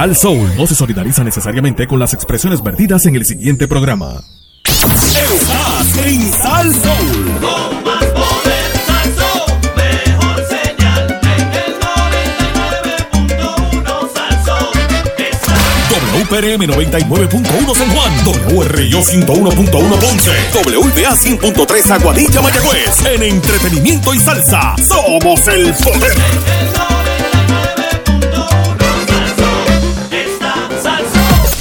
[0.00, 4.24] Sal Soul no se solidariza necesariamente con las expresiones vertidas en el siguiente programa.
[4.64, 7.38] Estás en Sal Soul.
[7.38, 14.72] Con más poder, Salsón, mejor señal en el 99.1 Salsón.
[15.18, 15.52] Está
[16.16, 18.10] WPRM 99.1 San Juan,
[18.56, 20.32] WRIO 101.1 Ponce,
[20.64, 23.04] WPA 100.3 Aguadilla Mayagüez.
[23.04, 26.16] En entretenimiento y salsa, somos el poder.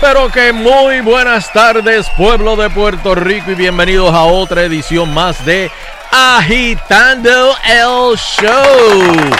[0.00, 5.44] Pero que muy buenas tardes pueblo de Puerto Rico y bienvenidos a otra edición más
[5.44, 5.70] de
[6.10, 9.30] Agitando el Show.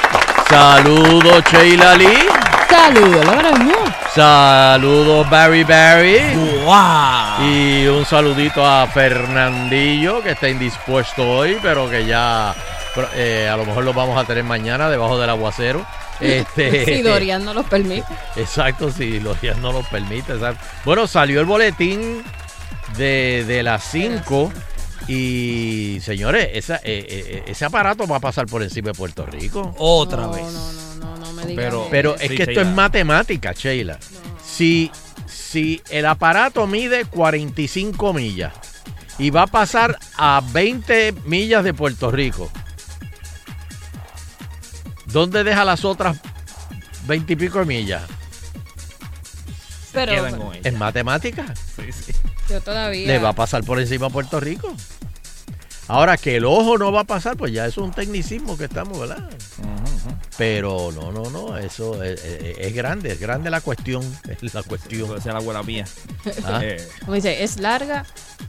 [0.49, 2.29] Saludos Sheila Lee.
[2.69, 3.91] Saludos, Laura Muñoz.
[4.15, 6.21] Saludos Barry Barry.
[7.41, 12.55] Y un saludito a Fernandillo que está indispuesto hoy pero que ya
[12.95, 15.85] pero, eh, a lo mejor lo vamos a tener mañana debajo del aguacero.
[16.21, 18.05] Este, Si Dorian no los permite.
[18.37, 20.33] Exacto, si los días no lo permite.
[20.35, 20.65] exacto.
[20.85, 22.23] Bueno, salió el boletín
[22.97, 24.53] de, de las 5
[25.09, 29.75] y señores, esa, eh, eh, ese aparato va a pasar por encima de Puerto Rico.
[29.79, 30.43] Otra no, vez.
[30.45, 31.75] No, no, no, no me digas.
[31.91, 32.63] Pero- es Sí, que esto Sheila.
[32.71, 33.99] es matemática, Sheila.
[34.45, 34.91] Si,
[35.27, 38.53] si el aparato mide 45 millas
[39.19, 42.51] y va a pasar a 20 millas de Puerto Rico,
[45.07, 46.19] ¿dónde deja las otras
[47.07, 48.03] 20 y pico de millas?
[49.93, 50.61] Pero Quedan con ella.
[50.69, 51.55] Es matemática.
[51.77, 52.13] Sí, sí.
[52.51, 53.07] yo todavía.
[53.07, 54.75] le va a pasar por encima a Puerto Rico.
[55.89, 58.65] Ahora que el ojo no va a pasar, pues ya eso es un tecnicismo que
[58.65, 59.31] estamos, ¿verdad?
[60.37, 64.03] Pero no, no, no, eso es, es- es grande, es grande la cuestión,
[64.43, 65.07] es la cuestión.
[65.07, 65.87] Puede ser la abuela mía.
[66.45, 68.05] Ah, Eh, Como dice, es larga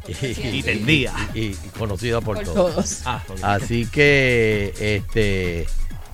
[0.08, 0.26] y,
[0.58, 1.14] y tendía.
[1.36, 2.74] y- y conocida por, por todos.
[2.74, 3.02] todos.
[3.06, 3.22] Ah.
[3.44, 5.68] Así que, este,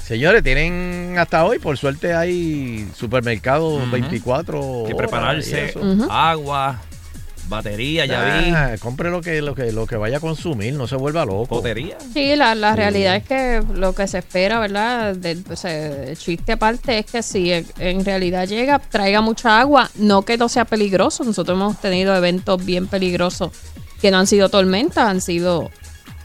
[0.06, 3.92] señores, tienen hasta hoy, por suerte hay supermercados Ujú.
[3.92, 5.74] 24 Hay que prepararse.
[6.10, 6.82] Agua,
[7.48, 8.50] batería, ya vi.
[8.52, 11.48] Ah, compre lo que, lo que lo que vaya a consumir, no se vuelva loco.
[11.48, 11.98] Potería.
[12.14, 12.78] Sí, la, la Sí.
[12.78, 15.16] realidad es que lo que se espera, ¿verdad?
[15.16, 19.90] Del- o sea, el chiste aparte es que si en realidad llega, traiga mucha agua,
[19.96, 21.24] no que no sea peligroso.
[21.24, 23.52] Nosotros hemos tenido eventos bien peligrosos
[24.02, 25.70] que no han sido tormentas, han sido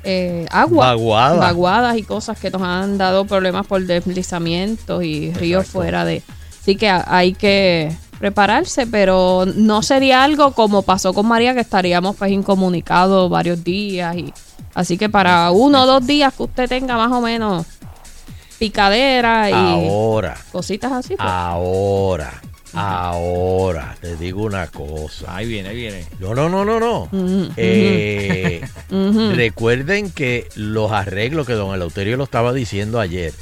[0.09, 0.87] eh, agua.
[0.89, 1.39] Vaguadas.
[1.39, 5.79] Vaguadas y cosas que nos han dado problemas por deslizamientos y ríos Exacto.
[5.79, 6.23] fuera de.
[6.63, 11.61] Así que ha- hay que prepararse, pero no sería algo como pasó con María, que
[11.61, 14.17] estaríamos pues incomunicados varios días.
[14.17, 14.33] y
[14.75, 17.65] Así que para uno o dos días que usted tenga más o menos
[18.59, 19.53] picadera y
[19.89, 20.37] Ahora.
[20.53, 22.33] cositas así, pues, Ahora,
[22.75, 25.37] ahora, te digo una cosa.
[25.37, 26.07] Ahí viene, ahí viene.
[26.21, 27.03] No, no, no, no, no.
[27.13, 29.31] Ujú, Eh, ujú.
[29.35, 33.33] Recuerden que los arreglos que don Eleuterio lo estaba diciendo ayer,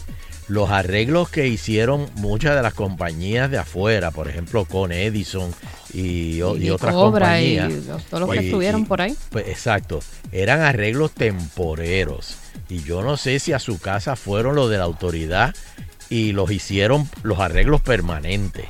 [0.48, 5.52] los arreglos que hicieron muchas de las compañías de afuera, por ejemplo, con Edison
[5.92, 7.86] y, y Y otras Cobra y compañías.
[7.86, 9.16] los- todos los que Y- estuvieron y- por ahí.
[9.30, 10.00] Pues exacto,
[10.32, 12.36] eran arreglos temporeros.
[12.68, 15.54] Y yo no sé si a su casa fueron los de la autoridad
[16.10, 18.66] y los hicieron los arreglos permanentes.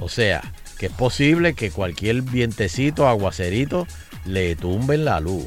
[0.00, 0.42] O sea,
[0.78, 3.86] que es posible que cualquier vientecito, aguacerito,
[4.24, 5.44] le tumben la luz.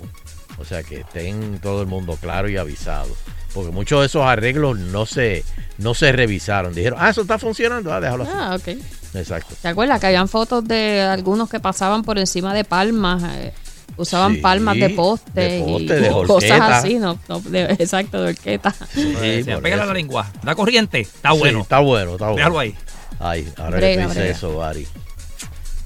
[0.58, 3.10] O sea, que estén todo el mundo claro y avisado.
[3.54, 5.44] Porque muchos de esos arreglos no se,
[5.78, 6.74] no se revisaron.
[6.74, 8.32] Dijeron, ah, eso está funcionando, ah, déjalo así.
[8.36, 8.68] Ah, ok.
[9.16, 9.56] Exacto.
[9.62, 13.24] ¿Te acuerdas que habían fotos de algunos que pasaban por encima de palmas?
[13.38, 13.54] eh,
[13.98, 18.22] usaban Sí, palmas de poste, de poste, y de cosas así, no, No, de- exacto,
[18.22, 18.74] de horqueta.
[18.94, 19.86] Sí, Pégale eso.
[19.86, 20.32] la lengua.
[20.44, 21.00] Da corriente.
[21.02, 21.62] Está Sí, bueno.
[21.62, 22.38] está bueno, está bueno.
[22.38, 22.76] Déjalo ahí.
[23.20, 24.32] Ay, ahora Brega, que tú dices brega.
[24.38, 24.88] eso, Bari.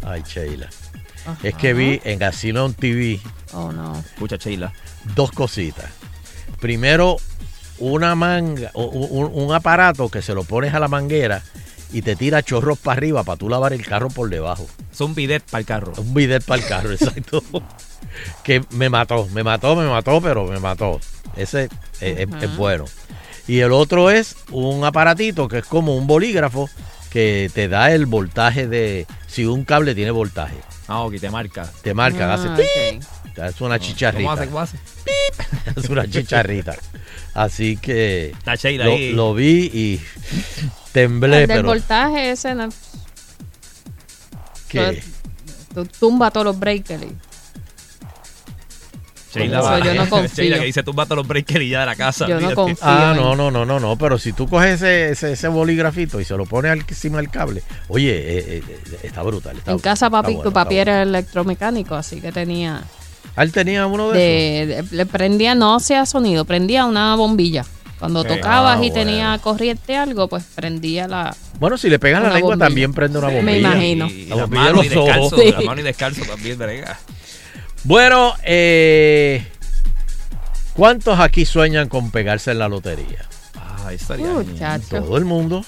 [0.06, 0.70] Ay, Sheila.
[1.42, 3.20] Es que vi en Casino on TV
[3.54, 3.98] Oh, no.
[4.00, 4.74] Escucha, Sheila.
[5.16, 5.86] dos cositas.
[6.60, 7.18] Primero,
[7.80, 11.42] una manga, un, un aparato que se lo pones a la manguera
[11.92, 14.68] y te tira chorros para arriba para tú lavar el carro por debajo.
[14.92, 15.94] Es un bidet para el carro.
[15.98, 17.44] Un bidet para el carro, exacto.
[18.44, 21.00] que me mató, me mató, me mató, pero me mató.
[21.36, 21.70] Ese
[22.02, 22.86] es, es- bueno.
[23.48, 26.70] Y el otro es un aparatito que es como un bolígrafo
[27.14, 30.58] que te da el voltaje de si un cable tiene voltaje.
[30.88, 31.72] Ah, ok, te marca.
[31.84, 32.58] Te marca, Ah, hace ok.
[32.58, 33.38] ¡pip!
[33.38, 34.32] es una ¿Cómo chicharrita.
[34.34, 34.46] hace?
[34.48, 34.78] ¿Cómo hace?
[35.78, 36.76] es una chicharrita.
[37.36, 38.34] Así que
[38.78, 39.12] lo, ahí.
[39.12, 40.02] lo vi y
[40.92, 42.70] temblé, El del pero voltaje ese no,
[44.68, 45.04] que
[45.74, 47.04] tú tumba todos los breakers.
[49.34, 50.44] Sheila va- yo no confío.
[50.44, 52.28] Sheila que dice, tú todos los breakers y ya de la casa.
[52.28, 52.78] Yo no confío.
[52.82, 56.26] Ah, no, no, no, no, no, pero si tú coges ese, ese, ese bolígrafito y
[56.26, 59.58] se lo pones al- encima del cable, oye, eh, eh, eh, está brutal.
[59.58, 60.82] está En brutal, casa papi, bueno, papi bueno.
[60.92, 62.82] era electromecánico, así que tenía
[63.36, 64.68] él tenía uno de, esos.
[64.68, 67.66] de, de- le prendía, no hacía sonido, prendía una bombilla.
[68.00, 68.28] Cuando Sí.
[68.28, 69.42] tocabas Ah, y tenía bueno.
[69.44, 71.34] corriente algo, pues prendía la...
[71.58, 72.66] Bueno, si le pegas la lengua bombilla.
[72.68, 73.60] también prende una Me bombilla.
[73.60, 74.08] imagino.
[74.10, 75.32] Y, La la bombilla mano de y los ojos.
[75.32, 75.38] descalzo.
[75.38, 75.52] Sí.
[75.54, 77.00] La mano y descalzo también, brega.
[77.84, 79.46] Bueno, eh,
[80.74, 83.26] ¿cuántos aquí sueñan con pegarse en la lotería?
[83.56, 85.02] Ah, estaría Uh, chacho.
[85.02, 85.66] Todo el mundo,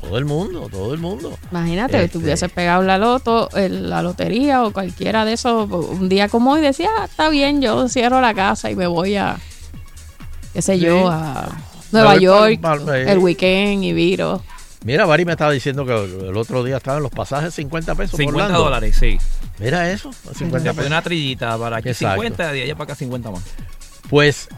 [0.00, 1.38] todo el mundo, todo el mundo.
[1.50, 5.70] Imagínate, que Este- tú hubieses pegado la loto, el- la lotería o cualquiera de esos
[5.70, 9.16] un día como hoy decía, ah, está bien, yo cierro la casa y me voy
[9.16, 9.38] a,
[10.52, 11.48] qué sé yo, a
[11.92, 12.60] Nueva York,
[12.94, 14.42] el weekend y viro.
[14.86, 15.92] Mira, Bari me estaba diciendo que
[16.28, 18.12] el otro día estaban los pasajes 50 pesos.
[18.12, 18.64] por 50 Orlando.
[18.64, 19.18] dólares, sí.
[19.58, 20.86] Mira eso, 50 Después de pesos.
[20.86, 22.22] una trillita para aquí Exacto.
[22.22, 23.42] 50, de allá para acá 50 más.
[24.08, 24.48] Pues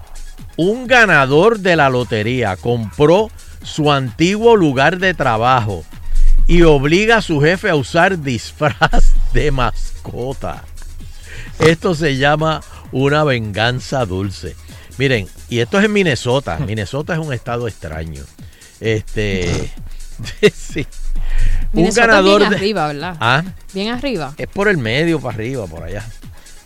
[0.59, 3.31] un ganador de la lotería compró
[3.63, 5.83] su antiguo lugar de trabajo
[6.47, 10.63] y obliga a su jefe a usar disfraz de mascota.
[11.59, 12.61] Esto se llama
[12.93, 14.57] una venganza dulce.
[14.99, 16.59] Miren, y esto es en Minnesota.
[16.67, 18.25] Minnesota es un estado extraño.
[18.79, 19.71] Este,
[20.55, 20.87] sí.
[21.73, 23.17] Un Minnesota ganador bien de arriba, ¿verdad?
[23.21, 23.45] Ah,
[23.75, 24.35] Bien arriba.
[24.37, 26.05] es por el medio, para arriba, por allá.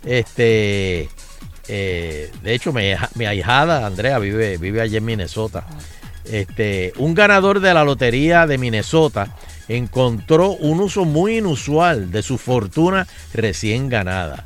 [0.04, 1.08] Este,
[1.68, 5.64] eh, de hecho, mi, mi ahijada Andrea vive, vive allí en Minnesota.
[6.24, 9.34] Este, un ganador de la lotería de Minnesota
[9.68, 14.44] encontró un uso muy inusual de su fortuna recién ganada.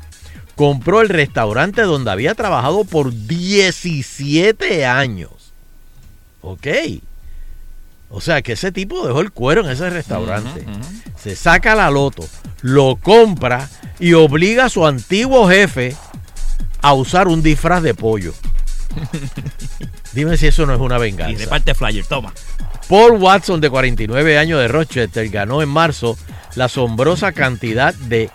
[0.55, 5.31] Compró el restaurante donde había trabajado por 17 años.
[6.41, 6.67] Ok.
[8.09, 10.63] O sea que ese tipo dejó el cuero en ese restaurante
[11.21, 12.25] se saca la loto,
[12.61, 13.67] lo compra
[13.99, 15.93] y obliga a su antiguo jefe
[16.81, 18.33] a usar un disfraz de pollo.
[20.13, 21.37] Dime si eso no es una Y venganza.
[21.37, 22.31] reparte flyer, toma.
[22.87, 26.17] Paul Watson, de 49 años de Rochester, ganó en marzo
[26.55, 28.29] la asombrosa cantidad de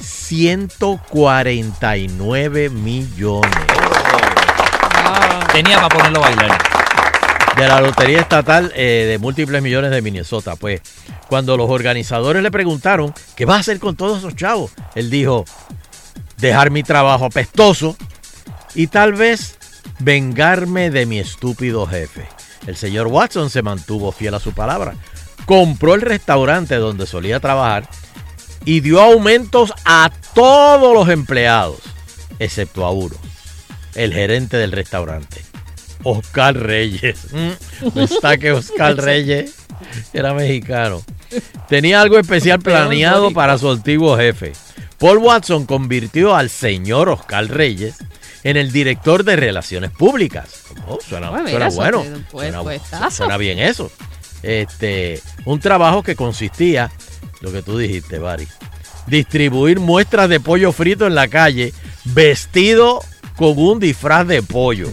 [0.00, 3.50] 149 millones
[5.52, 6.71] Tenía para ponerlo a bailar.
[7.56, 10.56] De la Lotería Estatal eh, de múltiples millones de Minnesota.
[10.56, 10.80] Pues
[11.28, 14.72] cuando los organizadores le preguntaron, ¿qué vas a hacer con todos esos chavos?
[14.94, 15.44] Él dijo,
[16.38, 17.96] dejar mi trabajo apestoso
[18.74, 19.58] y tal vez
[19.98, 22.26] vengarme de mi estúpido jefe.
[22.66, 24.94] El señor Watson se mantuvo fiel a su palabra.
[25.46, 27.88] Compró el restaurante donde solía trabajar
[28.64, 31.80] y dio aumentos a todos los empleados,
[32.38, 33.16] excepto a uno,
[33.94, 35.51] el gerente del restaurante.
[36.04, 37.26] Oscar Reyes.
[37.32, 39.54] Mm, No está que Oscar Reyes
[40.12, 41.02] era mexicano.
[41.68, 44.52] Tenía algo especial planeado para su antiguo jefe.
[44.98, 47.96] Paul Watson convirtió al señor Oscar Reyes
[48.44, 50.62] en el director de relaciones públicas.
[50.86, 52.80] Oh, suena, Bueno, suena bueno.
[53.10, 53.90] suena bien eso.
[54.42, 56.90] Este, un trabajo que consistía,
[57.40, 58.46] lo que tú dijiste, Bari,
[59.06, 61.72] distribuir muestras de pollo frito en la calle
[62.04, 63.00] vestido
[63.36, 64.88] con un disfraz de pollo.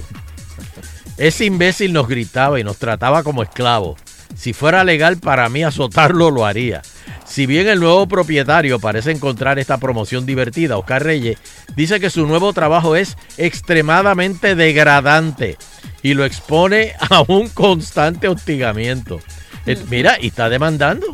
[1.19, 3.99] Ese imbécil nos gritaba y nos trataba como esclavos.
[4.37, 6.81] Si fuera legal para mí azotarlo, lo haría.
[7.25, 11.37] Si bien el nuevo propietario parece encontrar esta promoción divertida, Oscar Reyes
[11.75, 15.57] dice que su nuevo trabajo es extremadamente degradante
[16.01, 19.19] y lo expone a un constante hostigamiento.
[19.65, 21.05] Eh, Mira, y está demandando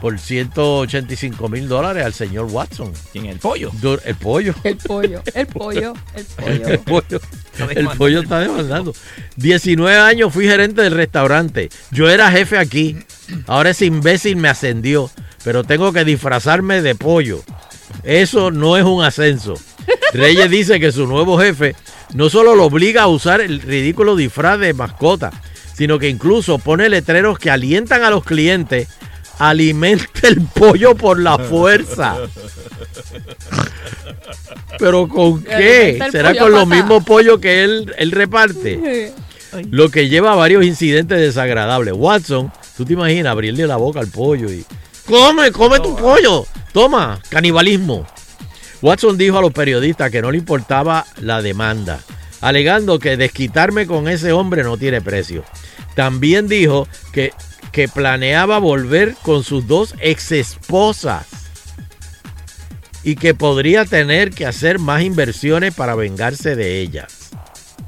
[0.00, 2.92] por 185 mil dólares al señor Watson.
[3.12, 3.70] ¿Quién el pollo?
[3.80, 4.54] Dur- El pollo.
[4.64, 7.20] El pollo, el pollo, el El pollo.
[7.58, 8.94] pollo, el pollo está demandando.
[9.36, 11.68] 19 años fui gerente del restaurante.
[11.90, 12.96] Yo era jefe aquí.
[13.46, 15.10] Ahora ese imbécil me ascendió.
[15.44, 17.42] Pero tengo que disfrazarme de pollo.
[18.02, 19.54] Eso no es un ascenso.
[20.12, 21.74] Reyes dice que su nuevo jefe
[22.14, 25.30] no solo lo obliga a usar el ridículo disfraz de mascota,
[25.74, 28.88] sino que incluso pone letreros que alientan a los clientes.
[29.40, 32.16] Alimenta el pollo por la fuerza.
[34.78, 35.98] ¿Pero con qué?
[36.12, 39.12] ¿Será con los mismos pollos que él, él reparte?
[39.70, 41.94] Lo que lleva a varios incidentes desagradables.
[41.96, 44.64] Watson, tú te imaginas abrirle la boca al pollo y...
[45.06, 46.46] ¡Come, come tu pollo!
[46.72, 48.06] Toma, canibalismo.
[48.82, 52.00] Watson dijo a los periodistas que no le importaba la demanda,
[52.40, 55.44] alegando que desquitarme con ese hombre no tiene precio.
[55.94, 57.32] También dijo que,
[57.72, 61.26] que planeaba volver con sus dos ex esposas
[63.02, 67.16] y que podría tener que hacer más inversiones para vengarse de ellas.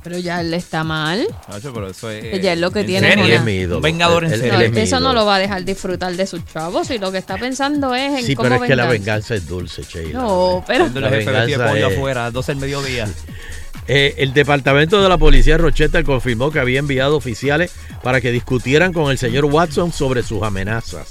[0.03, 1.29] Pero ya él está mal.
[1.49, 2.25] Nacho, pero eso es.
[2.25, 3.35] Ella es lo que ¿en tiene serio?
[3.37, 3.77] Es mi ídolo.
[3.77, 4.67] Un vengador en Él- él serio.
[4.67, 7.19] es mi eso no lo va a dejar disfrutar de sus chavos y lo que
[7.19, 8.99] está pensando es en Sí, cómo pero es que la vengarse.
[8.99, 10.19] venganza es dulce, Sheila.
[10.19, 13.09] No, pero La venganza es- afuera, 12 del mediodía.
[13.89, 17.73] Eh, el departamento de la policía de Rochester confirmó que había enviado oficiales
[18.03, 21.11] para que discutieran con el señor Watson sobre sus amenazas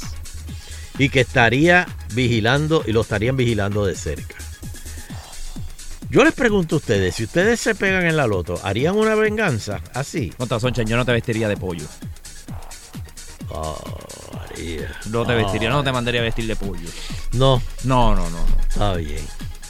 [0.97, 4.35] y que estaría vigilando y lo estarían vigilando de cerca.
[6.09, 9.79] Yo les pregunto a ustedes, si ustedes se pegan en la loto, ¿harían una venganza
[9.93, 10.29] así?
[10.37, 11.85] Contra Soncha, yo no te vestiría de pollo.
[13.49, 13.77] Oh,
[14.49, 14.91] haría.
[15.09, 16.87] No te Oh, vestiría, no te mandaría a vestir de pollo.
[17.33, 18.61] No, No, no, no, no.
[18.69, 19.21] está bien,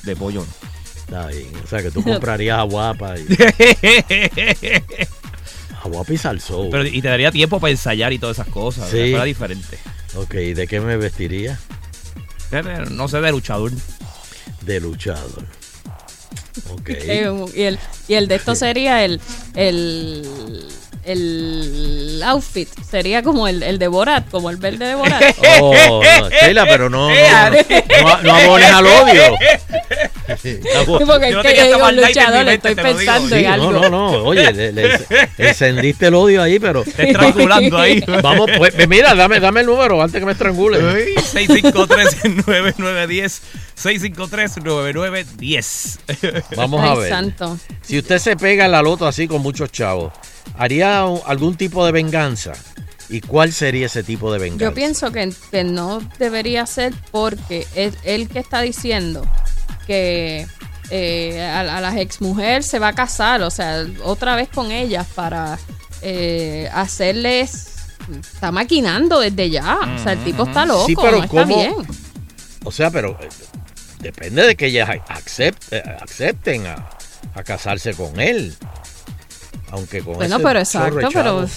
[0.03, 0.45] De pollo
[1.11, 1.51] está bien.
[1.63, 3.35] O sea, que tú comprarías a Guapa y, no.
[5.83, 6.69] a Guapa y Salsó.
[6.71, 8.89] Pero, y te daría tiempo para ensayar y todas esas cosas.
[8.89, 9.13] Sí.
[9.25, 9.77] diferente.
[10.15, 11.59] Ok, ¿de qué me vestiría?
[12.91, 13.71] No sé de luchador.
[14.61, 15.45] De luchador.
[16.71, 16.89] Ok.
[17.55, 19.21] Y, el, y el de esto sería el,
[19.55, 20.67] el,
[21.03, 22.67] el outfit.
[22.89, 25.23] Sería como el, el de Borat, como el verde de Borat.
[25.61, 27.15] Oh, no, Sheila, pero no, no,
[28.03, 29.23] no, no abones al odio.
[30.75, 33.71] Abo- Porque Yo es no que yo digo luchador, mente, estoy pensando Sí, en algo.
[33.71, 34.23] no, no, no.
[34.23, 34.99] Oye, le, le-
[35.37, 38.03] encendiste el odio ahí, pero Te estrangulando ahí.
[38.21, 40.79] vamos, pues, mira, dame, dame el número antes que me estrangule.
[41.15, 43.41] 653-9910.
[43.81, 45.99] 653-9910.
[46.55, 47.09] Vamos a ver.
[47.09, 47.57] santo.
[47.81, 50.11] Si usted se pega en la loto así con muchos chavos,
[50.57, 52.53] ¿haría algún tipo de venganza?
[53.09, 54.65] ¿Y cuál sería ese tipo de venganza?
[54.65, 59.25] Yo pienso que, que no debería ser porque es él que está diciendo
[59.85, 60.47] que
[60.89, 65.07] eh, a, a las exmujeres se va a casar, o sea, otra vez con ellas
[65.13, 65.57] para
[66.01, 67.67] eh, hacerles...
[68.19, 69.77] Está maquinando desde ya.
[69.97, 71.75] O sea, el tipo está loco, Sí, pero no está bien.
[72.63, 73.29] O sea, pero eh,
[73.99, 76.89] depende de que ellas accept- eh, acepten a,
[77.35, 78.55] a casarse con él.
[79.71, 81.47] Aunque con Bueno, ese pero chorro de exacto, pero...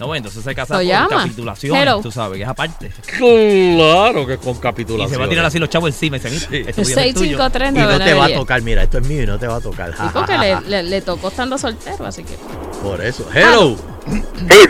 [0.00, 1.22] No, bueno, entonces se casa Lo por llama.
[1.22, 1.76] capitulación.
[1.76, 2.00] Hello.
[2.02, 2.90] Tú sabes, que es aparte.
[3.16, 5.10] Claro que con Y capitulación.
[5.10, 6.16] se va a tirar así los chavos encima.
[6.16, 6.64] Y se Sí.
[6.66, 6.94] Esto es tuyo.
[6.96, 7.98] 653 Y no te va a
[8.28, 8.38] 9910.
[8.40, 9.92] tocar, mira, esto es mío y no te va a tocar.
[9.96, 12.36] Sí, porque le, le, le tocó estando soltero, así que...
[12.82, 13.24] Por eso.
[13.32, 13.76] Hello.
[14.06, 14.20] Sí,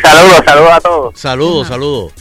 [0.02, 1.18] saludos, saludos a todos.
[1.18, 2.12] Saludos, saludos.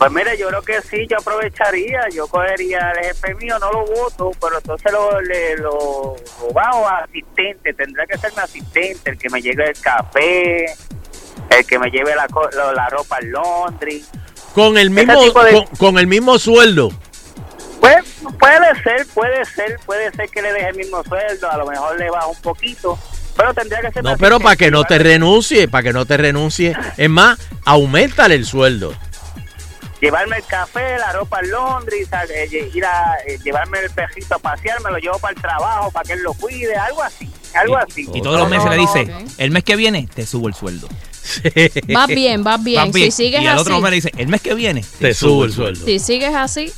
[0.00, 3.84] Pues mire, yo creo que sí, yo aprovecharía, yo cogería el jefe mío, no lo
[3.84, 9.10] voto, pero entonces lo, le, lo, lo bajo a asistente, tendrá que ser mi asistente,
[9.10, 10.64] el que me lleve el café,
[11.50, 14.02] el que me lleve la, lo- la ropa al laundry.
[14.54, 16.88] Con el mismo, de- con, con el mismo sueldo.
[17.82, 17.96] Pues
[18.38, 21.98] puede ser, puede ser, puede ser que le deje el mismo sueldo, a lo mejor
[21.98, 22.98] le baja un poquito,
[23.36, 26.16] pero tendría que ser No, pero para que no te renuncie, para que no te
[26.16, 26.74] renuncie.
[26.96, 28.94] Es más, aumentale el sueldo.
[30.00, 33.90] Llevarme el café, la ropa al laundry, sa- eh, lle- ir a eh, llevarme el
[33.90, 37.02] perrito a pasear, me lo llevo para el trabajo, para que él lo cuide, algo
[37.02, 38.08] así, algo así.
[38.14, 40.88] Y todos los meses no, le dice, el mes que viene te subo el sueldo.
[41.92, 42.82] Vas bien, vas bien.
[42.86, 43.12] Vas bien.
[43.12, 45.44] Si sigues y al así, otro mes le dice, el mes que viene Te subo
[45.44, 45.84] el sueldo.
[45.84, 46.72] si sigues así,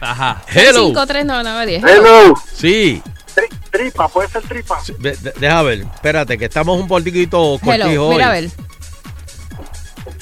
[0.00, 0.42] Ajá.
[0.48, 0.92] Hello.
[0.92, 1.82] 53910.
[1.84, 2.34] Hello.
[2.54, 3.02] Sí.
[3.70, 4.80] tripa, puede ser tripa.
[4.82, 8.14] Sí, de- de- Deja ver, espérate, que estamos un poquito cortijos Hello, hoy.
[8.14, 8.50] mira a ver.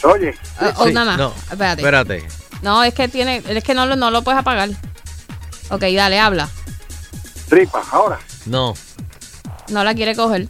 [0.05, 1.19] Oye, Ah, Sí, nada más.
[1.19, 1.81] no, Espérate.
[1.83, 2.29] espérate.
[2.63, 4.69] No, es que tiene, es que no lo, no lo puedes apagar.
[5.71, 6.49] Ok, dale, habla.
[7.49, 8.19] tripa, ahora.
[8.47, 8.75] No.
[9.69, 10.47] No la quiere coger.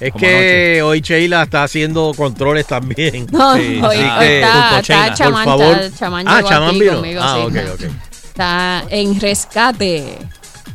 [0.00, 3.26] Es Como que hoy Sheila está haciendo controles también.
[3.30, 5.78] No, Sí, hoy, así hoy que, está, está chamán, Por favor.
[5.80, 6.94] está- chamán ah, chamán vino.
[6.94, 7.42] conmigo, ah, sí.
[7.58, 7.80] ok, ok.
[8.28, 10.18] Está en rescate.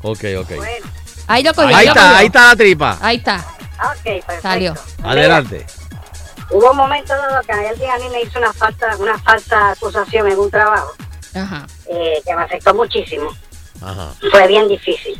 [0.03, 0.51] Ok, ok.
[1.27, 2.17] Ahí lo cogió, Ahí lo está, cogió.
[2.17, 2.97] ahí está la tripa.
[3.01, 4.41] Ahí está, Ok, perfecto.
[4.43, 4.73] salió.
[5.03, 5.65] Adelante.
[6.51, 10.27] Hubo un momento dado que alguien a mí me hizo una falta, una falsa acusación
[10.31, 10.93] en un trabajo
[11.33, 11.65] Ajá.
[11.87, 13.29] eh, que me afectó muchísimo.
[13.81, 14.13] Ajá.
[14.31, 15.19] Fue bien difícil.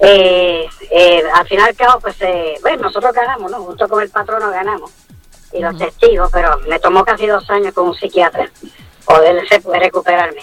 [0.00, 3.58] Eh, eh, al final y al cabo, pues, eh, bueno, nosotros ganamos, ¿no?
[3.64, 4.90] Junto con el patrono ganamos.
[5.52, 8.50] Y los testigos, pero me tomó casi dos años con un psiquiatra
[9.04, 9.44] poder
[9.78, 10.40] recuperarme.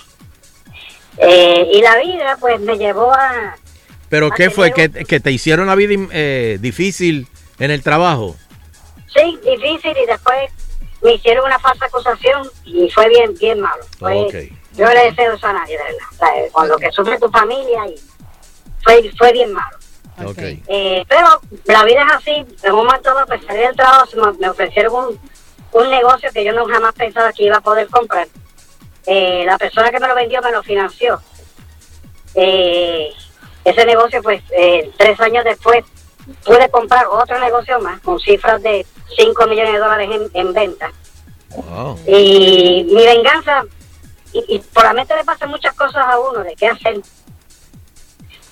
[1.18, 3.56] Eh, y la vida, pues, me llevó a...
[4.10, 4.72] ¿Pero a qué fue?
[4.72, 7.27] ¿Que, que te hicieron la vida eh, difícil
[7.58, 8.36] en el trabajo?
[9.18, 10.52] Sí, difícil y después
[11.02, 13.84] me hicieron una falsa acusación y fue bien, bien malo.
[14.00, 14.52] Fue-.
[14.74, 16.38] Yo le deseo eso a nadie, de verdad.
[16.38, 17.96] Eh, con lo que sufre tu familia y
[18.84, 19.78] fue, fue bien malo.
[20.68, 22.46] Eh, pero la vida es así.
[22.64, 25.20] En un momento dado, pues salí del trabajo, me, me ofrecieron un,
[25.72, 28.28] un negocio que yo no jamás pensaba que iba a poder comprar.
[29.06, 31.22] Eh, la persona que me lo vendió me lo financió.
[32.36, 33.10] Eh,
[33.64, 35.84] ese negocio, pues, eh, tres años después,
[36.44, 40.92] pude comprar otro negocio más con cifras de 5 millones de dólares en, en venta.
[41.56, 42.00] Wow.
[42.08, 43.64] Y mi venganza,
[44.34, 47.02] y, y por la mente le pasan muchas cosas a uno de qué hacer.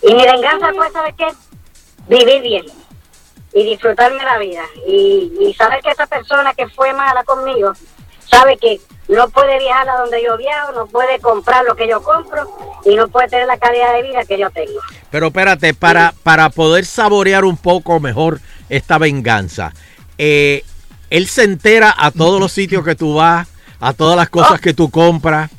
[0.01, 1.27] Y mi venganza fue, ¿saber qué?
[2.07, 2.65] Vivir bien
[3.53, 4.63] y disfrutarme la vida.
[4.85, 7.73] Y, y saber que esa persona que fue mala conmigo
[8.29, 12.01] sabe que no puede viajar a donde yo viajo, no puede comprar lo que yo
[12.01, 12.47] compro
[12.83, 14.79] y no puede tener la calidad de vida que yo tengo.
[15.09, 19.73] Pero espérate, para, para poder saborear un poco mejor esta venganza,
[20.17, 20.63] eh,
[21.09, 23.47] él se entera a todos los sitios que tú vas,
[23.79, 25.49] a todas las cosas que tú compras.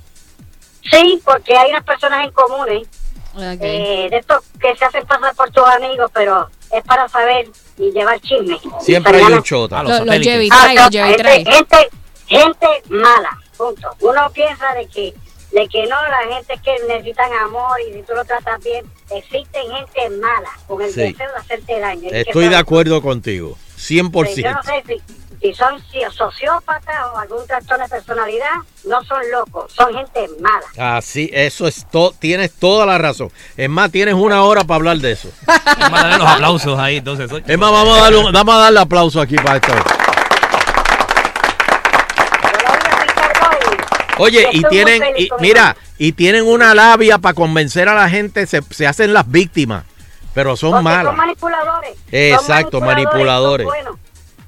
[0.90, 2.86] Sí, porque hay unas personas en comunes
[3.34, 3.42] Ok.
[3.60, 7.48] eh, de estos que se hacen pasar por tus amigos, pero es para saber
[7.78, 8.58] y llevar chisme.
[8.80, 9.80] Siempre hay un chota.
[9.80, 11.36] A los Lo- Los y Ah, trae, no, los lleva y trae.
[11.44, 11.88] gente, gente,
[12.26, 13.88] gente mala, punto.
[14.00, 15.14] Uno piensa de que,
[15.56, 19.62] de que no, la gente que necesitan amor y si tú lo tratas bien, existen
[19.70, 21.00] gente mala con el Sí.
[21.00, 22.10] deseo de hacerte daño.
[22.12, 24.52] Estoy de acuerdo contigo, Sí, Yo 100%.
[24.52, 25.00] no sé si,
[25.40, 25.80] si son
[26.12, 28.52] sociópatas o algún trastorno de personalidad,
[28.84, 30.96] no son locos, son gente mala.
[30.98, 33.30] Así, eso es todo, tienes toda la razón.
[33.56, 35.30] Es más, tienes una hora para hablar de eso.
[35.46, 37.30] Vamos a darle los aplausos ahí, entonces.
[37.46, 39.72] Es más, vamos a darle, vamos a darle aplauso aquí para esto.
[39.72, 39.78] Yo
[42.62, 47.34] lo único que encargo es- Oye, y tienen, y, mira, y tienen una labia para
[47.34, 49.84] convencer a la gente, se, se hacen las víctimas,
[50.34, 51.04] pero son Porque malas.
[51.04, 51.96] Son manipuladores.
[52.10, 53.66] Exacto, Son manipuladores.
[53.84, 53.98] son.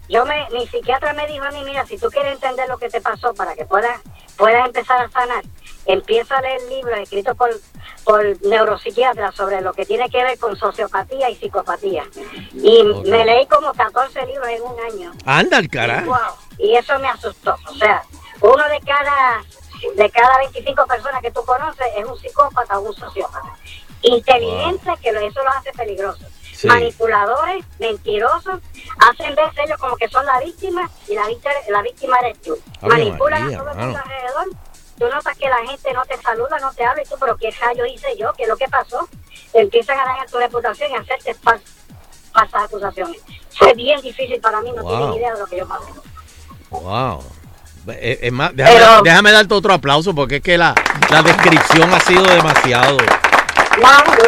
[0.08, 2.88] Yo me, mi psiquiatra me dijo a mí, mira, si tú quieres entender lo que
[2.88, 4.00] te pasó para que puedas,
[4.38, 5.44] puedas empezar a sanar,
[5.84, 7.50] empieza a leer libros escritos por,
[8.04, 12.04] por neuropsiquiatras sobre lo que tiene que ver con sociopatía y psicopatía.
[12.54, 15.12] Y me leí como 14 libros en un año.
[15.26, 16.06] Anda el carajo.
[16.06, 16.18] Wow.
[16.58, 17.56] Y eso me asustó.
[17.68, 18.02] O sea,
[18.40, 19.44] uno de cada
[19.96, 23.54] de cada 25 personas que tú conoces es un psicópata o un sociópata.
[24.02, 26.26] Inteligente, que eso los hace peligrosos.
[26.54, 26.66] Sí.
[26.66, 28.60] Manipuladores, mentirosos,
[28.98, 32.58] hacen ver ellos como que son la víctima y la víctima, la víctima eres tú.
[32.82, 33.84] Manipulan María, a todo mano.
[33.86, 34.44] mundo alrededor.
[34.98, 37.52] Tú notas que la gente no te saluda, no te habla y tú, pero ¿qué
[37.52, 38.32] rayo hice yo?
[38.32, 39.08] ¿Qué es lo que pasó?
[39.52, 41.62] Te empiezan a dañar tu reputación y a hacerte fal-
[42.32, 43.20] falsas acusaciones.
[43.56, 44.90] Fue bien difícil para mí, no Wow.
[44.96, 45.92] tienen idea de lo que yo pasé.
[46.70, 47.22] Wow.
[47.88, 50.74] Eh, Es más, déjame, Pero- déjame darte otro aplauso porque es que la,
[51.10, 52.96] la descripción ha sido demasiado.
[52.98, 53.04] Yo,
[54.16, 54.24] tú,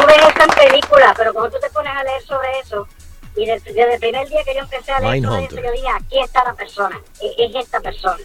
[0.00, 2.88] tú ves eso en película, pero cuando tú te pones a leer sobre eso,
[3.36, 5.88] y desde, desde el primer día que yo empecé a leer sobre eso, yo dije,
[5.94, 8.16] aquí está la persona, es, es esta persona.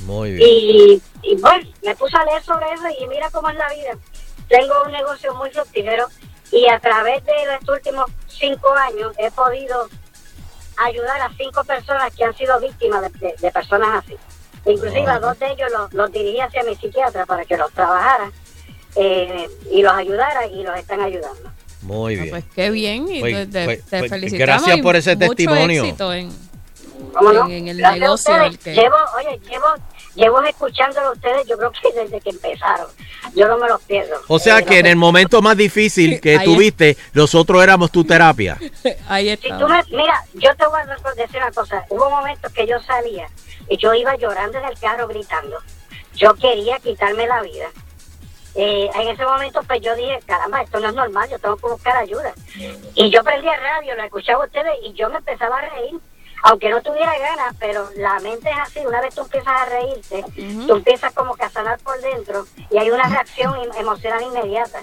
[0.00, 0.48] Muy bien.
[0.48, 3.92] Y, y bueno, me puse a leer sobre eso y mira cómo es la vida.
[4.48, 6.06] Tengo un negocio muy fructífero
[6.52, 9.88] y a través de los últimos cinco años he podido
[10.76, 14.16] ayudar a cinco personas que han sido víctimas de, de- de personas así.
[14.66, 18.30] Inclusive a dos de ellos los, los dirigí hacia mi psiquiatra para que los trabajara
[18.96, 21.50] eh, y los ayudara y los están ayudando.
[21.82, 22.30] Muy Ah, bien.
[22.30, 24.46] Pues qué bien, y Pues- te, pues- te pues, felicitamos.
[24.46, 25.84] gracias por ese mucho testimonio.
[25.84, 26.30] éxito en,
[27.14, 27.46] ¿Cómo no?
[27.46, 28.32] en, en el Gracias negocio.
[28.34, 28.50] ustedes.
[28.52, 29.66] el que- Llevo, oye, llevo,
[30.16, 32.86] llevo escuchándolo a ustedes, yo creo que desde que empezaron.
[33.34, 34.16] Yo no me los pierdo.
[34.28, 37.90] O sea Eh, que no en el momento más difícil que Ahí tuviste, nosotros éramos
[37.92, 38.58] tu terapia.
[39.08, 39.58] Ahí Si está.
[39.58, 41.84] tú me, mira, yo te voy a decir una cosa.
[41.90, 43.28] Hubo momentos que yo salía
[43.68, 45.58] y yo iba llorando en el carro gritando.
[46.14, 47.66] Yo quería quitarme la vida.
[48.58, 51.68] Eh, en ese momento, pues yo dije, caramba, esto no es normal, yo tengo que
[51.68, 52.32] buscar ayuda.
[52.94, 55.98] Y yo prendí el radio, lo escuchaba a ustedes y yo me empezaba a reír.
[56.42, 58.80] Aunque no tuviera ganas, pero la mente es así.
[58.86, 60.24] Una vez tú empiezas a reírte,
[60.66, 64.80] tú empiezas como que a sanar por dentro y hay una reacción em- emocional inmediata.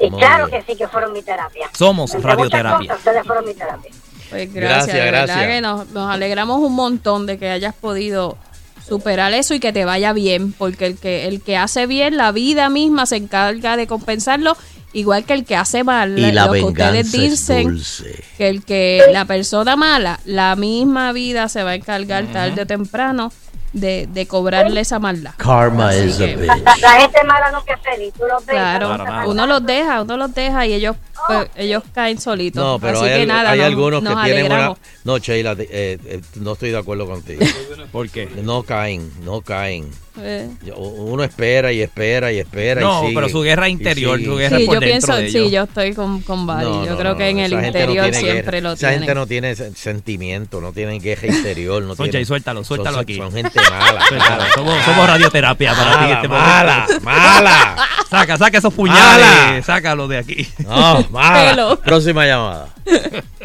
[0.00, 0.62] Y Muy claro bien.
[0.64, 1.68] que sí que fueron mi terapia.
[1.76, 2.78] Somos Entre radioterapia.
[2.88, 3.90] cosas, ustedes fueron mi terapia.
[4.30, 5.46] Pues Gracias, gracias, de verdad gracias.
[5.48, 8.38] que nos, nos alegramos un montón de que hayas podido
[8.86, 12.32] superar eso y que te vaya bien, porque el que el que hace bien, la
[12.32, 14.56] vida misma se encarga de compensarlo,
[14.92, 18.24] igual que el que hace mal, Y la lo que ustedes dicen, dulce.
[18.36, 22.66] que el que la persona mala, la misma vida se va a encargar tarde o
[22.66, 23.32] temprano
[23.72, 25.32] de, de cobrarle esa maldad.
[25.38, 26.64] Karma Así is que- La, bitch.
[26.64, 28.54] la- la gente mala nunca es feliz, tú los ves.
[28.54, 30.94] Claro, uno los deja, uno los deja y ellos
[31.26, 32.62] pues, ellos caen solitos.
[32.62, 34.74] No, pero Así hay, que nada, hay nos- algunos nos que tienen una...
[35.04, 37.40] No, Sheila, eh, eh, no estoy de acuerdo contigo.
[37.92, 38.28] ¿Por qué?
[38.42, 39.90] No caen, no caen.
[40.20, 44.36] Eh, Uno espera y espera y espera No, y sigue, pero su guerra interior, su
[44.36, 46.64] guerra Sí, por yo dentro pienso, de sí, yo estoy con, con Barry.
[46.68, 48.60] No, yo no, creo no, que en el esa interior siempre guerra.
[48.60, 48.98] lo Esa tienen.
[49.00, 51.82] gente no tiene se- sentimiento, no tiene guerra interior.
[51.82, 53.16] No Soncha, tiene- y suéltalo, suéltalo son, aquí.
[53.16, 54.04] Son gente mala.
[54.08, 57.04] Suéltalo, mala, Somos, somos radioterapia para ti en mala, este mala, momento.
[57.04, 57.76] mala.
[58.12, 59.62] Saca, saca esos puñales, Mala.
[59.62, 60.46] sácalo de aquí.
[60.68, 61.50] No, mala.
[61.50, 61.76] Pelo.
[61.84, 62.68] Próxima llamada.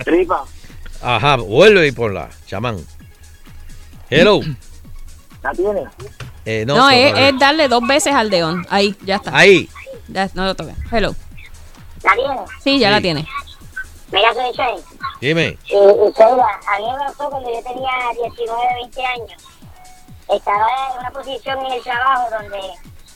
[0.04, 0.44] Tripa,
[1.02, 2.78] Ajá, vuelve y ponla, chamán.
[4.10, 4.40] Hello.
[5.44, 5.88] ¿la tienes?
[6.46, 8.66] Eh, no, No, es, darle dos veces al deón.
[8.70, 9.38] Ahí, ya está.
[9.38, 9.70] Ahí.
[10.08, 10.76] Ya, no lo toques.
[10.92, 11.14] Hello.
[12.04, 12.40] ¿La tienes?
[12.64, 12.94] Sí, ya Sí.
[12.94, 13.28] la tiene.
[14.12, 14.82] Mira, soy Shane.
[15.20, 15.58] Dime.
[15.66, 19.44] Y, y Sheila, a mí me pasó cuando yo tenía 19, 20 años.
[20.30, 22.60] Estaba en una posición en el trabajo donde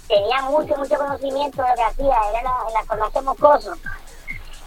[0.08, 2.16] tenía mucho, mucho conocimiento de lo que hacía.
[2.30, 3.74] Era en la, la farmacia Moscoso.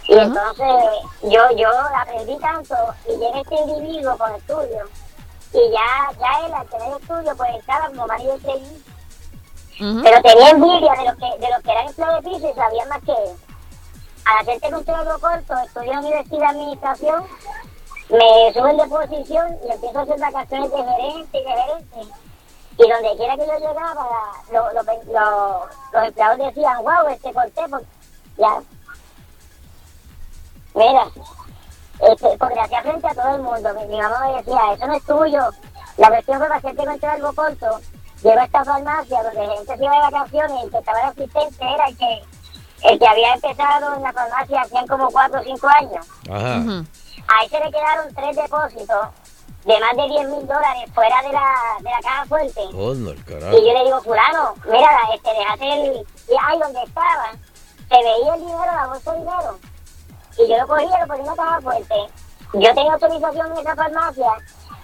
[0.07, 0.23] Y Ajá.
[0.23, 0.75] entonces
[1.23, 2.75] yo, yo aprendí tanto
[3.07, 4.85] y llega este individuo con estudio.
[5.53, 8.83] Y ya, ya él al tener estudio pues estaba como marido feliz.
[9.79, 10.01] Ujú.
[10.03, 12.89] Pero tenía envidia de los que, de los que eran empleados de piso y sabían
[12.89, 13.35] más que él.
[14.25, 17.23] Al hacerte un trabajo corto, estudié en la Universidad de Administración,
[18.09, 22.13] me suben de posición y empiezo a hacer vacaciones de gerente y de gerente.
[22.77, 24.07] Y donde quiera que yo llegaba,
[24.51, 27.85] lo- lo- lo- los empleados decían, wow, este corté, porque
[28.37, 28.61] ya.
[30.75, 31.07] Mira,
[32.01, 33.69] este, porque le hacía frente a todo el mundo.
[33.73, 35.41] Mi, mi mamá me decía, eso no es tuyo.
[35.97, 37.79] La cuestión fue para hacerte encontrar algo corto.
[38.21, 41.03] Llego a esta farmacia donde gente se iba de vacaciones y el que estaba de
[41.05, 42.23] asistente era el que,
[42.83, 46.07] el que había empezado en la farmacia hacían como 4 o 5 años.
[46.29, 46.57] Ajá.
[46.59, 46.85] Ujú.
[47.27, 49.07] A él se le quedaron tres depósitos
[49.65, 52.61] de más de 10 mil dólares fuera de la, de la caja fuerte.
[52.75, 53.57] Oh, no, el carajo.
[53.57, 56.07] Y yo le digo, fulano, mira, este, déjate el...
[56.29, 57.31] Y ahí donde estaba,
[57.89, 59.59] se veía el dinero, la bolsa de dinero.
[60.37, 61.95] Y yo lo cogía, lo ponía en la caja fuerte.
[62.53, 64.31] Yo tenía autorización en esa farmacia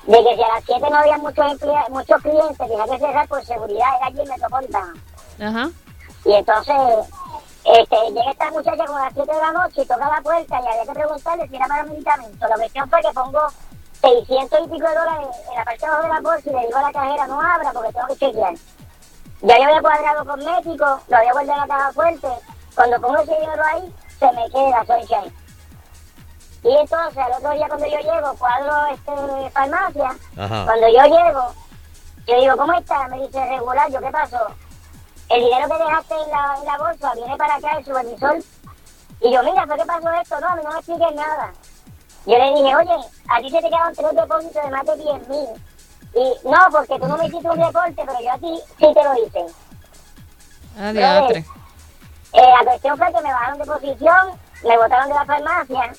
[0.07, 1.45] de que si a las 7 no había muchos,
[1.89, 4.93] muchos clientes, tenía que cerrar por seguridad, era allí en Metropolitano.
[5.39, 5.69] Ajá.
[6.25, 6.75] Y entonces,
[7.63, 10.61] este, llega esta muchacha como a las 7 de la noche y toca la puerta
[10.61, 12.49] y había que preguntarle si era para medicamentos.
[12.49, 13.41] La cuestión fue que pongo
[14.01, 16.65] 600 y pico de dólares en la parte de abajo de la bolsa y le
[16.65, 18.53] digo a la cajera, no abra porque tengo que chequear.
[19.43, 22.27] Ya yo había cuadrado con México, lo había guardado en la caja fuerte.
[22.75, 25.40] Cuando pongo ese dinero ahí, se me queda Sunshine.
[26.63, 30.15] Y entonces, al otro día cuando yo llego, cuadro este farmacia.
[30.38, 30.65] Ajá.
[30.65, 31.54] Cuando yo llego,
[32.28, 33.08] yo digo, ¿cómo está?
[33.08, 34.47] Me dice, regular, ¿yo qué pasó?
[35.30, 38.38] El dinero que dejaste en la, en la bolsa viene para acá el supervisor.
[39.21, 40.39] Y yo, mira, ¿por qué pasó esto?
[40.39, 41.54] No, a mí no me expliques nada.
[42.26, 45.28] Yo le dije, oye, a ti se te quedaron tres depósitos de más de 10
[45.30, 45.47] mil.
[46.13, 49.04] Y no, porque tú no me hiciste un reporte, pero yo a ti sí te
[49.04, 49.45] lo hice.
[50.80, 51.45] Adiatre.
[52.34, 55.93] Eh, la cuestión fue que me bajaron de posición, me botaron de la farmacia.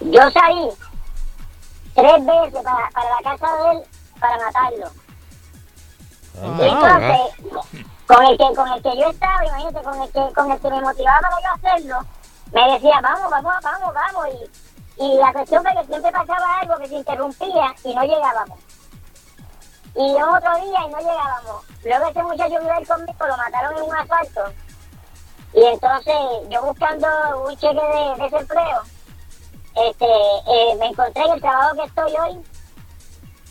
[0.00, 0.68] Yo salí
[1.94, 3.82] tres veces para, para la casa de él
[4.18, 4.86] para matarlo.
[6.42, 7.74] Ah, Entonces,
[8.06, 10.70] con el que con el que yo estaba, imagínate, con el que con el que
[10.70, 11.98] me motivaba para yo hacerlo,
[12.52, 14.26] me decía, vamos, vamos, vamos, vamos.
[14.96, 18.58] Y, y la cuestión fue que siempre pasaba algo que se interrumpía y no llegábamos.
[19.94, 21.64] Y yo otro día y no llegábamos.
[21.84, 24.44] Luego ese muchacho vive ahí conmigo, lo mataron en un asalto.
[25.52, 26.14] Y entonces
[26.48, 27.08] yo buscando
[27.44, 28.82] un cheque de desempleo,
[29.74, 32.38] este, eh, me encontré en el trabajo que estoy hoy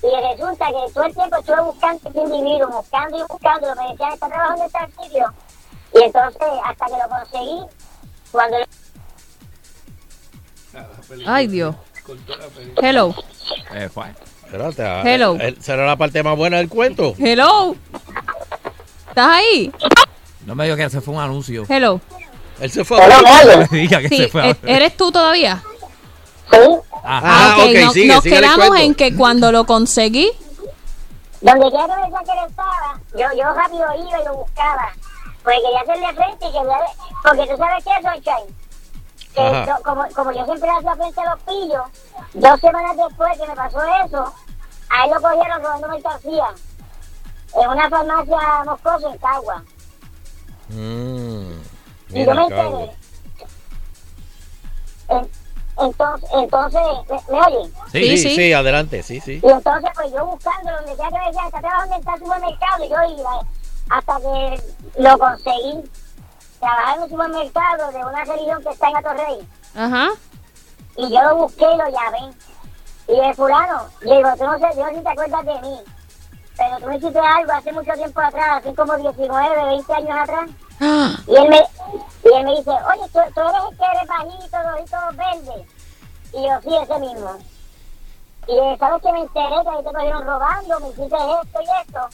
[0.01, 4.13] y resulta que todo el tiempo estuve buscando este individuo, buscando y buscando, me decían,
[4.13, 5.33] está trabajando en tal sitio.
[5.93, 7.59] Y entonces, hasta que lo conseguí,
[8.31, 8.57] cuando
[11.25, 11.75] Ay, Dios.
[12.81, 13.13] Hello.
[13.73, 14.05] Eh, fue.
[14.45, 15.35] Espérate, ah, Hello.
[15.39, 17.13] eh, ¿Será la parte más buena del cuento?
[17.17, 17.75] Hello.
[19.09, 19.71] ¿Estás ahí?
[20.45, 21.65] No me diga que se fue un anuncio.
[21.67, 21.99] Hello.
[22.59, 23.45] Él se fue Hola, a...
[23.57, 24.49] No me diga que Sí, se fue a...
[24.51, 25.61] e- ¿eres tú todavía?
[27.03, 30.31] Ah, ok, ok, no- sigue, nos sigue quedamos en que cuando lo conseguí,
[31.41, 34.89] donde quiera que me decían que él estaba, yo, yo rápido iba y lo buscaba.
[35.43, 36.77] Porque quería hacerle frente y quería...
[37.23, 38.55] Porque tú sabes qué, Sunshine.
[39.33, 41.83] Que yo- como, como yo siempre hacía frente a los pillos,
[42.33, 44.33] dos semanas después que me pasó eso,
[44.89, 46.45] a él lo cogieron robando mercancía.
[47.55, 49.63] En una farmacia moscoso en Cagua.
[50.69, 51.51] Mm,
[52.09, 52.91] Y yo me enteré.
[55.09, 55.29] En-
[55.81, 57.71] Entonces, entonces, ¿me, me oyen?
[57.91, 58.35] Sí, Sí, sí, sí.
[58.35, 59.39] sí, adelante, sí, sí.
[59.43, 62.83] Y entonces, pues yo buscando donde sea que me decía, está trabajando en tal supermercado,
[62.85, 63.39] y yo iba
[63.89, 64.63] hasta que
[65.01, 65.91] lo conseguí.
[66.59, 69.49] Trabajaba en un supermercado de una religión que está en Atorrey.
[69.75, 70.07] ajá.
[70.97, 72.33] Y yo lo busqué y lo llamé.
[73.07, 75.61] Y el fulano, le digo, tú no sé, yo no sé si te acuerdas de
[75.61, 75.79] mí,
[76.59, 80.49] pero tú me hiciste algo hace mucho tiempo atrás, así como 19, 20 años atrás.
[80.81, 84.07] Ah, Y él me, y él me dice, oye, ¿tú, tú eres el que eres
[84.07, 85.65] bajito, ojito verde.
[86.33, 87.37] Y yo, sí, ese mismo.
[88.47, 92.09] Y eh, sabes que me enteré que te cogieron robando, me hiciste esto y esto.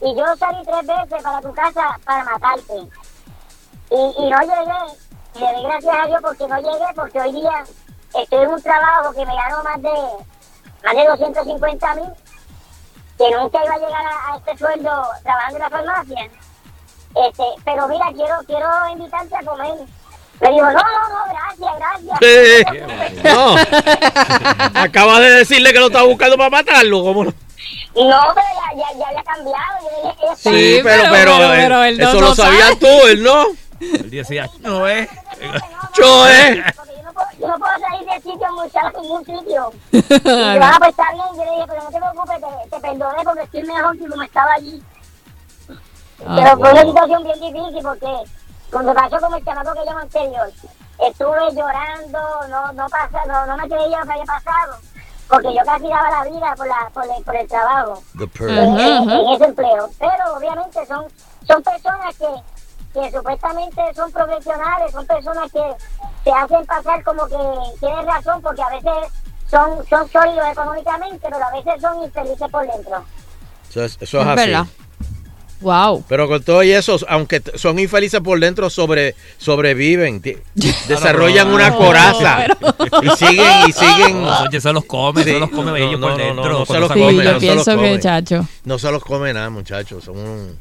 [0.00, 2.74] Y yo salí tres veces para tu casa para matarte.
[3.90, 5.02] Y, y no llegué.
[5.34, 7.64] Y le doy gracias a Dios porque no llegué, porque hoy día
[8.14, 9.90] estoy en un trabajo que me gano más de,
[10.84, 12.12] más de 250 mil,
[13.30, 16.30] que nunca iba a llegar a, a este sueldo trabajando en la farmacia.
[17.14, 19.74] Este, pero mira, quiero, quiero invitarte a comer.
[20.40, 22.18] Me dijo, no, no, no, gracias, gracias.
[22.20, 23.22] Sí.
[23.22, 24.80] No.
[24.80, 27.30] Acabas de decirle que lo estaba buscando para matarlo, ¿cómo no?
[27.94, 29.78] No, pero ya, ya, ya había cambiado.
[29.82, 32.86] Yo dije, ella está- Sí, pero- pero- pero él no eso lo lo sabías tú,
[32.86, 33.46] él no.
[33.80, 35.08] Él decía, no es.
[35.40, 35.60] No, no,
[35.94, 36.64] Yo, eh.
[37.42, 39.72] Yo no puedo salir del sitio en buscar a ningún sitio.
[39.90, 39.98] Y
[40.54, 41.26] yo, ah, pues está bien.
[41.36, 44.22] Yo le dije, pero no te preocupes, te, te perdoné porque estoy mejor que como
[44.22, 44.82] estaba allí.
[46.24, 46.92] Ah, pero fue una wow.
[46.92, 48.14] situación bien difícil porque
[48.70, 50.52] cuando pasó como el chamaco que llamo anterior,
[51.00, 54.76] estuve llorando, no no pasa, no, no me creía lo que había pasado,
[55.28, 58.78] porque yo casi daba la vida por, la, por, el, por el trabajo, The en,
[58.78, 59.90] en- en ese empleo.
[59.98, 61.06] Pero obviamente son,
[61.46, 62.26] son personas que,
[62.92, 65.60] que supuestamente son profesionales, son personas que
[66.24, 67.36] se hacen pasar como que
[67.80, 69.12] tienen razón, porque a veces
[69.50, 73.04] son, son sólidos económicamente, pero a veces son infelices por dentro.
[73.70, 74.36] Eso es, eso es Es así.
[74.50, 74.66] verdad.
[75.60, 76.04] Wow.
[76.08, 80.36] Pero con todo y eso, aunque son infelices por dentro, sobre, sobreviven, ti-
[80.88, 82.46] desarrollan no, una no, coraza
[83.00, 84.24] y siguen y siguen.
[84.24, 85.30] Oye, se los come, Sí.
[85.30, 86.44] se los come No, ellos no, por no, dentro.
[86.52, 87.16] no, no se los se come, comen.
[87.18, 88.00] no yo se pienso los que, come.
[88.00, 88.46] chacho.
[88.64, 90.02] No se los come nada, muchachos.
[90.02, 90.58] Son, un-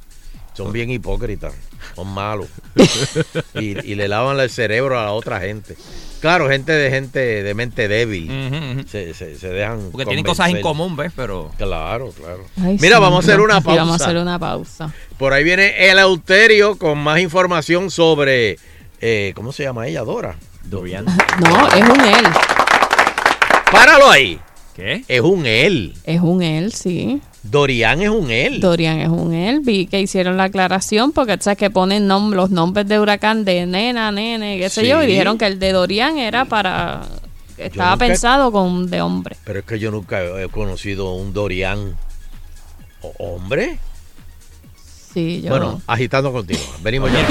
[0.53, 1.53] son bien hipócritas.
[1.95, 2.47] Son malos.
[3.55, 5.75] y, y le lavan el cerebro a la otra gente.
[6.19, 8.85] Claro, gente de gente de mente débil.
[8.87, 9.89] Se, se, se dejan.
[9.91, 10.61] Porque tienen cosas en convencer.
[10.61, 11.11] común, ¿ves?
[11.15, 11.51] Pero.
[11.57, 12.45] Claro, claro.
[12.61, 13.81] Ay, Mira, sí, vamos a hacer una sí, pausa.
[13.81, 14.93] Vamos a hacer una pausa.
[15.17, 18.57] Por ahí viene el Euterio con más información sobre.
[19.01, 20.03] eh, ¿Cómo se llama ella?
[20.03, 20.35] Dora.
[20.65, 21.05] Dorian.
[21.05, 22.25] No, es un él.
[23.71, 24.39] Páralo ahí.
[24.75, 25.03] ¿Qué?
[25.07, 25.95] Es un él.
[26.03, 27.21] Es un él, sí.
[27.43, 28.59] Dorian es un él.
[28.59, 29.61] Dorian es un él.
[29.61, 33.43] Vi que hicieron la aclaración porque tú sabes que ponen nom- los nombres de huracán
[33.45, 34.87] de nena, nene, qué sé Sí.
[34.87, 37.01] yo, y dijeron que el de Dorian era para.
[37.57, 39.37] Estaba nunca- pensado con de hombre.
[39.43, 41.95] Pero es que yo nunca he conocido un Dorian.
[43.01, 43.79] ¿O- ¿Hombre?
[45.13, 45.49] Sí, yo.
[45.49, 46.61] Bueno, agitando contigo.
[46.83, 47.25] Venimos ya.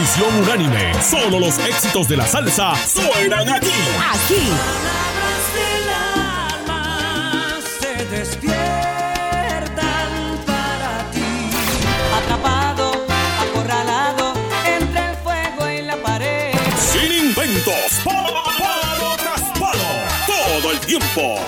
[0.00, 3.68] Decisión unánime, solo los éxitos de la salsa suenan aquí.
[4.12, 4.48] Aquí.
[4.48, 5.88] Palabras del
[6.62, 8.56] alma se despiertan
[10.46, 11.50] para ti.
[12.16, 13.06] Atrapado,
[13.42, 14.34] acorralado
[14.64, 16.54] entre el fuego y la pared.
[16.78, 19.90] Sin inventos, palo, palo tras palo,
[20.26, 21.44] todo el tiempo.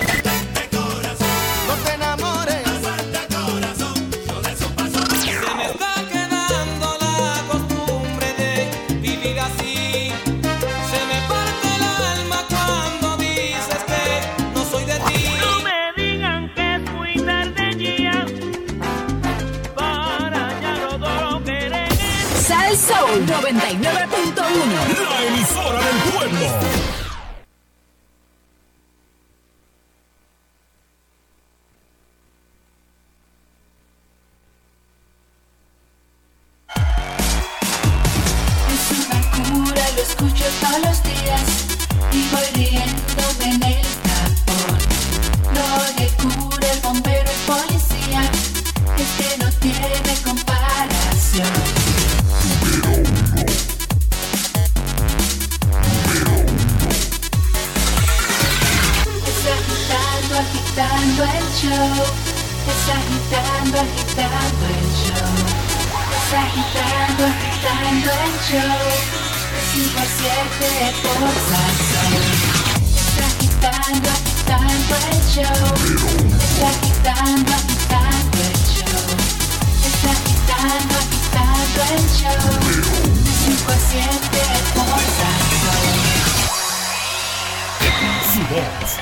[23.21, 23.92] 99.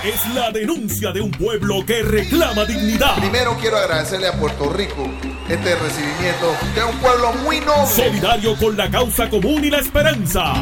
[0.04, 3.16] Es la denuncia de un pueblo que reclama dignidad.
[3.18, 5.08] Primero quiero agradecerle a Puerto Rico
[5.48, 7.88] este recibimiento, que es un pueblo muy noble.
[7.88, 10.54] Solidario con la causa común y la esperanza.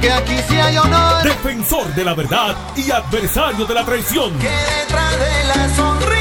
[0.00, 4.32] que aquí sí hay honor, Defensor de la verdad y adversario de la traición.
[4.38, 6.19] detrás de la sonrisa,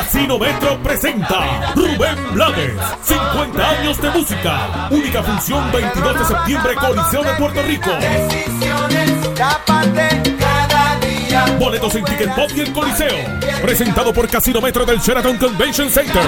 [0.00, 4.88] Casino Metro presenta Rubén Blades, 50 años de música.
[4.90, 7.90] Única función 22 de septiembre, Coliseo de Puerto Rico.
[11.58, 13.18] Boletos en Ticket Pop y el Coliseo.
[13.60, 16.22] Presentado por Casino Metro del Sheraton Convention Center.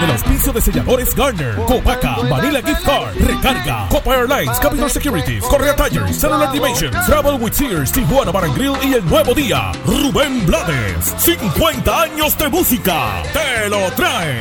[0.00, 5.44] Con el auspicio de selladores Garner, Copaca, Vanilla Gift Card, Recarga, Copa Airlines, Capital Securities,
[5.44, 8.48] Correa Tires, Cellular Dimensions, Travel with Sears, Tijuana Bar
[8.82, 9.72] y El Nuevo Día.
[9.84, 13.22] Rubén Blades, 50 años de música.
[13.34, 14.38] Te lo trae.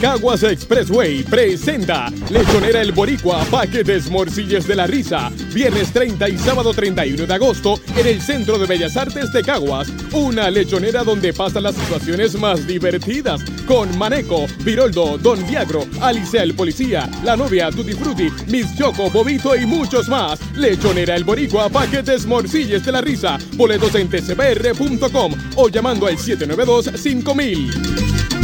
[0.00, 5.32] Caguas Expressway presenta Lechonera El Boricua, paquetes morcillas de la risa.
[5.52, 9.88] Viernes 30 y sábado 31 de agosto en el Centro de Bellas Artes de Caguas.
[10.12, 13.42] Una lechonera donde pasan las situaciones más divertidas.
[13.66, 19.56] Con Maneco, Viroldo, Don Viagro, Alicia el Policía, la novia Tutti Frutti, Miss Choco, Bobito
[19.56, 20.38] y muchos más.
[20.54, 23.36] Lechonera El Boricua, paquetes morcillas de la risa.
[23.54, 28.37] Boletos en tcbr.com o llamando al 792-5000.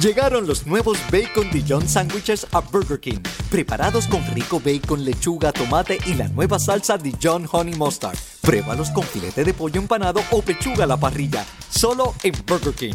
[0.00, 3.18] Llegaron los nuevos Bacon Dijon Sandwiches a Burger King,
[3.50, 8.16] preparados con rico bacon, lechuga, tomate y la nueva salsa Dijon Honey Mustard.
[8.40, 12.94] Pruébalos con filete de pollo empanado o pechuga a la parrilla, solo en Burger King.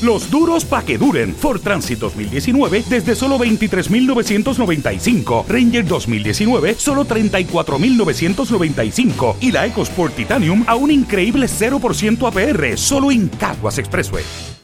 [0.00, 1.34] Los duros pa' que duren.
[1.34, 5.44] Ford Transit 2019 desde solo 23.995.
[5.48, 9.38] Ranger 2019 solo 34.995.
[9.40, 14.57] Y la EcoSport Titanium a un increíble 0% APR solo en Caguas Expressway.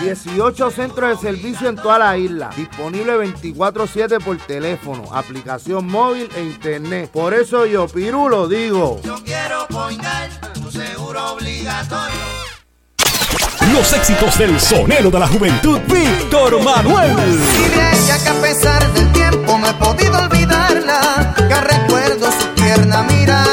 [0.00, 2.50] 18 centros de servicio en toda la isla.
[2.56, 7.10] Disponible 24-7 por teléfono, aplicación móvil e internet.
[7.10, 9.00] Por eso yo, Piru, lo digo.
[9.04, 12.50] Yo quiero poingar un seguro obligatorio.
[13.72, 17.10] Los éxitos del sonero de la juventud, Víctor Manuel.
[17.12, 22.46] Y de ella que a pesar del tiempo no he podido olvidarla, que recuerdo su
[22.54, 23.49] tierna mirada.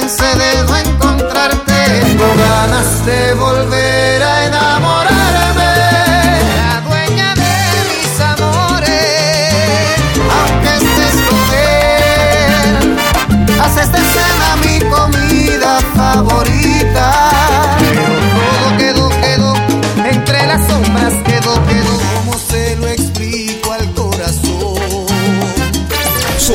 [0.00, 1.72] Cansé de no encontrarte.
[2.02, 4.37] Tengo ganas de volver a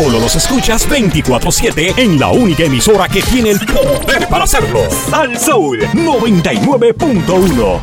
[0.03, 4.81] Solo los escuchas 24-7 en la única emisora que tiene el poder para hacerlo.
[5.13, 7.79] Al Soul 99.1.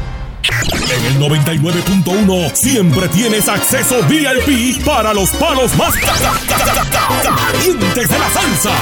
[0.92, 6.90] En el 99.1 siempre tienes acceso VIP para los palos más ca- ca- ca- ca-
[7.22, 8.72] ca- calientes de la salsa.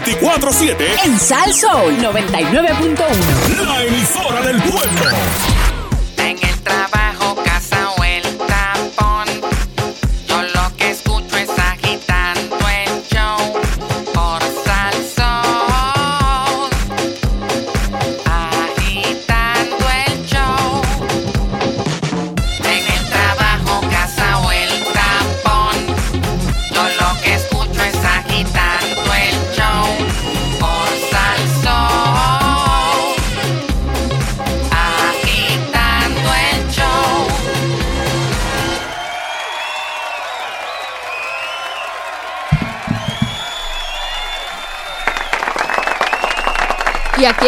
[0.00, 0.76] 24-7.
[1.04, 3.64] En Sal Soul 99.1.
[3.64, 5.57] La emisora del pueblo.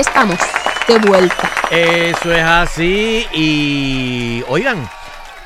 [0.00, 0.38] Estamos,
[0.88, 1.50] de vuelta.
[1.70, 3.26] Eso es así.
[3.34, 4.88] Y oigan,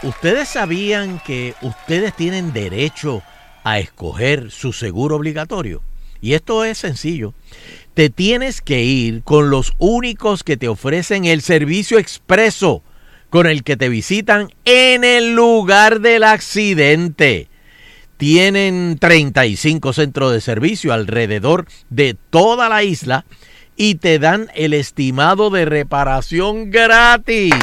[0.02, 3.22] ¿ustedes sabían que ustedes tienen derecho
[3.64, 5.82] a escoger su seguro obligatorio?
[6.20, 7.34] Y esto es sencillo.
[7.94, 12.82] Te tienes que ir con los únicos que te ofrecen el servicio expreso
[13.30, 17.48] con el que te visitan en el lugar del accidente.
[18.16, 23.24] Tienen 35 centros de servicio alrededor de toda la isla
[23.76, 27.54] y te dan el estimado de reparación gratis.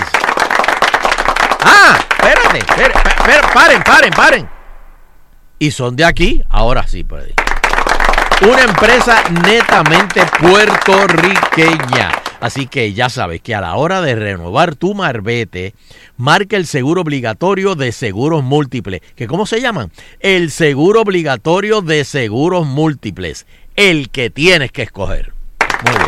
[1.63, 4.49] Ah, espérate, espérate, paren, paren, paren.
[5.59, 7.05] Y son de aquí, ahora sí.
[8.41, 12.11] Una empresa netamente puertorriqueña.
[12.39, 15.75] Así que ya sabes que a la hora de renovar tu marbete,
[16.17, 19.01] marca el seguro obligatorio de seguros múltiples.
[19.15, 19.91] ¿Que ¿Cómo se llaman?
[20.19, 23.45] El seguro obligatorio de seguros múltiples.
[23.75, 25.33] el que tienes que escoger.
[25.85, 26.07] Muy bien.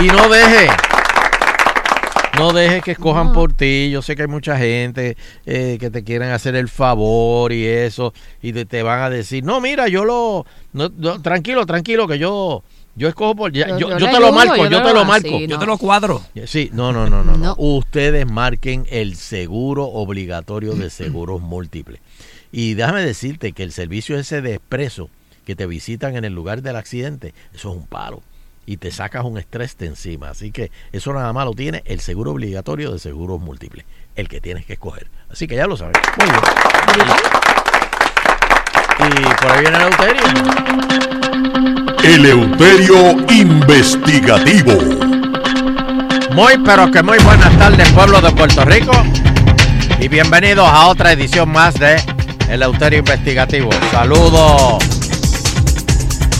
[0.00, 0.68] Y no deje,
[2.38, 3.90] no dejes que escojan por ti.
[3.90, 5.16] Yo sé que hay mucha gente
[5.46, 8.12] eh, que te quieren hacer el favor y eso,
[8.42, 12.18] y te, te van a decir, no, mira, yo lo, no, no, tranquilo, tranquilo, que
[12.18, 12.64] yo,
[12.96, 15.66] yo escojo por, ya- Yo- te lo marco, yo te lo marco, así, Yo te
[15.66, 16.22] lo cuadro.
[16.46, 17.54] Sí, no, no, no, no, no.
[17.58, 22.00] Ustedes marquen el seguro obligatorio de seguros múltiples.
[22.50, 25.08] Y déjame decirte que el servicio ese de expreso
[25.44, 28.22] que te visitan en el lugar del accidente, eso es un palo.
[28.64, 30.30] Y te sacas un estrés de encima.
[30.30, 33.84] Así que eso nada más lo tiene el seguro obligatorio de seguros múltiples.
[34.14, 35.08] El que tienes que escoger.
[35.30, 35.96] Así que ya lo sabes.
[36.16, 36.38] Muy bien.
[39.00, 40.22] Y por ahí viene el Eleuterio.
[42.04, 44.72] Eleuterio Investigativo.
[46.34, 48.92] Muy pero que muy buenas tardes pueblo de Puerto Rico
[50.00, 51.96] y bienvenidos a otra edición más de
[52.48, 53.70] El Euterio Investigativo.
[53.90, 55.01] Saludos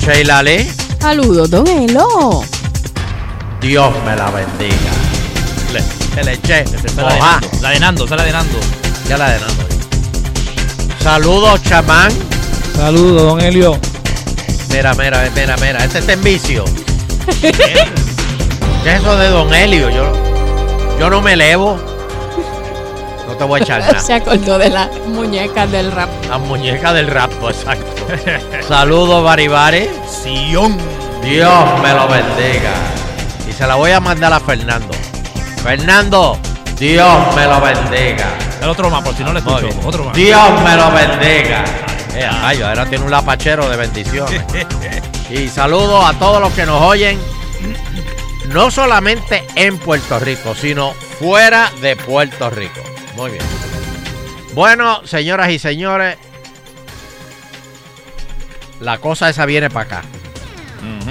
[0.02, 0.68] Sheila Lee,
[1.00, 2.42] Saludos, Don Elo.
[3.60, 4.90] Dios me la bendiga.
[5.72, 6.64] Le, se le eché.
[6.96, 7.20] La de.
[7.20, 8.58] Nando, la de Nando, esa es la de Nando.
[9.08, 9.64] Ya la de Nando.
[11.00, 12.10] Saludos chamán.
[12.74, 13.78] Saludos, don Helio.
[14.70, 15.84] Mira, mira, mira, mira.
[15.84, 16.64] Este está en vicio.
[17.40, 17.50] ¿Qué
[18.86, 19.88] es eso de Don Helio?
[19.88, 20.12] Yo,
[20.98, 21.78] yo no me elevo.
[23.32, 23.98] No te voy a echar nada.
[23.98, 26.10] Se acordó de las muñecas del rap.
[26.28, 28.06] La muñeca del rapto, exacto.
[28.68, 29.88] Saludos, Baribari.
[30.06, 30.76] Sion.
[31.22, 32.72] Dios me lo bendiga.
[33.48, 34.92] Y se la voy a mandar a Fernando.
[35.62, 36.38] Fernando,
[36.78, 38.36] Dios me lo bendiga.
[38.60, 39.88] El otro más, por si no le Muy escucho.
[39.88, 40.14] Otro más.
[40.14, 41.64] Dios me lo bendiga.
[42.14, 44.42] Eh, rayo, ahora tiene un lapachero de bendiciones.
[45.30, 47.18] Y saludos a todos los que nos oyen,
[48.48, 52.80] no solamente en Puerto Rico, sino fuera de Puerto Rico.
[53.16, 53.44] Muy bien.
[54.54, 56.16] Bueno, señoras y señores,
[58.80, 60.02] la cosa esa viene para acá.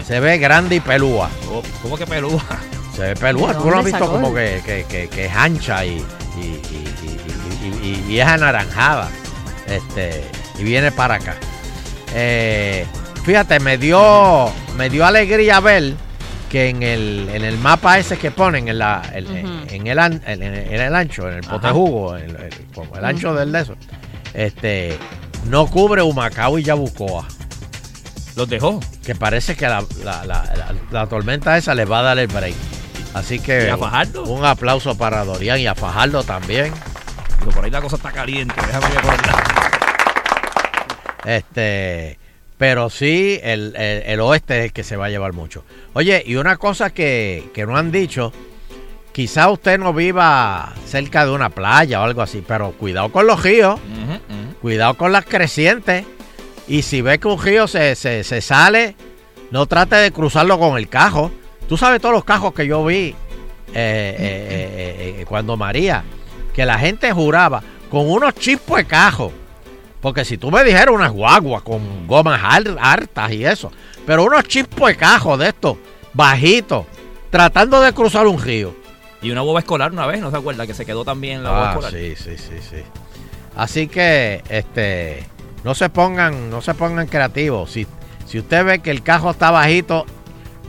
[0.05, 1.29] Se ve grande y pelúa.
[1.49, 2.43] Oh, ¿Cómo que pelúa?
[2.95, 3.53] Se ve pelúa.
[3.53, 5.89] ¿De Tú lo has visto como que, que- que- que es ancha y,
[6.37, 9.09] y- y- y- y- y- y es anaranjada.
[9.67, 10.25] Este,
[10.59, 11.35] y viene para acá.
[12.13, 12.85] Eh,
[13.23, 15.93] fíjate, me dio, me dio alegría ver
[16.51, 19.27] que en el, en el mapa ese que ponen en, la, el-
[19.69, 23.33] en, el, an- en, el ancho, en el potejugo, en el, el- como el ancho
[23.33, 23.75] del de eso,
[24.33, 24.97] este,
[25.47, 27.25] no cubre Humacao y Yabucoa.
[28.35, 28.79] Los dejó.
[29.05, 32.27] Que parece que la, la- la- la- la tormenta esa les va a dar el
[32.27, 32.55] break.
[33.13, 34.23] Así que ¿Y a Fajardo?
[34.25, 36.73] un aplauso para Dorian y a Fajardo también.
[37.39, 38.55] Pero por ahí la cosa está caliente.
[38.67, 38.87] Déjame.
[41.25, 42.17] Este,
[42.61, 45.63] pero sí, el, el- el oeste es el que se va a llevar mucho.
[45.93, 48.31] Oye, y una cosa que, que no han dicho,
[49.13, 53.41] quizá usted no viva cerca de una playa o algo así, pero cuidado con los
[53.41, 53.79] ríos,
[54.61, 56.05] cuidado con las crecientes.
[56.67, 58.95] Y si ve que un río se, se- se sale,
[59.49, 61.31] no trate de cruzarlo con el cajo.
[61.67, 63.15] Tú sabes todos los cajos que yo vi eh,
[63.73, 66.03] eh, eh, cuando María,
[66.53, 69.33] que la gente juraba con unos chispos de cajo.
[70.01, 73.71] Porque si tú me dijeras unas guaguas con gomas har- hartas y eso,
[74.05, 75.77] pero unos chispos de cajo de estos,
[76.13, 76.85] bajitos,
[77.29, 78.75] tratando de cruzar un río.
[79.21, 80.65] Y una boba escolar una vez, ¿no se acuerda?
[80.65, 81.91] Que se quedó también la boba Ah, escolar.
[81.91, 82.77] sí, sí, sí, sí.
[83.55, 85.23] Así que, este,
[85.63, 87.69] no se pongan, no se pongan creativos.
[87.71, 87.85] Si,
[88.25, 90.05] si usted ve que el cajo está bajito,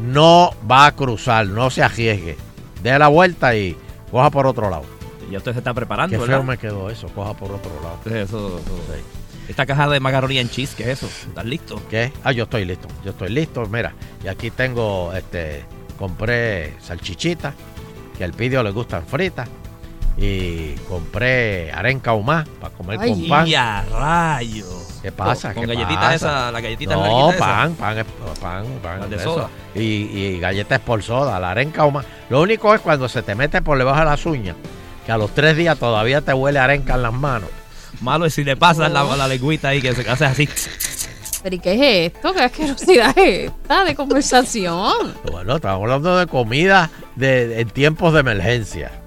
[0.03, 2.37] no va a cruzar, no se arriesgue.
[2.83, 3.77] Dé la vuelta y
[4.11, 4.85] coja por otro lado.
[5.31, 7.99] Ya usted se está preparando, Qué feo me quedó eso, coja por otro lado.
[8.05, 8.95] Eso, eso.
[9.49, 11.07] Esta caja de macaroni en cheese, ¿qué es eso?
[11.29, 11.81] ¿Estás listo?
[11.91, 12.13] ¿Qué?
[12.25, 12.89] Ah, yo estoy listo.
[13.05, 13.67] Yo estoy listo.
[13.67, 13.93] Mira,
[14.25, 15.65] y aquí tengo, este,
[15.99, 17.53] compré salchichitas,
[18.17, 19.49] que al pidio le gustan fritas.
[20.17, 23.49] Y compré arenca humá para comer Ay, con pan.
[23.49, 24.67] y a rayo.
[25.01, 25.55] ¿Qué pasa?
[25.55, 26.15] Con ¿Qué galletitas pasa?
[26.15, 28.05] esa, la galletita No, pan, pan, es-
[28.39, 29.01] pan, pan.
[29.01, 29.35] Las de eso.
[29.35, 29.49] soda.
[29.75, 32.05] Y, y galletas por soda, la arenca humá.
[32.29, 34.55] Lo único es cuando se te mete por debajo de las uñas,
[35.07, 37.49] que a los tres días todavía te huele arenca en las manos.
[38.03, 40.49] Malo es si le pasas la, la lengüita ahí que se hace así.
[41.43, 42.33] ¿Pero y qué es esto?
[42.33, 45.15] ¿Qué asquerosidad es esta de conversación?
[45.31, 49.02] Bueno, estamos hablando de comida de, en tiempos de emergencia.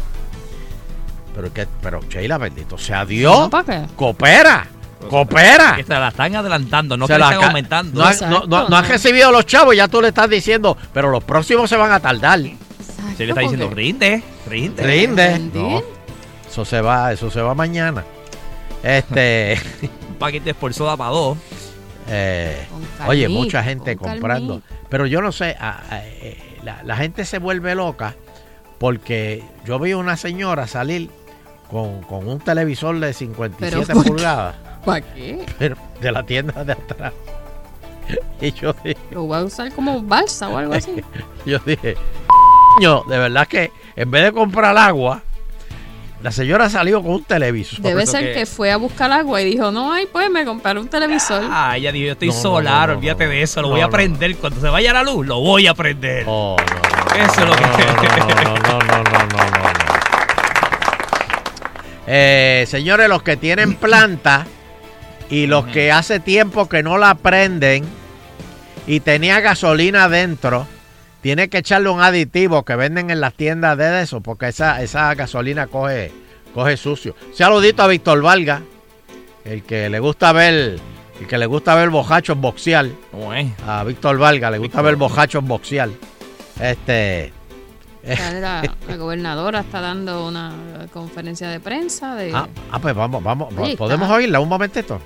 [1.34, 3.36] Pero que, pero Sheila, bendito sea Dios.
[3.36, 3.86] No, ¿para qué?
[3.96, 4.66] Coopera,
[5.10, 5.74] coopera.
[5.76, 8.00] Que se la están adelantando, no Se que la están aumentando.
[8.00, 11.10] No, ha- no, no- no has recibido los chavos, ya tú le estás diciendo, pero
[11.10, 12.38] los próximos se van a tardar.
[13.16, 14.82] Se le está diciendo, rinde, rinde.
[14.84, 15.38] Rinde.
[15.54, 15.82] No,
[16.48, 18.04] eso se va, eso se va mañana.
[18.82, 19.58] Este,
[20.08, 21.38] Un paquete por soda para dos.
[22.08, 22.66] eh,
[23.06, 24.62] oye, mucha gente con comprando.
[24.88, 28.14] Pero yo no sé, a- a- eh, la, la gente se vuelve loca
[28.78, 31.10] porque yo vi una señora salir
[31.70, 34.10] con, con un televisor de 57 Pero, ¿por qué?
[34.10, 34.56] pulgadas.
[34.84, 35.44] ¿Para qué?
[35.58, 37.12] pero de la tienda de atrás.
[38.40, 41.02] Y yo dije, Lo voy a usar como balsa o algo así.
[41.44, 41.94] yo dije,
[42.76, 45.20] "Coño, de verdad que en vez de comprar agua,
[46.22, 47.80] la señora salió con un televisor.
[47.80, 50.88] Debe ser que fue a buscar agua y dijo, no, ay, pues me compré un
[50.88, 51.42] televisor.
[51.48, 53.72] Ah, ella dijo, yo estoy No, solar, no, no, olvídate no, de eso, lo no,
[53.74, 53.90] voy a no.
[53.90, 54.36] prender.
[54.36, 56.24] Cuando se vaya la luz, lo voy a prender.
[56.26, 56.56] Oh,
[57.14, 57.62] Eso es lo que...
[57.62, 59.78] no, no, no, no, no, no, no.
[62.06, 64.46] Eh, señores, los que tienen planta
[65.30, 67.84] y los que hace tiempo que no la prenden
[68.86, 70.66] y tenía gasolina adentro,
[71.20, 75.14] tiene que echarle un aditivo que venden en las tiendas de eso, porque esa, esa
[75.14, 76.12] gasolina coge,
[76.54, 77.14] coge sucio.
[77.34, 78.62] Saludito a Víctor Valga,
[79.44, 80.78] el que le gusta ver,
[81.20, 82.86] el que le gusta ver bojachos boxear.
[83.66, 85.88] A Víctor Valga le gusta ver bojachos boxear.
[86.60, 87.32] Este.
[88.06, 90.52] Ya La, la gobernadora está dando una
[90.92, 92.32] conferencia de prensa de...
[92.34, 93.52] Ah, ah, pues vamos, vamos.
[93.58, 95.00] Oye, ¿Podemos está- oírla un momentito?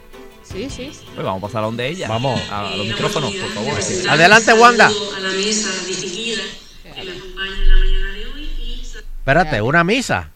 [0.52, 0.92] Sí, sí.
[1.14, 2.08] Pues vamos a pasar a donde ella.
[2.08, 2.40] Vamos.
[2.50, 3.72] A los micrófonos, por favor.
[4.10, 4.86] Adelante, Wanda.
[4.86, 6.42] a la mesa distinguida
[6.82, 10.30] que me acompaña en la mañana de hoy y Espérate, una misa.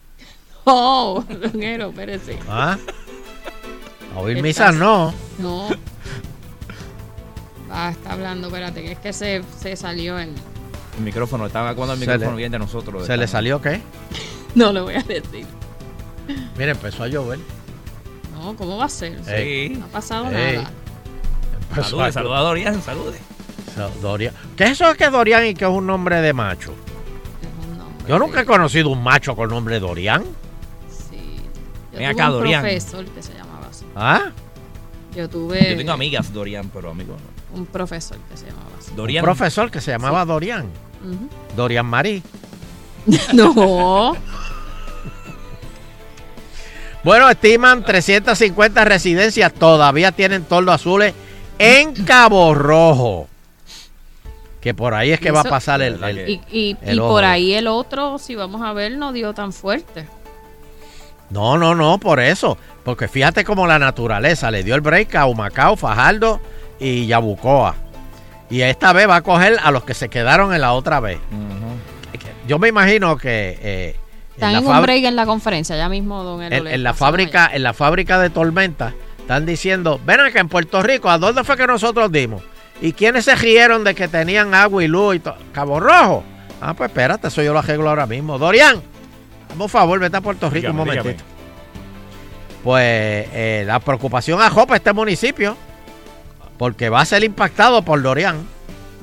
[0.63, 2.39] Oh, Longuero, espérese.
[2.49, 2.77] ¿Ah?
[4.15, 5.13] A oír misas no.
[5.37, 5.69] No.
[7.69, 10.33] Ah, está hablando, espérate, que es que se, se salió el...
[10.97, 13.05] El micrófono, estaba cuando el micrófono viene de nosotros.
[13.05, 13.81] ¿Se le salió qué?
[14.55, 15.45] No le voy a decir.
[16.57, 17.39] Mira, empezó a llover.
[18.37, 19.13] No, ¿cómo va a ser?
[19.77, 20.57] No ha pasado Ey.
[20.57, 20.71] nada.
[21.83, 23.17] Salude, a saluda a Dorian, salude.
[24.01, 24.33] Dorian.
[24.55, 26.73] ¿Qué es eso que Dorian y que es un nombre de macho?
[28.07, 30.23] Yo nunca he conocido un macho con nombre Dorian.
[30.23, 30.29] Yo
[31.91, 32.61] Ven tuve acá, un Dorian.
[32.61, 33.85] profesor que se llamaba así.
[33.95, 34.31] ¿Ah?
[35.15, 37.19] Yo tuve Yo tengo amigas Dorian, pero amigos
[37.51, 37.59] no.
[37.59, 38.91] un profesor que se llamaba así.
[38.95, 39.23] Dorian.
[39.23, 40.65] Un profesor que se llamaba Dorian.
[41.03, 41.29] Ujú.
[41.55, 42.23] Dorian Marí.
[43.33, 44.15] No.
[47.07, 51.13] Bueno, estiman 350 residencias todavía tienen toldos azules
[51.57, 53.29] en Cabo Rojo.
[54.59, 57.07] Que por ahí es que va a pasar el, el- Y, y- el y ojo.
[57.07, 60.05] por ahí el otro, si vamos a ver, no dio tan fuerte.
[61.29, 62.57] No, no, no, por eso.
[62.83, 66.41] Porque fíjate cómo la naturaleza le dio el break a Humacao, Fajardo
[66.77, 67.73] y Yabucoa.
[68.49, 71.19] Y esta vez va a coger a los que se quedaron en la otra vez.
[72.49, 73.95] Yo me imagino que eh,
[74.37, 76.55] Están en un break en la conferencia, ya mismo, don Elo.
[76.55, 80.81] en, en la fábrica, en la fábrica de tormenta, están diciendo, ven acá en Puerto
[80.83, 82.43] Rico, ¿a dónde fue que nosotros dimos?
[82.79, 85.35] ¿Y quiénes se rieron de que tenían agua y luz y todo?
[85.51, 86.23] Cabo Rojo.
[86.61, 88.37] Ah, pues espérate, eso yo lo arreglo ahora mismo.
[88.37, 88.79] Dorian,
[89.57, 90.99] por favor, vete a Puerto Rico Dígame, un dígame.
[91.01, 91.25] momentito.
[92.63, 92.83] Pues
[93.33, 95.57] eh, la preocupación ajopa este municipio,
[96.57, 98.47] porque va a ser impactado por Dorian.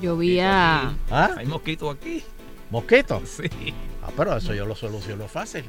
[0.01, 0.93] Yo vi a...
[1.11, 1.31] ¿Ah?
[1.37, 2.23] Hay mosquitos aquí.
[2.71, 3.23] ¿Mosquitos?
[3.29, 3.49] Sí.
[4.03, 5.65] Ah, pero eso yo lo soluciono fácil.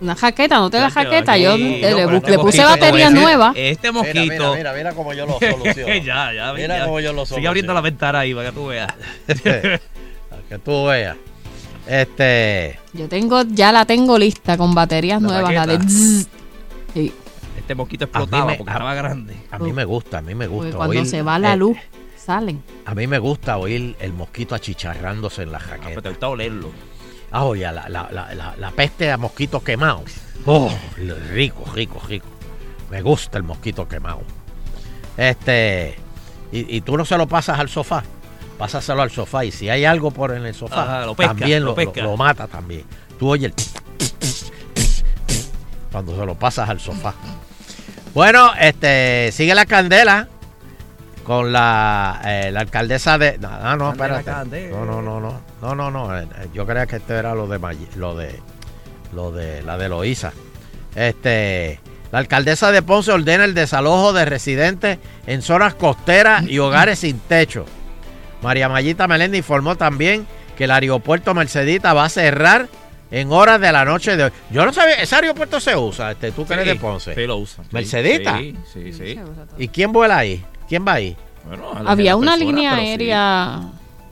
[0.00, 1.36] Una jaqueta, no te da Chacho, jaqueta.
[1.36, 3.52] Yo le, le este le puse mosquito, batería nueva.
[3.54, 4.20] Este mosquito.
[4.22, 5.94] Mira, mira, mira, mira cómo yo lo soluciono.
[6.02, 6.84] ya, ya, Mira ya.
[6.86, 7.74] cómo yo lo Sigue abriendo soluciono.
[7.74, 8.94] la ventana ahí para que tú veas.
[10.30, 11.16] Para que tú veas.
[11.86, 12.78] Este.
[12.92, 16.28] Yo tengo, ya la tengo lista con baterías La nuevas, la de zzz.
[16.94, 17.12] Sí,
[17.58, 19.36] Este mosquito explotaba me- porque a- estaba grande.
[19.50, 20.76] A mí me gusta, a mí me porque gusta.
[20.78, 21.76] cuando oír, se va la eh, luz,
[22.20, 22.62] salen.
[22.86, 26.02] A mí me gusta oír el mosquito achicharrándose en la Ah, pero jaqueta.
[26.02, 26.70] te gusta olerlo.
[27.32, 30.12] Ah, oye, la, la, la, la, la peste a mosquitos quemados.
[30.46, 30.70] Oh,
[31.32, 32.26] rico, rico, rico.
[32.90, 34.22] Me gusta el mosquito quemado.
[35.16, 35.96] Este,
[36.50, 38.02] y, y tú no se lo pasas al sofá.
[38.58, 39.44] Pásaselo al sofá.
[39.44, 42.02] Y si hay algo por en el sofá, Ajá, lo pesca, también lo lo, pesca.
[42.02, 42.84] lo- lo mata también.
[43.18, 43.64] Tú oyes el
[45.92, 47.14] cuando se lo pasas al sofá.
[48.14, 50.28] Bueno, este, sigue la candela
[51.30, 53.38] con la, eh, la alcaldesa de.
[53.38, 54.32] No, no, no, espérate.
[54.70, 55.40] No, no, no, no.
[55.62, 56.18] No, no, no.
[56.18, 58.36] eh, eh, Yo creía que esto era lo de Mayi- lo de
[59.12, 60.32] lo de la de Loíza.
[60.96, 61.78] Este,
[62.10, 67.20] la alcaldesa de Ponce ordena el desalojo de residentes en zonas costeras y hogares sin
[67.20, 67.64] techo.
[68.42, 70.26] María Mayita Meléndez informó también
[70.58, 72.66] que el aeropuerto Mercedita va a cerrar
[73.12, 74.32] en horas de la noche de hoy.
[74.50, 77.14] Yo no sabía, ese aeropuerto se usa, este, tú que eres Sí, de Ponce.
[77.14, 77.64] sí, lo usan.
[77.66, 78.38] Sí, ¿Mercedita?
[78.38, 79.20] Sí, sí, sí.
[79.58, 80.44] ¿Y quién vuela ahí?
[80.70, 81.14] ¿Quién va ahí?
[81.46, 82.80] Bueno, Había una persona, línea sí.
[82.80, 83.60] aérea,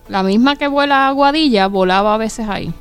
[0.09, 2.75] la misma que vuela a Aguadilla, volaba a veces ahí.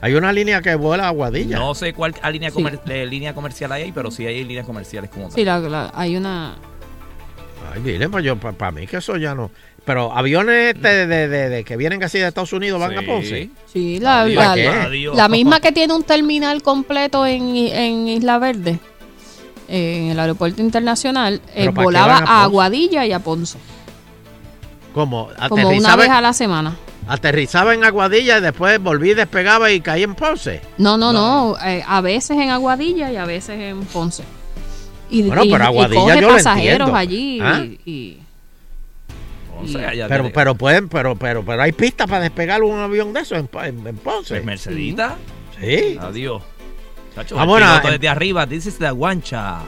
[0.00, 1.58] Hay una línea que vuela a Aguadilla.
[1.58, 2.54] No sé cuál línea, Sí.
[2.56, 5.32] comer- eh, línea comercial hay ahí, pero sí hay líneas comerciales como tal.
[5.34, 6.54] Sí, la- la- hay una...
[7.74, 9.50] Ay, miren, pues yo, para mí que eso ya no.
[9.84, 13.02] Pero aviones este de, de- de que vienen así de Estados Unidos van a.
[13.02, 13.48] Ponce.
[13.66, 18.78] Sí, la, la misma que tiene un terminal completo en, en Isla Verde,
[19.68, 22.42] eh, en el aeropuerto internacional, eh, ¿Pero para qué volaba a?
[22.44, 23.58] Aguadilla y a Ponce,
[24.94, 26.76] Como como una vez a la semana.
[27.06, 30.60] aterrizaba en Aguadilla y después volví, despegaba y caí en Ponce.
[30.78, 34.24] No, no, no, eh, a veces en Aguadilla y a veces en Ponce.
[35.10, 36.96] Y, Bueno, y- pero y Aguadilla coge yo lo pasajeros entiendo.
[36.96, 37.64] allí ¿Ah?
[37.64, 38.18] y- y
[39.54, 43.20] Ponce, allá Pero, pero pueden, pero, pero, pero hay pistas para despegar un avión de
[43.20, 44.40] eso en, en- en Ponce.
[44.42, 45.16] Mercedita.
[45.60, 45.98] Sí.
[46.00, 46.42] Adiós.
[47.18, 49.60] Chacho, Ah, bueno, desde arriba, dices la guancha.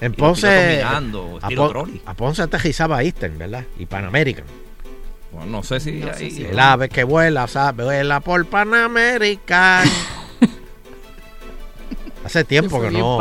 [0.00, 0.82] En Ponce.
[0.82, 2.02] a, estilo Pon- trolley.
[2.06, 3.64] a Ponce aterrizaba Eastern, ¿verdad?
[3.78, 4.44] Y Pan American.
[5.32, 8.44] Bueno, no sé si No sé ahí- si- El ave que vuela, sabe, vuela por
[8.46, 9.88] Pan American.
[12.24, 13.20] Hace tiempo que no.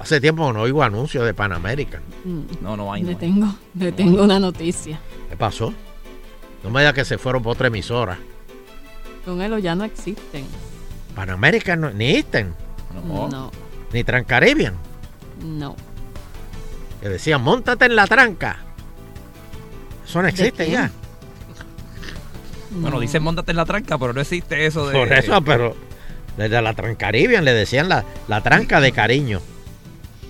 [0.00, 2.02] Hace tiempo que no oigo anuncios de Pan American.
[2.24, 3.02] Mm, No, no hay.
[3.02, 3.26] le No hay.
[3.26, 5.00] tengo, le tengo una noticia.
[5.30, 5.72] ¿Qué pasó?
[6.64, 8.18] No me digas que se fueron por otra emisora.
[9.24, 10.46] Con él ya no existen.
[11.18, 12.54] Pan American, no- ni Eastern,
[13.08, 13.26] No.
[13.28, 13.50] No,
[13.92, 14.74] ni Transcaribbean.
[15.42, 15.74] no.
[17.00, 18.58] Que decían, montate en la tranca.
[20.06, 20.92] Eso no existe ya.
[22.70, 23.00] Bueno, no.
[23.00, 24.92] dicen montate en la tranca, pero no existe eso de.
[24.92, 25.74] Por eso, pero
[26.36, 29.40] desde la Transcaribbean le decían la, la tranca de cariño.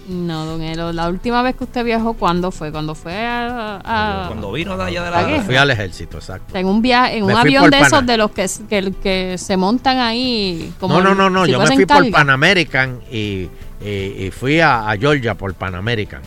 [0.08, 2.72] No, don Elo, la última vez que usted viajó, ¿cuándo fue?
[2.72, 5.42] Cuando fue a, a- Cuando vino de allá de ¿La guerra?
[5.42, 6.56] Fui al ejército, exacto.
[6.56, 9.56] en un viaje, en Me un avión de esos de los que, que, que se
[9.58, 11.44] montan ahí como No, no, no, no.
[11.44, 12.10] si yo me fui por.
[12.10, 13.48] Pan American y,
[13.84, 13.86] y-
[14.26, 16.22] y fui a, a Georgia por Pan American.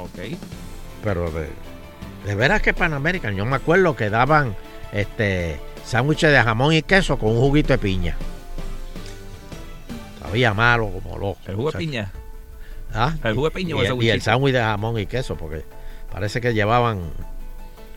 [0.00, 0.36] Ok.
[1.02, 1.48] Pero de,
[2.24, 4.54] de veras que Pan American, yo me acuerdo que daban
[4.92, 8.16] este sándwiches de jamón y queso con un juguito de piña.
[10.22, 11.38] Sabía malo como loco.
[11.46, 12.12] El jugo de piña.
[12.96, 13.14] ¿Ah?
[13.24, 15.64] El jugo de piña y, o el y el sándwich de jamón y queso, porque
[16.10, 17.12] parece que llevaban un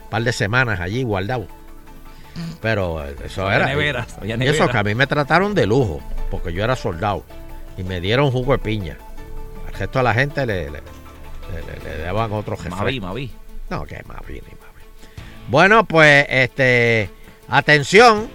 [0.09, 1.47] par de semanas allí guardados.
[2.61, 3.73] Pero eso era.
[4.23, 7.23] y eso que a mí me trataron de lujo, porque yo era soldado.
[7.77, 8.97] Y me dieron jugo de piña.
[9.67, 10.79] Al resto de la gente le, le,
[11.83, 12.69] le- daban otro jefe.
[12.69, 13.31] Mavi, Mavi.
[13.69, 14.83] No, que Mavi ni Mavi.
[15.49, 17.09] Bueno, pues, este,
[17.47, 18.29] atención,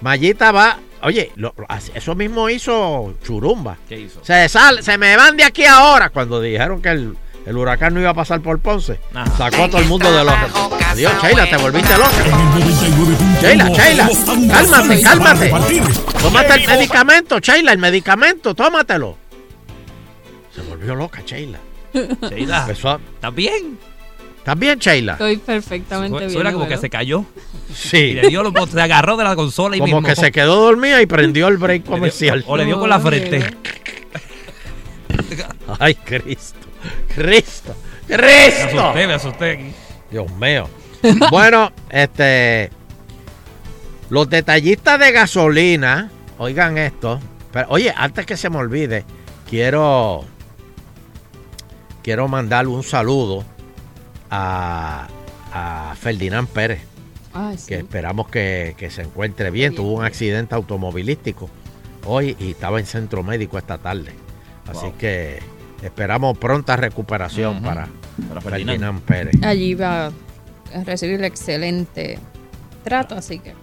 [0.00, 1.54] Mayita va, oye, lo-
[1.94, 3.76] eso mismo hizo Churumba.
[3.88, 4.24] ¿Qué hizo?
[4.24, 8.00] Se sal, se me van de aquí ahora cuando dijeron que el, el huracán no
[8.00, 8.98] iba a pasar por Ponce.
[9.14, 9.36] Ajá.
[9.36, 10.34] Sacó a todo el mundo de los.
[10.86, 12.10] Adiós, Sheila, te volviste loca.
[12.20, 14.08] En el 99.1 Sheila, Sheila,
[14.54, 15.52] cálmate, cálmate.
[16.22, 19.16] Tómate el medicamento, Sheila, el medicamento, tómatelo.
[20.54, 21.58] Se volvió loca, Sheila.
[22.30, 23.78] Sheila, Empezó a- ¿estás bien?
[24.44, 25.12] ¿Estás bien, Sheila?
[25.14, 26.30] Estoy perfectamente bien.
[26.30, 27.24] Suena como que se cayó.
[27.70, 28.12] Y Sí.
[28.12, 30.06] le dio los se agarró de la consola y Como mismo.
[30.06, 32.44] que se quedó dormida y prendió el break comercial.
[32.46, 33.42] O le dio con la frente.
[35.80, 36.58] Ay, Cristo.
[37.14, 37.74] Cristo.
[38.06, 38.80] Me Cristo.
[38.80, 39.72] asusté, me asusté aquí.
[40.10, 40.68] Dios mío.
[41.30, 42.68] Bueno, este.
[44.10, 47.18] Los detallistas de gasolina, oigan esto.
[47.50, 49.06] Pero, oye, antes que se me olvide,
[49.48, 50.22] quiero.
[52.02, 53.42] Quiero mandarle un saludo
[54.30, 55.08] a,
[55.52, 56.80] a Ferdinand Pérez,
[57.56, 57.66] sí.
[57.68, 59.74] que esperamos que, que se encuentre bien.
[59.74, 61.48] Tuvo un accidente automovilístico
[62.06, 64.12] hoy y estaba en centro médico esta tarde.
[64.68, 64.96] Así Wow.
[64.98, 65.38] que
[65.82, 67.88] esperamos pronta recuperación para,
[68.28, 68.78] Para Ferdinand.
[68.80, 69.00] Ferdinand.
[69.02, 69.34] Pérez.
[69.42, 70.12] Allí va a
[70.84, 72.18] recibir el excelente
[72.82, 73.54] trato, así que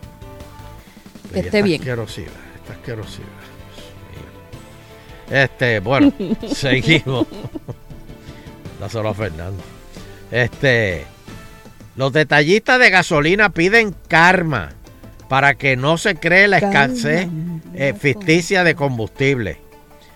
[1.32, 1.82] que Y esté esta bien.
[1.82, 2.28] asquerosidad,
[2.78, 3.20] Dios
[5.32, 5.40] mío.
[5.44, 6.12] Este, bueno,
[6.54, 7.26] seguimos.
[8.80, 9.62] Dáselo a Fernando.
[10.32, 11.06] Este,
[11.96, 14.70] los detallistas de gasolina piden karma
[15.28, 17.28] para que no se cree la escasez
[17.74, 19.60] eh, ficticia de combustible.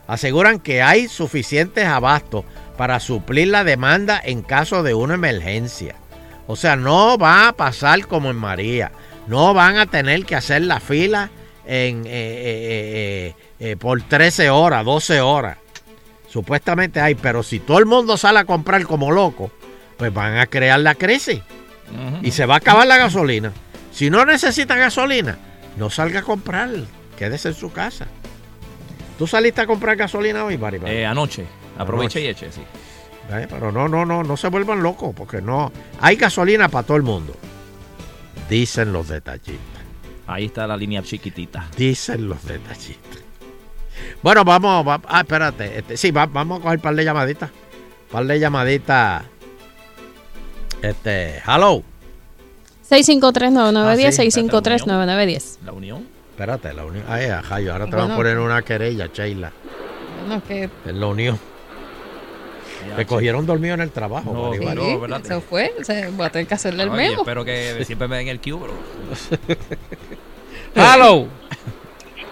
[0.07, 2.45] Aseguran que hay suficientes abastos
[2.77, 5.95] para suplir la demanda en caso de una emergencia.
[6.47, 8.91] O sea, no va a pasar como en María.
[9.27, 11.31] No van a tener que hacer la fila
[11.65, 15.57] en, eh, eh, por 13 horas, 12 horas.
[16.27, 19.51] Supuestamente hay, pero si todo el mundo sale a comprar como loco,
[19.97, 21.41] pues van a crear la crisis
[22.21, 23.51] y se va a acabar la gasolina.
[23.91, 25.37] Si no necesita gasolina,
[25.77, 26.69] no salga a comprar,
[27.17, 28.07] quédese en su casa.
[29.17, 30.57] ¿Tú saliste a comprar gasolina hoy?
[30.57, 30.79] Bari?
[30.85, 31.45] Eh, anoche.
[31.77, 32.21] Aproveché Anoche.
[32.21, 32.61] y eché, sí.
[33.31, 35.71] Eh, Pero no, no, no, no se vuelvan locos, porque no.
[36.01, 37.33] Hay gasolina para todo el mundo.
[38.49, 39.81] Dicen los detallistas.
[40.27, 41.67] Ahí está la línea chiquitita.
[41.77, 43.21] Dicen los detallistas.
[44.21, 45.79] Bueno, vamos, va- ah, espérate.
[45.79, 47.49] este, sí, va- vamos a coger un par de llamaditas.
[48.11, 49.23] par de llamaditas.
[50.81, 51.83] Este, hello.
[52.89, 55.57] 653-9910, Ah, sí, 653-9910.
[55.65, 56.07] ¿La unión?
[56.31, 57.03] Espérate, la unión.
[57.07, 58.15] Ay, ajá, yo ahora te voy a Bueno.
[58.17, 59.51] poner una querella, Sheila.
[60.27, 61.39] Bueno, que En la unión.
[62.95, 64.31] Te cogieron dormido en el trabajo.
[64.31, 65.23] No, sí, Bari.
[65.23, 65.73] se fue.
[65.81, 67.21] Se, voy a tener que hacerle el Oye, memo.
[67.21, 68.73] espero que siempre me den el cue, bro.
[70.75, 71.27] Hello.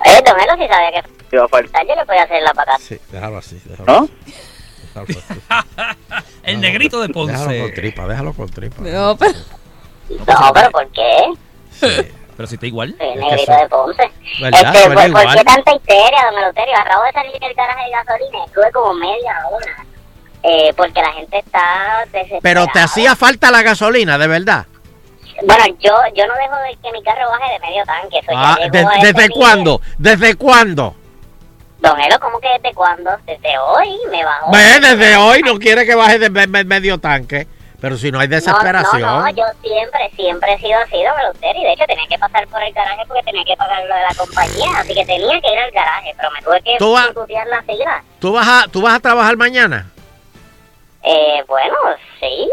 [0.05, 2.77] Eh, don Elo, si sabía que iba a faltar, yo le podía hacer la pacata.
[2.77, 3.59] Sí, déjalo así.
[3.65, 4.03] Déjalo ¿No?
[4.03, 4.33] así.
[6.43, 7.33] El negrito de Ponce.
[7.33, 8.81] Déjalo con tripa, déjalo con tripa.
[8.81, 9.33] No, pero...
[10.27, 11.33] No, pero ¿por qué?
[12.35, 12.95] Pero si está igual.
[12.99, 14.11] El que negrito eso- de Ponce.
[14.41, 14.75] ¿Verdad?
[14.75, 15.37] Este, ¿por, por igual.
[15.37, 16.75] qué tanta histeria, don Eloterio?
[16.77, 19.85] Acabo de salir del garaje de gasolina, estuve como media hora.
[20.45, 22.39] Eh, porque la gente está desesperada.
[22.41, 24.65] Pero te hacía falta la gasolina, de verdad.
[25.47, 28.19] Bueno, yo, yo no dejo de que mi carro baje de medio tanque.
[28.35, 29.81] Ah, de- ¿Desde cuándo?
[29.97, 30.95] ¿Desde cuándo?
[31.83, 33.11] Don Elo, ¿cómo que desde cuándo?
[33.25, 34.51] Desde hoy me bajó.
[34.53, 37.45] Ve, desde hoy no quiere que baje de me- me- medio tanque.
[37.81, 39.01] Pero si no hay desesperación.
[39.01, 42.07] No, no, no, yo siempre, siempre he sido así, don Eleuterio, y de hecho tenía
[42.07, 45.05] que pasar por el garaje porque tenía que pagar lo de la compañía, así que
[45.05, 48.01] tenía que ir al garaje, pero me tuve que Tú vas- estudiar la fila.
[48.19, 49.91] ¿Tú, vas a, ¿Tú vas a trabajar mañana?
[51.03, 51.75] Eh, bueno,
[52.21, 52.49] sí,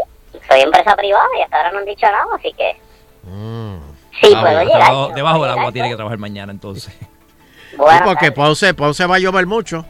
[0.49, 2.73] soy empresa privada y hasta ahora no han dicho nada, así que
[4.19, 4.79] sí Ah, puedo bueno, llegar.
[4.81, 6.93] debajo, debajo del agua tiene que trabajar mañana entonces.
[7.77, 9.85] Bueno, Sí, porque Ponce, Ponce va a llover mucho.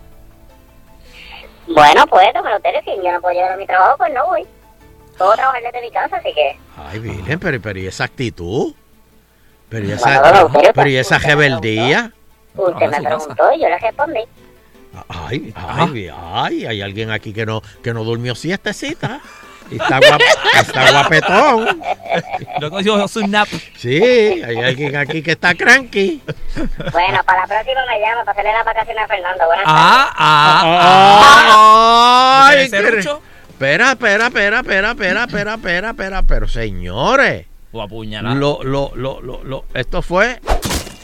[1.67, 4.45] Bueno, pues, don Eleuterio, si yo no puedo llegar a mi trabajo, pues no voy.
[5.17, 6.57] Puedo trabajar desde mi casa, así que...
[6.77, 8.73] Ay, Virgen, pero, pero ¿y esa actitud?
[9.69, 12.11] Pero ¿y Bueno, esa, Eleuterio, pero ¿y esa rebeldía?
[12.55, 14.21] Usted me preguntó y yo le respondí.
[15.07, 19.21] Ay, ay, ay, hay alguien aquí que no, que no durmió siestecita.
[19.71, 20.21] Y está, guap-
[20.59, 21.81] está guapetón.
[22.59, 23.47] Lo cogió su nap.
[23.77, 26.21] Sí, hay alguien aquí que está cranky.
[26.91, 29.45] Bueno, para la próxima me llama para hacerle las vacaciones a Fernando.
[29.45, 30.13] Buenas Ah,
[31.53, 33.21] ah, Ay, ¿Quieres qué- serrucho?
[33.49, 37.45] Espera, espera, espera, espera, espera, espera, espera, espera, pero señores.
[37.71, 38.35] O apuñalar.
[38.35, 40.41] Lo, lo, lo, lo, lo, esto fue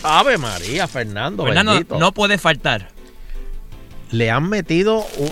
[0.04, 1.46] Ave María, Fernando.
[1.46, 1.98] Fernando, bendito.
[2.00, 2.90] no puede faltar.
[4.12, 5.32] Le han metido un.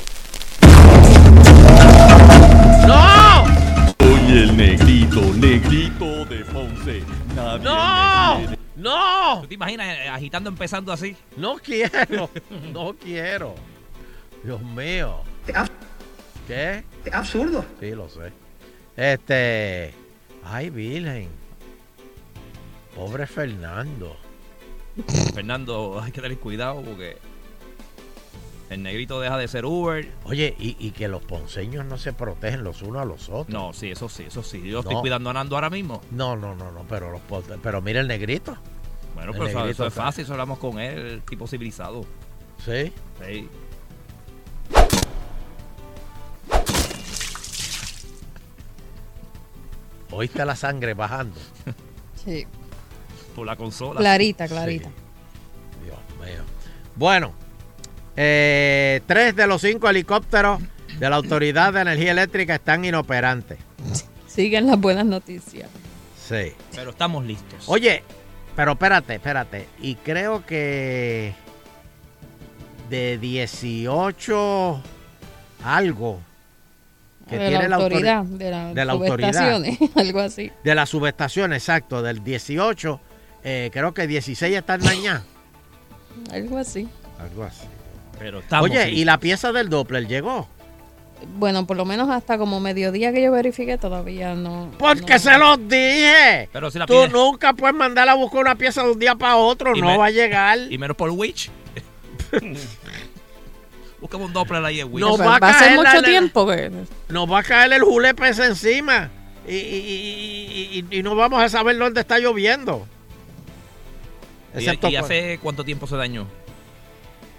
[4.36, 7.02] El negrito, negrito de Ponce.
[7.38, 8.50] Nadie ¡No!
[8.50, 8.58] me.
[8.76, 9.42] ¡No!
[9.44, 11.16] ¿Tú te imaginas eh, agitando empezando así?
[11.38, 12.30] No quiero.
[12.74, 13.56] No quiero.
[14.44, 15.22] Dios mío.
[16.50, 16.84] ¿Qué?
[17.06, 17.64] Es absurdo.
[17.80, 18.34] Sí, lo sé.
[18.98, 19.94] Este.
[20.44, 21.30] Ay, Virgen.
[22.94, 24.18] Pobre Fernando.
[25.34, 27.20] Fernando, hay que tener cuidado porque
[28.70, 30.10] el negrito deja de ser Uber.
[30.24, 33.50] Oye, y, y que los ponceños no se protegen los unos a los otros.
[33.50, 34.62] No, sí, eso sí, eso sí.
[34.64, 36.02] Yo estoy cuidando a Nando ahora mismo.
[36.12, 37.22] No, no, no, no, pero los
[37.62, 38.58] pero mira el negrito.
[39.14, 42.06] Bueno, El pero eso, negrito eso es fácil, eso hablamos con él, el tipo civilizado.
[42.66, 42.92] Sí.
[43.24, 43.50] Sí.
[50.12, 51.40] Oíste la sangre bajando.
[52.26, 52.48] Sí.
[53.36, 54.00] Por la consola.
[54.00, 54.90] Clarita, clarita.
[55.84, 56.42] Dios mío.
[56.96, 57.34] Bueno,
[58.16, 60.62] eh, tres de los cinco helicópteros
[61.00, 63.58] de la Autoridad de Energía Eléctrica están inoperantes.
[64.28, 65.70] Siguen las buenas noticias.
[66.28, 66.54] Sí.
[66.76, 67.64] Pero estamos listos.
[67.68, 68.04] Oye,
[68.56, 69.68] pero espérate, espérate.
[69.82, 71.34] Y creo que
[72.90, 74.82] de 18
[75.64, 76.20] algo
[77.30, 79.32] que de tiene la autoridad, autori- de la, de la autoridad.
[79.34, 80.52] subestaciones, algo así.
[80.64, 83.00] de la subestación, exacto, del 18,
[83.44, 85.24] eh, creo que 16 están dañadas.
[86.32, 86.88] Algo así.
[87.20, 87.66] Algo así.
[88.20, 90.48] Pero estamos Oye, y la pieza del Doppler llegó.
[91.38, 94.72] Bueno, por lo menos hasta como mediodía que yo verifiqué todavía no.
[94.78, 96.50] Porque no- se los dije.
[96.52, 99.16] Pero si la Tú pides- nunca puedes mandar a buscar una pieza de un día
[99.16, 100.60] para otro, Y no me- va a llegar.
[100.70, 101.50] Y menos por Witch.
[104.02, 105.04] Buscamos un Doppler ahí en Witch.
[105.06, 106.46] Nos va, va a ser mucho la- tiempo.
[106.48, 106.72] que-
[107.10, 109.10] Nos va a caer el julepe ese encima.
[109.48, 112.86] Y, y- y- y- y no vamos a saber dónde está lloviendo.
[114.54, 116.28] ¿Y, Excepto y cu- hace cuánto tiempo se dañó?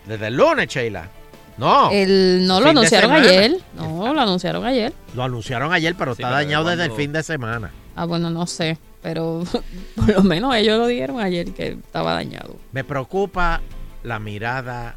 [0.06, 1.08] Desde el lunes, Sheila.
[1.58, 1.90] No.
[1.90, 3.56] El, no lo anunciaron ayer.
[3.74, 4.92] No, lo anunciaron ayer.
[5.14, 7.70] Lo anunciaron ayer, pero Sí, está pero dañado desde el fin de semana.
[7.94, 8.78] Ah, bueno, no sé.
[9.02, 9.42] Pero
[9.96, 12.56] por lo menos ellos lo dijeron ayer que estaba dañado.
[12.72, 13.60] Me preocupa
[14.02, 14.96] la mirada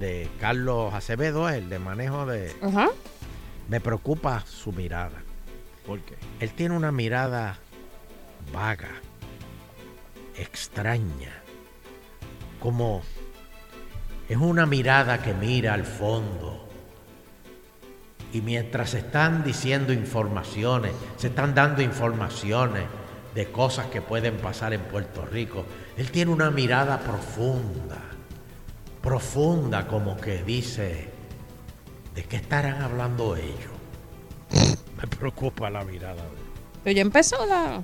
[0.00, 2.54] de Carlos Acevedo, el de manejo de...
[2.62, 2.88] Ajá.
[3.68, 5.22] Me preocupa su mirada.
[5.86, 6.14] ¿Por qué?
[6.40, 7.58] Él tiene una mirada
[8.52, 8.90] vaga,
[10.36, 11.42] extraña,
[12.60, 13.02] como
[14.28, 16.66] es una mirada que mira al fondo.
[18.32, 22.84] Y mientras se están diciendo informaciones, se están dando informaciones
[23.34, 25.64] de cosas que pueden pasar en Puerto Rico,
[25.96, 27.98] él tiene una mirada profunda,
[29.00, 31.10] profunda como que dice,
[32.14, 33.72] ¿de qué estarán hablando ellos?
[34.96, 36.22] Me preocupa la mirada.
[36.84, 37.82] Pero ya empezó la.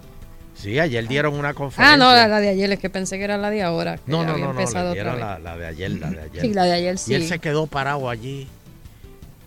[0.54, 1.94] Sí, ayer dieron una conferencia.
[1.94, 2.70] Ah, no, la, la de ayer.
[2.72, 3.98] Es que pensé que era la de ahora.
[4.06, 6.40] No, no, no, no, otra dieron la, la de ayer, la de ayer.
[6.42, 7.28] Sí, la de ayer Y él sí.
[7.28, 8.48] se quedó parado allí,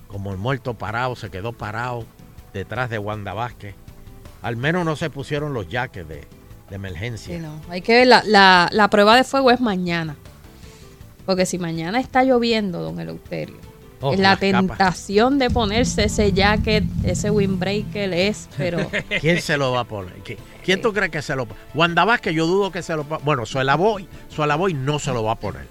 [0.07, 2.05] como el muerto parado, se quedó parado
[2.53, 3.75] detrás de Wanda Vázquez.
[4.41, 6.25] Al menos no se pusieron los jaques de,
[6.69, 7.35] de emergencia.
[7.35, 7.59] Sí, no.
[7.69, 10.15] Hay que ver, la, la, la prueba de fuego es mañana.
[11.25, 13.55] Porque si mañana está lloviendo, don Eleuterio,
[13.99, 14.39] Oh, la capas.
[14.39, 18.87] tentación de ponerse ese jacket, ese windbreaker es, pero
[19.19, 20.13] ¿Quién se lo va a poner?
[20.23, 20.37] ¿Qui-
[20.67, 23.75] ¿Quién tú crees que se lo Wanda Vázquez, yo dudo que se lo Bueno, Suela
[23.75, 25.65] Boy, Suela Boy no se lo va a poner.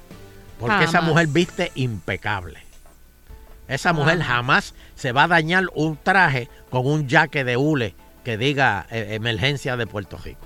[0.59, 2.61] Porque esa mujer viste impecable.
[3.69, 7.95] Esa mujer jamás se va a dañar un traje con un jaque de hule
[8.25, 10.41] que diga eh, emergencia de Puerto Rico.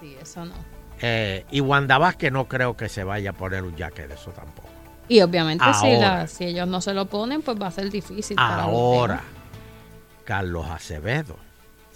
[0.00, 0.54] sí, eso no.
[1.02, 4.30] Eh, y Wanda Vázquez no creo que se vaya a poner un jaque de eso
[4.30, 4.70] tampoco.
[5.08, 6.20] Y obviamente si, Ahora.
[6.20, 8.38] la, si ellos no se lo ponen, pues va a ser difícil.
[8.38, 9.20] Ahora.
[10.24, 11.49] Carlos Acevedo.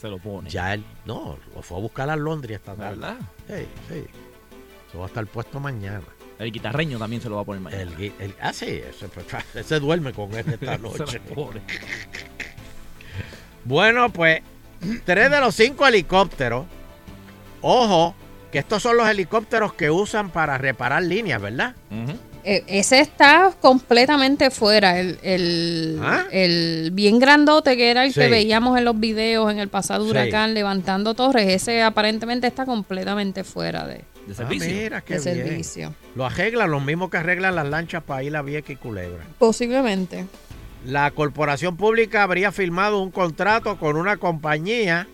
[0.05, 0.50] Se lo pone.
[0.50, 3.00] Ya él, no, lo fue a buscar a Londres esta tarde.
[3.00, 3.16] ¿Verdad?
[3.48, 4.05] Sí, sí.
[4.86, 6.02] Eso va a estar puesto mañana.
[6.38, 7.90] El guitarreño también se lo va a poner mañana.
[8.20, 9.09] El, ah, sí, ese,
[9.55, 11.22] ese duerme con él esta noche.
[13.64, 14.42] Bueno, pues,
[15.07, 16.66] tres de los cinco helicópteros.
[17.62, 18.14] Ojo,
[18.52, 21.74] que estos son los helicópteros que usan para reparar líneas, ¿verdad?
[21.90, 22.14] Eh,
[22.45, 24.99] ese está completamente fuera.
[25.01, 26.24] El, el, ¿Ah?
[26.30, 30.11] el bien grandote que era el que veíamos en los videos en el pasado Sí.
[30.11, 35.47] huracán levantando torres, ese aparentemente está completamente fuera de, De Ah, mira, qué de bien.
[35.47, 35.95] servicio.
[36.14, 39.24] Lo arreglan los mismos que arreglan las lanchas para ir a Vieques y Culebra.
[39.38, 40.26] Posiblemente.
[40.86, 45.09] La corporación pública habría firmado un contrato con una compañía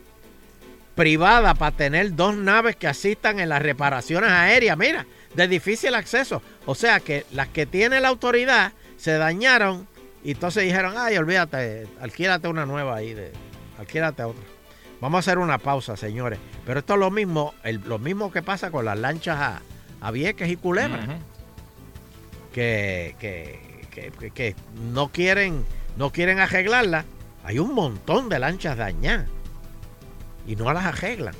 [0.94, 6.42] privada para tener dos naves que asistan en las reparaciones aéreas, mira, de difícil acceso.
[6.66, 9.86] O sea que las que tiene la autoridad se dañaron
[10.22, 13.32] y entonces dijeron, ay, olvídate, alquílate una nueva ahí, de,
[13.78, 14.42] alquílate otra.
[15.00, 16.38] Vamos a hacer una pausa, señores.
[16.66, 19.62] Pero esto es lo mismo, el- lo mismo que pasa con las lanchas a,
[20.02, 21.04] a Vieques y Culebra
[22.52, 23.60] que, que,
[23.90, 24.56] que- que- que
[24.92, 25.64] no quieren
[25.96, 27.04] no quieren arreglarla.
[27.44, 29.26] Hay un montón de lanchas dañadas
[30.46, 31.34] y no las arreglan.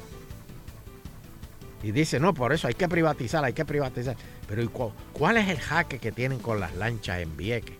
[1.83, 4.15] Y dice, no, por eso hay que privatizar, hay que privatizar.
[4.47, 7.77] Pero ¿y cu- cuál es el jaque que tienen con las lanchas en Vieques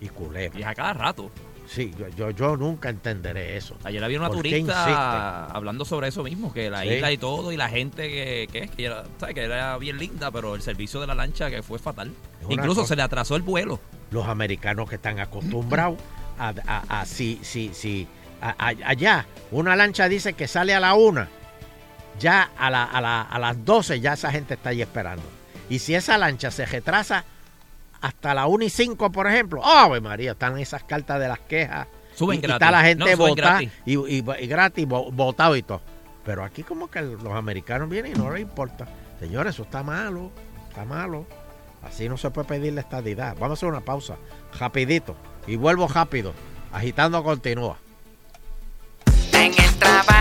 [0.00, 0.58] y Culebra?
[0.60, 1.30] Y a cada rato.
[1.66, 3.76] Sí, yo, yo, yo nunca entenderé eso.
[3.84, 6.88] Ayer había una ¿Por qué turista hablando sobre eso mismo, que la Sí.
[6.88, 9.34] isla y todo, y la gente que, que, que era, ¿sabes?
[9.34, 12.10] que era bien linda, pero el servicio de la lancha que fue fatal.
[12.48, 12.88] Incluso cosa.
[12.88, 13.80] se le atrasó el vuelo.
[14.10, 15.98] los americanos que están acostumbrados
[16.38, 18.08] a, a- a- si, si, si
[18.40, 21.28] a- a- allá una lancha dice que sale a la una,
[22.18, 25.24] ya a, la- a la- a las 12 ya esa gente está ahí esperando.
[25.70, 27.24] Y si esa lancha se retrasa
[28.00, 30.32] hasta la 1 y 5, por ejemplo, ¡Ave María!
[30.32, 31.86] Están esas cartas de las quejas.
[32.14, 32.54] Suben y, y gratis.
[32.56, 35.80] está la gente No, y, y- y gratis, botado y todo.
[36.24, 38.86] Pero aquí como que los americanos vienen y no les importa.
[39.20, 40.30] Señores, eso está malo,
[40.68, 41.26] está malo.
[41.82, 43.34] Así no se puede pedir la estadidad.
[43.38, 44.16] Vamos a hacer una pausa,
[44.58, 45.16] rapidito.
[45.46, 46.34] Y vuelvo rápido.
[46.72, 47.78] Agitando continúa.
[49.32, 50.17] En el trabajo,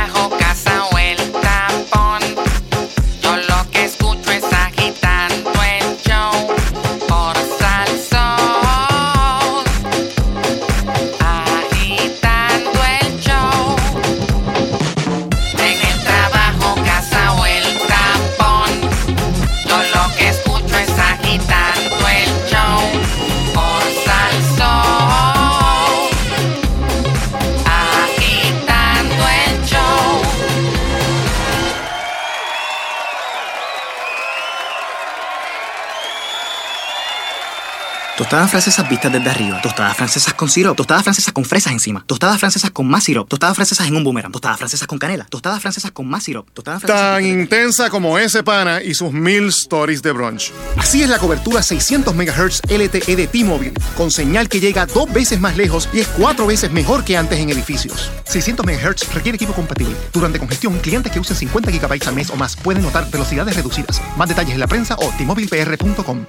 [38.47, 39.61] Tostadas francesas vistas desde arriba.
[39.61, 40.77] Tostadas francesas con syrup.
[40.77, 42.05] Tostadas francesas con fresas encima.
[42.07, 43.27] Tostadas francesas con más syrup.
[43.27, 44.31] Tostadas francesas en un boomerang.
[44.31, 45.25] Tostadas francesas con canela.
[45.25, 46.49] Tostadas francesas con más syrup.
[46.53, 50.53] Tostadas francesas Tan intensa como ese pana y sus mil stories de brunch.
[50.77, 55.41] Así es la cobertura 600 MHz LTE de T-Mobile, con señal que llega dos veces
[55.41, 58.09] más lejos y es cuatro veces mejor que antes en edificios.
[58.23, 59.93] 600 MHz requiere equipo compatible.
[60.13, 64.01] Durante congestión, clientes que usen 50 GB al mes o más pueden notar velocidades reducidas.
[64.15, 66.25] Más detalles en la prensa o tmobilepr.com.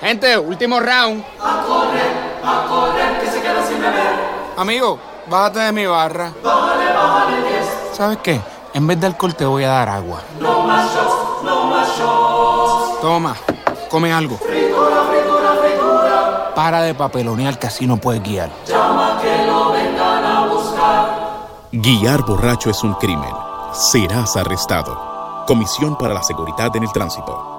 [0.00, 1.24] Gente, último round.
[1.42, 4.14] A correr, a correr, que se queda sin beber.
[4.56, 6.32] Amigo, bájate de mi barra.
[6.42, 7.66] Bájale, bájale 10.
[7.92, 8.40] ¿Sabes qué?
[8.74, 10.20] En vez de alcohol te voy a dar agua.
[10.38, 13.00] No más shots, no más shots.
[13.00, 13.36] Toma,
[13.90, 14.36] come algo.
[14.36, 16.54] Fritura, fritura, fritura.
[16.54, 18.50] Para de papelonear que así no puedes guiar.
[18.66, 21.08] Llama que lo vengan a buscar.
[21.72, 23.34] Guiar borracho es un crimen.
[23.72, 25.44] Serás arrestado.
[25.46, 27.56] Comisión para la Seguridad en el Tránsito.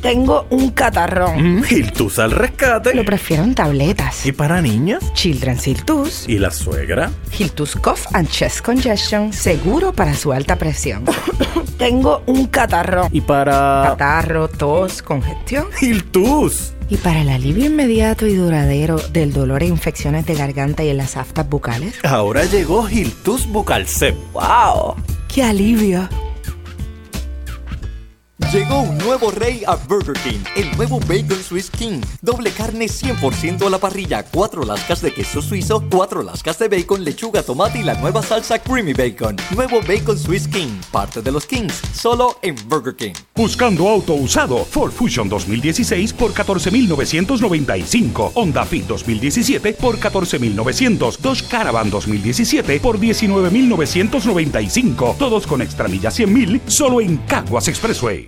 [0.00, 1.64] Tengo un catarrón.
[1.68, 2.94] Hiltus al rescate.
[2.94, 4.24] Lo prefiero en tabletas.
[4.26, 5.12] ¿Y para niñas?
[5.14, 6.28] Children's Hiltus.
[6.28, 7.10] ¿Y la suegra?
[7.36, 9.32] Hiltus Cough and Chest Congestion.
[9.32, 11.04] Seguro para su alta presión.
[11.78, 13.08] Tengo un catarrón.
[13.12, 13.82] ¿Y para...?
[13.90, 15.66] Catarro, tos, congestión.
[15.80, 16.74] Hiltus.
[16.88, 20.96] Y para el alivio inmediato y duradero del dolor e infecciones de garganta y en
[20.96, 21.94] las aftas bucales.
[22.02, 24.14] Ahora llegó Hiltus Bucalcep.
[24.32, 24.94] ¡Wow!
[25.28, 26.08] ¡Qué alivio!
[28.52, 32.00] Llegó un nuevo rey a Burger King, el nuevo Bacon Swiss King.
[32.22, 37.02] Doble carne 100% a la parrilla, cuatro lascas de queso suizo, cuatro lascas de bacon,
[37.04, 39.36] lechuga, tomate y la nueva salsa Creamy Bacon.
[39.54, 43.12] Nuevo Bacon Swiss King, parte de los Kings, solo en Burger King.
[43.34, 48.32] Buscando auto usado, Ford Fusion 2016 por 14,995.
[48.34, 51.20] Honda Fit 2017 por 14,900.
[51.20, 55.16] Dodge Caravan 2017 por 19,995.
[55.18, 58.27] Todos con extra millas 100,000 solo en Caguas Expressway.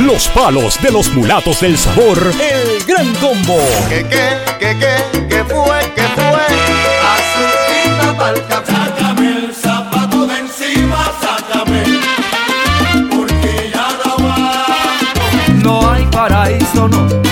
[0.00, 2.18] Los palos de los mulatos del sabor.
[2.40, 3.58] El gran combo.
[3.88, 6.46] ¿Qué, qué, qué, qué, qué fue, qué fue?
[7.12, 8.72] Azulita pa'l café.
[8.72, 11.82] Sácame el zapato de encima, sácame.
[13.10, 15.80] Porque ya no.
[15.80, 17.27] No hay paraíso, no.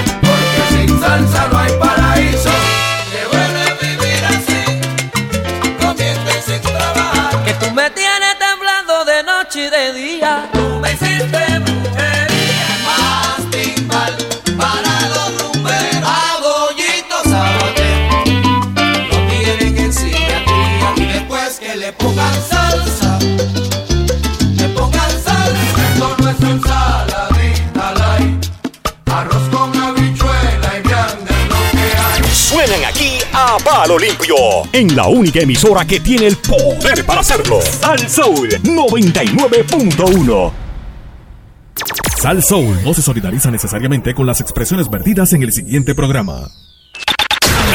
[33.86, 34.34] Palo limpio.
[34.72, 37.60] En la única emisora que tiene el poder para hacerlo.
[37.82, 40.52] Al Soul 99.1.
[42.18, 46.50] Sal Soul no se solidariza necesariamente con las expresiones vertidas en el siguiente programa.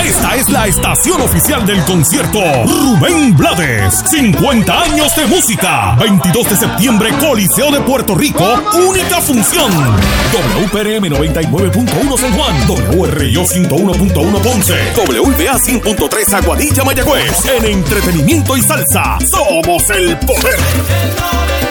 [0.03, 4.03] Esta es la estación oficial del concierto Rubén Blades.
[4.09, 5.95] 50 años de música.
[5.99, 8.43] 22 de septiembre, Coliseo de Puerto Rico.
[8.73, 9.71] Única función.
[10.31, 12.55] WPRM 99.1 San Juan.
[12.97, 14.75] WRIO 101.1 Ponce.
[14.95, 17.45] WBA 100.3 Aguadilla Mayagüez.
[17.45, 19.19] En entretenimiento y salsa.
[19.29, 21.70] Somos el poder.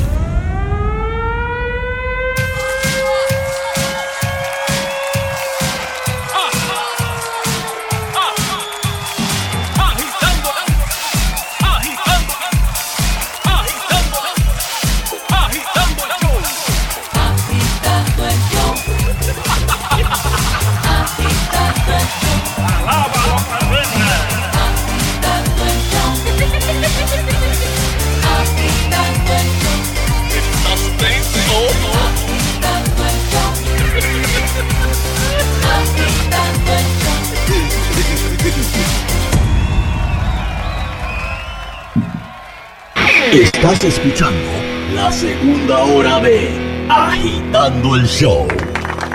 [43.53, 44.49] Estás escuchando
[44.93, 48.47] la segunda hora de Agitando el Show.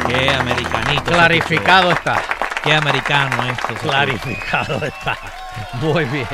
[0.07, 1.05] Qué americanito.
[1.05, 2.23] Clarificado está.
[2.63, 3.75] Qué americano esto.
[3.75, 5.17] Clarificado está.
[5.81, 6.29] Muy bien.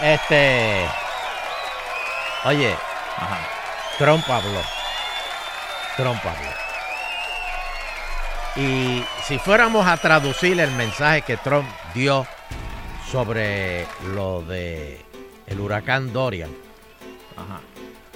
[0.00, 0.86] Este.
[2.44, 2.76] Oye,
[3.98, 4.60] Trump habló.
[5.96, 6.50] Trump habló.
[8.56, 12.24] Y si fuéramos a traducir el mensaje que Trump dio
[13.10, 15.04] sobre lo de
[15.46, 16.65] el huracán Dorian,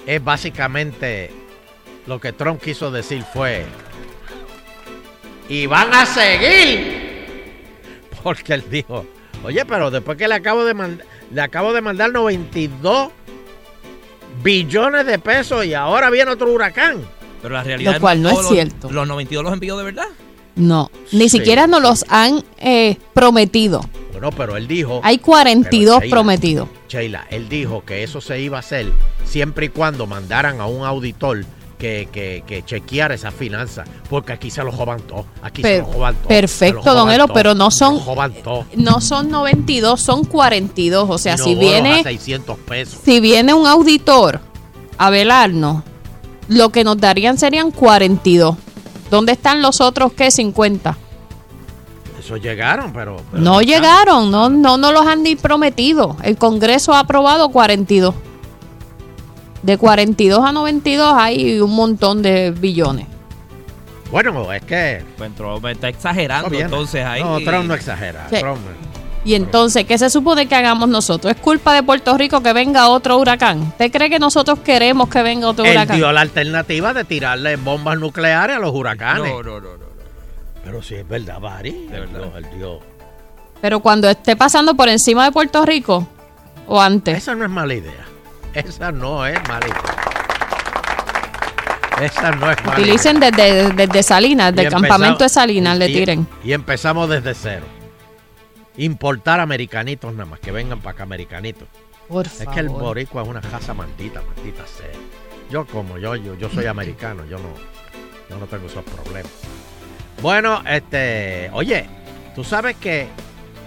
[0.05, 1.31] es básicamente
[2.07, 3.65] lo que Trump quiso decir fue
[5.49, 7.27] y van a seguir
[8.23, 9.05] porque él dijo
[9.43, 13.09] oye pero después que le acabo de mandar le acabo de mandar 92
[14.43, 17.01] billones de pesos y ahora viene otro huracán
[17.41, 18.91] Pero la realidad Lo cual no es cierto.
[18.91, 20.07] Los 92 los envió de verdad.
[20.55, 21.37] No, ni Sí.
[21.37, 23.81] siquiera nos los han eh, prometido.
[24.21, 26.69] Bueno pero él dijo Hay 42 Sheila, prometidos.
[26.87, 28.91] Sheila, él dijo que eso se iba a hacer
[29.25, 31.43] siempre y cuando mandaran a un auditor
[31.79, 35.79] que, que, que chequeara esas finanzas, porque aquí se lo joban todo, aquí se Per-
[35.79, 36.27] lo joban todo.
[36.27, 37.99] perfecto, don Elo, todo, pero no son-
[38.43, 38.65] todo.
[38.75, 41.09] No son 92, son 42.
[41.09, 42.99] O sea, si viene, 600 pesos.
[43.03, 44.41] si viene un auditor
[44.99, 45.81] a velarnos,
[46.47, 48.55] lo que nos darían serían 42.
[49.09, 50.95] ¿Dónde están los otros que 50?
[52.31, 53.17] Eso llegaron, pero...
[53.29, 56.15] pero No llegaron, no, no, no los han ni prometido.
[56.23, 58.15] El Congreso ha aprobado 42.
[59.63, 63.07] De 42 a 92 hay un montón de billones.
[64.11, 65.03] Bueno, es que...
[65.17, 67.21] Pues Trump está exagerando No entonces ahí.
[67.23, 68.27] No, Trump no exagera.
[68.29, 68.37] Sí.
[68.39, 68.59] Trump-
[69.25, 71.33] Y entonces, ¿qué se supone que hagamos nosotros?
[71.35, 73.61] ¿Es culpa de Puerto Rico que venga otro huracán?
[73.61, 75.97] ¿Usted cree que nosotros queremos que venga otro Él huracán?
[75.97, 79.31] dio la alternativa de tirarle bombas nucleares a los huracanes.
[79.31, 79.80] No, no, no, no.
[80.63, 81.87] Pero sí es verdad, Bari.
[81.87, 82.37] De verdad.
[82.37, 82.79] Él dio-
[83.61, 86.07] Pero cuando esté pasando por encima de Puerto Rico
[86.67, 87.17] o antes.
[87.17, 88.05] Esa no es mala idea.
[88.53, 89.95] Esa no es mala idea.
[92.01, 93.31] Esa no es mala Utilicen idea.
[93.31, 96.27] desde, desde Salinas, del campamento de Salinas, le tiren.
[96.43, 97.65] Y empezamos desde cero.
[98.77, 101.67] Importar americanitos nada más, que vengan para acá americanitos.
[102.07, 102.81] Por Es que el favor.
[102.83, 104.87] boricua es una casa maldita, maldita sea.
[105.51, 107.49] Yo como yo, yo, yo soy americano, yo no,
[108.29, 109.31] yo no tengo esos problemas.
[110.21, 111.85] Bueno, este, oye,
[112.35, 113.07] tú sabes que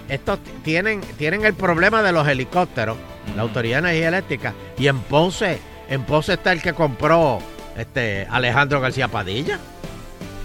[0.07, 2.95] estos tienen, tienen el problema de los helicópteros,
[3.35, 7.39] la Autoridad de Energía Eléctrica, y en Ponce, en Ponce está el que compró
[7.77, 9.59] este Alejandro García Padilla,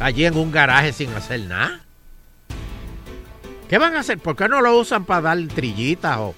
[0.01, 1.81] allí en un garaje sin hacer nada.
[3.69, 4.19] ¿Qué van a hacer?
[4.19, 6.35] ¿Por qué no lo usan para dar trillitas o,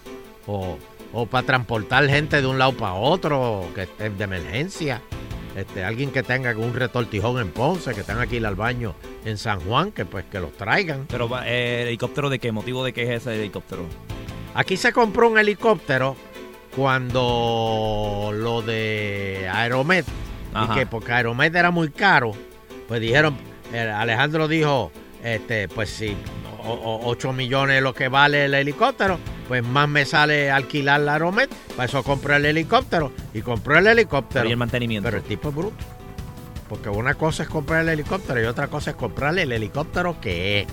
[0.46, 0.78] o,
[1.14, 5.00] o para transportar gente de un lado para otro que de emergencia?
[5.56, 8.94] Este, alguien que tenga un retortijón en Ponce, que que ir al baño
[9.24, 11.06] en San Juan, que pues que los traigan.
[11.08, 13.84] Pero eh, helicóptero de qué motivo de qué es ese helicóptero.
[14.54, 16.16] Aquí se compró un helicóptero
[16.74, 20.06] cuando lo de Aeromet,
[20.54, 22.32] y que porque Aeromet era muy caro,
[22.88, 23.36] pues dijeron,
[23.72, 24.90] eh, Alejandro dijo,
[25.22, 26.16] este, pues si
[26.64, 31.50] 8 millones es lo que vale el helicóptero, pues más me sale alquilar la Aeromet,
[31.76, 34.48] para eso compré el helicóptero, y compró el helicóptero.
[34.48, 35.06] Y el mantenimiento.
[35.06, 35.76] Pero el tipo es bruto.
[36.68, 40.60] Porque una cosa es comprar el helicóptero y otra cosa es comprarle el helicóptero que
[40.60, 40.66] es.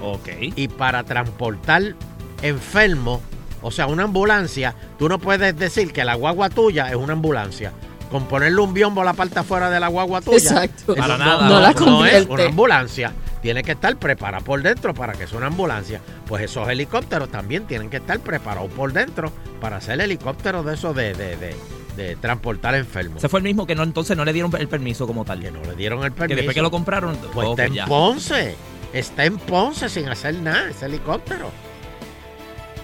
[0.00, 0.28] Ok.
[0.40, 1.94] Y para transportar
[2.42, 3.20] enfermos,
[3.60, 7.72] o sea, una ambulancia, tú no puedes decir que la guagua tuya es una ambulancia.
[8.10, 10.36] Con ponerle un biombo a la parte afuera de la guagua tuya.
[10.36, 10.94] Exacto.
[10.94, 11.48] Para nada.
[11.48, 13.12] no- No la no es una ambulancia.
[13.42, 16.00] Tiene que estar preparada por dentro para que sea una ambulancia.
[16.26, 20.94] Pues esos helicópteros también tienen que estar preparados por dentro para ser helicópteros de esos
[20.96, 21.56] de, de, de-
[21.96, 23.18] de transportar enfermos.
[23.18, 25.40] Ese fue el mismo que no entonces no le dieron el permiso como tal.
[25.40, 26.36] Que no le dieron el Que permiso.
[26.36, 27.86] después que lo compraron, Pues está en ya.
[27.86, 28.54] Ponce.
[28.94, 31.50] Está en Ponce sin hacer nada ese helicóptero.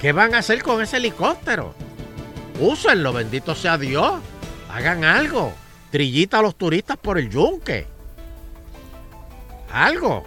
[0.00, 1.72] ¿Qué van a hacer con ese helicóptero?
[2.60, 4.20] Úsenlo, bendito sea Dios.
[4.70, 5.54] Hagan algo.
[5.90, 7.86] Trillita a los turistas por el yunque.
[9.72, 10.24] Algo.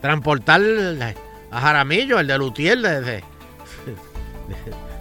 [0.00, 0.60] Transportar
[1.50, 3.24] a Jaramillo, el de Lutier, de, de,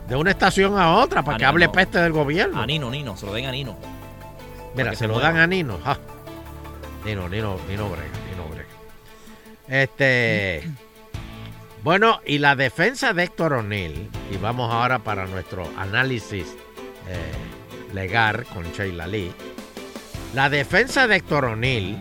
[0.07, 2.61] de una estación a otra para A que hable peste del gobierno.
[2.61, 3.77] A Nino, Nino, se lo den a Nino.
[4.75, 5.29] Mira, se, se lo mueva.
[5.29, 5.79] dan a Nino.
[5.83, 5.97] ja.
[7.05, 8.67] Nino, Nino, Nino Brega, Nino Brega.
[9.67, 10.63] Este.
[11.83, 16.47] Bueno, y la defensa de Héctor O'Neill, y vamos ahora para nuestro análisis
[17.07, 19.31] eh, legal con Sheila Lee.
[20.33, 21.97] La defensa de Héctor O'Neill,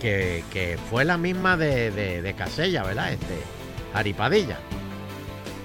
[0.00, 3.12] que, que fue la misma de, de, de Casella, ¿verdad?
[3.12, 3.34] Este,
[3.92, 4.58] Jaripadilla.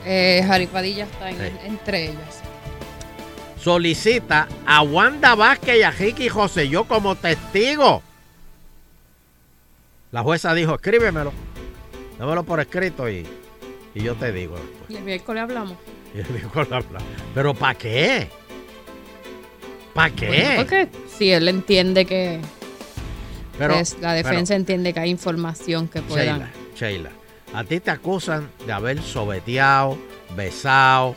[0.05, 1.57] Eh, Jaripadilla está en- Sí.
[1.65, 2.41] entre ellas.
[3.61, 8.01] solicita a Wanda Vázquez y a Ricky José como testigo.
[10.11, 11.33] La jueza dijo, escríbemelo,
[12.17, 13.27] dámelo por escrito y,
[13.93, 14.89] y yo te digo después.
[14.89, 15.73] Y el miércoles hablamos.
[16.15, 16.85] Y dijo, "La- la-
[17.35, 18.29] ¿pero para qué?
[19.93, 20.25] ¿Para qué?
[20.27, 20.87] Bueno, porque
[21.17, 22.39] si él entiende que
[23.59, 26.39] Pero- pues, la defensa entiende que hay información que puedan.
[26.39, 27.09] Sheila, Sheila,
[27.53, 29.97] a ti te acusan de haber sobeteado,
[30.35, 31.15] besado,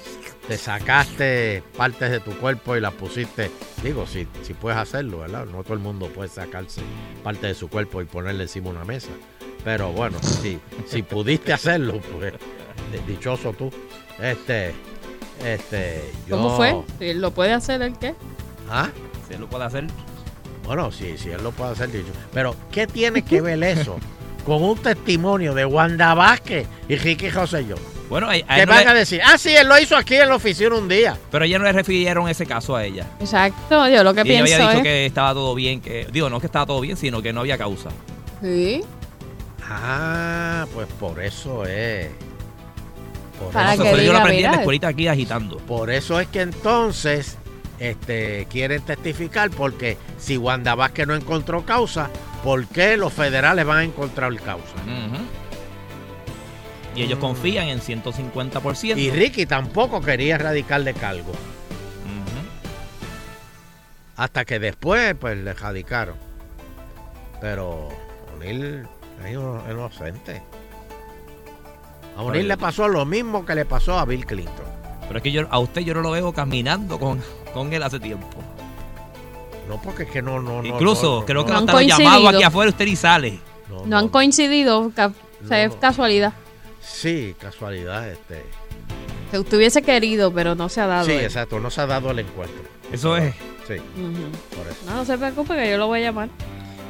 [0.48, 3.50] te sacaste partes de tu cuerpo y las pusiste.
[3.82, 5.46] Digo, si, si puedes hacerlo, ¿verdad?
[5.46, 6.82] No todo el mundo puede sacarse
[7.22, 9.08] parte de su cuerpo y ponerle encima una mesa.
[9.64, 12.34] Pero bueno, si, si pudiste hacerlo, pues
[13.06, 13.70] dichoso tú.
[14.20, 14.72] Este,
[15.44, 16.36] este, yo.
[16.36, 16.74] ¿Cómo fue?
[16.98, 18.14] ¿Sí, ¿Lo puede hacer el qué?
[18.68, 18.88] ¿Ah?
[19.28, 19.86] Si él lo puede hacer.
[20.64, 22.12] Bueno, sí, sí, él lo puede hacer dicho.
[22.32, 23.96] Pero, ¿qué tiene que ver eso
[24.46, 27.76] con un testimonio de Wanda Vázquez y Ricky Rosselló?
[28.08, 29.20] Bueno, a- a ¿Qué no van le- a decir?
[29.24, 31.16] Ah, sí, él lo hizo aquí en la oficina un día.
[31.30, 33.06] Pero ella no le refirieron ese caso a ella.
[33.20, 34.82] Exacto, yo lo que Y ella pienso había dicho es...
[34.82, 37.56] que estaba todo bien, que digo, no que estaba todo bien, sino que no había
[37.56, 37.88] causa.
[38.42, 38.82] Sí,
[39.68, 42.08] Ah, pues por eso es.
[43.38, 45.56] Por Para eso, que Eso yo lo aprendí en la escuelita aquí agitando.
[45.58, 47.38] por eso es que entonces
[47.90, 52.08] este, quieren testificar porque si Wanda Vázquez no encontró causa,
[52.44, 54.74] ¿por qué los federales van a encontrar causa?
[56.94, 57.22] Y ellos Mm.
[57.22, 58.98] confían en 150%.
[59.00, 61.32] Y Ricky tampoco quería erradicar de cargo.
[64.16, 66.14] Hasta que después, pues, le radicaron.
[67.40, 67.88] Pero
[68.36, 68.86] O'Neill
[69.24, 70.42] es ino- inocente.
[72.16, 74.66] A O'Neill le pasó lo mismo que le pasó a Bill Clinton.
[75.08, 77.20] Pero es que yo, a usted yo no lo veo caminando con,
[77.52, 78.26] con él hace tiempo.
[79.68, 80.68] No, porque es que no, no, no.
[80.68, 83.38] Incluso no, creo que No no han llamado aquí afuera, usted ni sale.
[83.70, 85.12] no, no han coincidido, ca-
[85.44, 86.32] o sea, es casualidad.
[86.80, 88.42] Sí, casualidad, este.
[89.30, 91.06] Que usted hubiese querido, pero no se ha dado.
[91.06, 91.24] Sí, eh.
[91.24, 92.62] exacto, no se ha dado el encuentro.
[92.92, 93.34] Eso es.
[93.66, 93.76] Sí,
[94.56, 94.76] por eso.
[94.86, 96.28] No, no se preocupe que yo lo voy a llamar.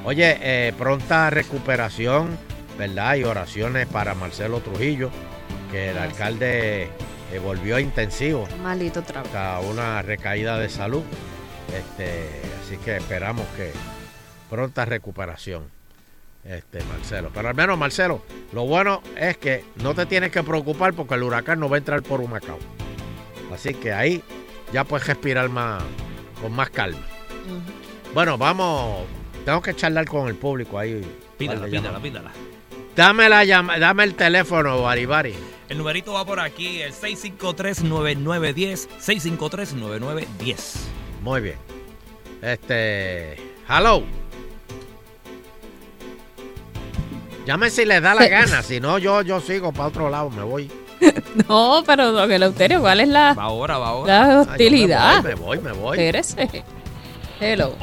[0.05, 2.37] Oye, eh, pronta recuperación,
[2.79, 3.15] ¿verdad?
[3.17, 5.11] Y oraciones para Marcelo Trujillo,
[5.71, 6.13] que el Gracias.
[6.21, 6.91] alcalde
[7.33, 8.47] eh, volvió a intensivo.
[8.63, 9.35] Malito otra vez.
[9.35, 11.03] hasta una recaída de salud.
[11.75, 12.29] Este,
[12.63, 13.73] así que esperamos que
[14.51, 15.65] pronta recuperación,
[16.45, 17.31] este Marcelo.
[17.33, 18.23] Pero al menos Marcelo,
[18.53, 21.79] lo bueno es que no te tienes que preocupar porque el huracán no va a
[21.79, 22.59] entrar por Humacao.
[23.53, 24.23] Así que ahí
[24.73, 25.83] ya puedes respirar más
[26.41, 27.07] con más calma.
[28.13, 29.07] Bueno, vamos,
[29.47, 31.01] tengo que charlar con el público ahí.
[31.39, 32.33] Pídala, pídala, pídala.
[32.97, 35.35] Dame la llama- dame el teléfono, Baribari.
[35.69, 38.89] El numerito va por aquí, el 653-9910.
[39.01, 40.77] 653-9910.
[41.23, 41.57] Muy bien.
[42.43, 43.37] Este.
[43.69, 44.03] Hello.
[47.47, 48.63] Llame si le da la gana.
[48.63, 50.31] Si no, yo, yo sigo para otro lado.
[50.31, 50.71] Me voy.
[51.49, 54.19] No, pero don Eleuterio, ¿cuál es la, Va ahora, va ahora.
[54.19, 55.23] la Ah, hostilidad?
[55.25, 55.73] Me voy, me voy.
[55.73, 55.99] Me voy.
[55.99, 56.63] Espérese.
[57.41, 57.75] Hello.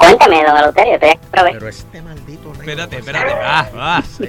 [0.00, 1.14] Cuéntame, don Eleuterio, vez.
[1.30, 2.48] Pero este maldito.
[2.48, 3.32] negro, Espérate, no espérate.
[3.44, 4.02] Ah, ah.
[4.02, 4.28] Sí.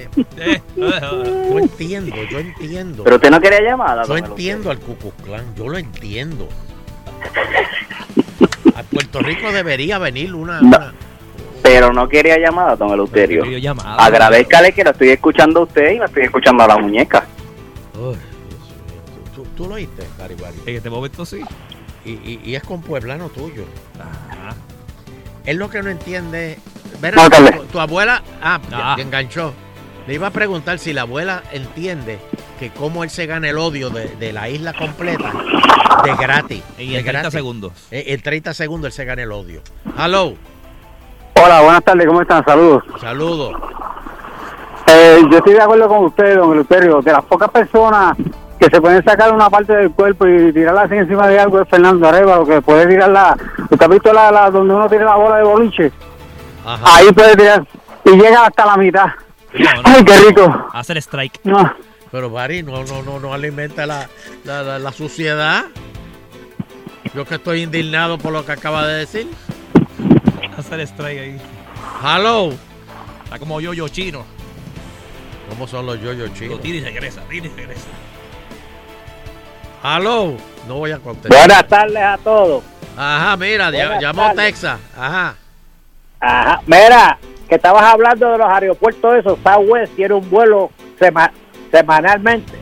[0.75, 3.03] Yo entiendo, yo entiendo.
[3.05, 4.03] Pero usted no quería llamada.
[4.05, 6.47] Yo entiendo al Klan, yo lo entiendo.
[8.75, 10.59] A Puerto Rico debería venir una.
[10.61, 10.67] No.
[10.67, 10.93] una-
[11.61, 13.43] Pero no quería llamada, don Eleuterio.
[13.43, 13.95] Quería llamada.
[14.03, 17.25] Agradezcale que lo estoy escuchando a usted y me estoy escuchando a la muñeca.
[17.95, 18.15] Uy.
[19.35, 20.55] ¿Tú, tú- tú lo oíste, Baribari?
[20.65, 21.41] En este momento sí.
[22.03, 23.63] Y, y- y es con pueblano tuyo.
[23.99, 24.30] Ajá.
[25.45, 26.57] Él lo que no entiende.
[26.99, 27.51] Ver, No, dale.
[27.51, 28.21] tu, tu abuela.
[28.41, 28.95] Ah, Ah.
[28.99, 29.53] enganchó.
[30.07, 32.19] Le iba a preguntar si la abuela entiende
[32.59, 35.31] que cómo él se gana el odio de, de la isla completa
[36.03, 36.63] de gratis.
[36.77, 37.31] En de el 30 gratis.
[37.33, 37.73] segundos.
[37.91, 39.61] Eh, En 30 segundos él se gana el odio.
[39.97, 40.33] Hello,
[41.43, 42.43] Hola, buenas tardes, ¿cómo están?
[42.45, 42.83] Saludos.
[42.99, 43.55] saludos.
[44.87, 47.01] Eh, yo estoy de acuerdo con usted, don Eleuterio.
[47.01, 48.15] De las pocas personas
[48.61, 51.67] que se pueden sacar una parte del cuerpo y tirarla así encima de algo es
[51.67, 53.35] Fernando Arevalo, que puede tirarla.
[53.69, 55.91] ¿Usted ha visto la, la- donde uno tira la bola de boliche?
[56.63, 56.83] Ajá.
[56.97, 57.65] Ahí puede tirar
[58.05, 59.07] y llega hasta la mitad.
[59.53, 60.27] No, no, ¡Ay, qué no.
[60.29, 60.67] rico!
[60.73, 61.39] Hacer strike.
[61.43, 61.73] No.
[62.11, 64.07] Pero Bari, no, no, no, no alimenta la,
[64.45, 65.65] la, la- la suciedad.
[67.15, 69.27] Yo que estoy indignado por lo que acaba de decir.
[70.55, 71.41] Hacer strike ahí.
[72.03, 72.53] Hello.
[73.23, 74.23] Está como yo-yo chino.
[75.49, 76.61] ¿Cómo son los yoyos Lo chinos?
[76.61, 77.87] tira y regresa, tira y regresa.
[79.83, 80.35] Hello.
[80.67, 81.37] No voy a contestar.
[81.37, 82.63] Buenas tardes a todos.
[82.95, 84.45] Ajá, mira, Buenas llamó tardes.
[84.45, 84.79] Texas.
[84.95, 85.35] Ajá.
[86.19, 86.61] Ajá.
[86.67, 87.17] Mira,
[87.49, 89.39] que estabas hablando de los aeropuertos esos.
[89.43, 91.31] Southwest tiene un vuelo sema-
[91.71, 92.53] semanalmente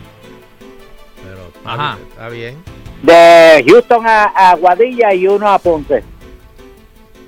[1.23, 1.97] Pero Ajá.
[2.09, 2.63] está bien.
[3.03, 6.03] de Houston a, a Guadilla y uno a Ponce.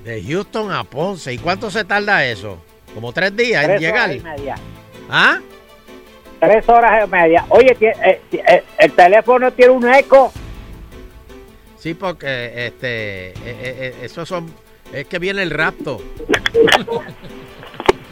[0.04, 1.32] De Houston a Ponce.
[1.34, 2.58] ¿Y cuánto se tarda eso?
[2.94, 4.04] Como tres días en Tres llegar.
[4.10, 4.54] horas y media.
[5.10, 5.38] ¿Ah?
[6.42, 7.44] Tres horas y media.
[7.50, 10.32] Oye, eh, eh, el teléfono tiene un eco.
[11.78, 14.52] Sí, porque este, eh, esos son,
[14.92, 16.00] es que viene el rapto.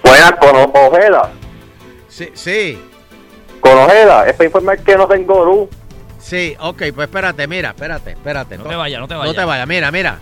[0.05, 1.33] Buenas, con Ojeda.
[2.09, 2.79] Sí, sí,
[3.59, 4.29] Con Ojeda.
[4.29, 5.69] Es para informar que no tengo luz.
[6.21, 8.59] sí, ok, pues espérate, mira, espérate, espérate.
[8.59, 9.35] No te vayas, no te No vayas.
[9.35, 10.19] te vayas, mira, mira.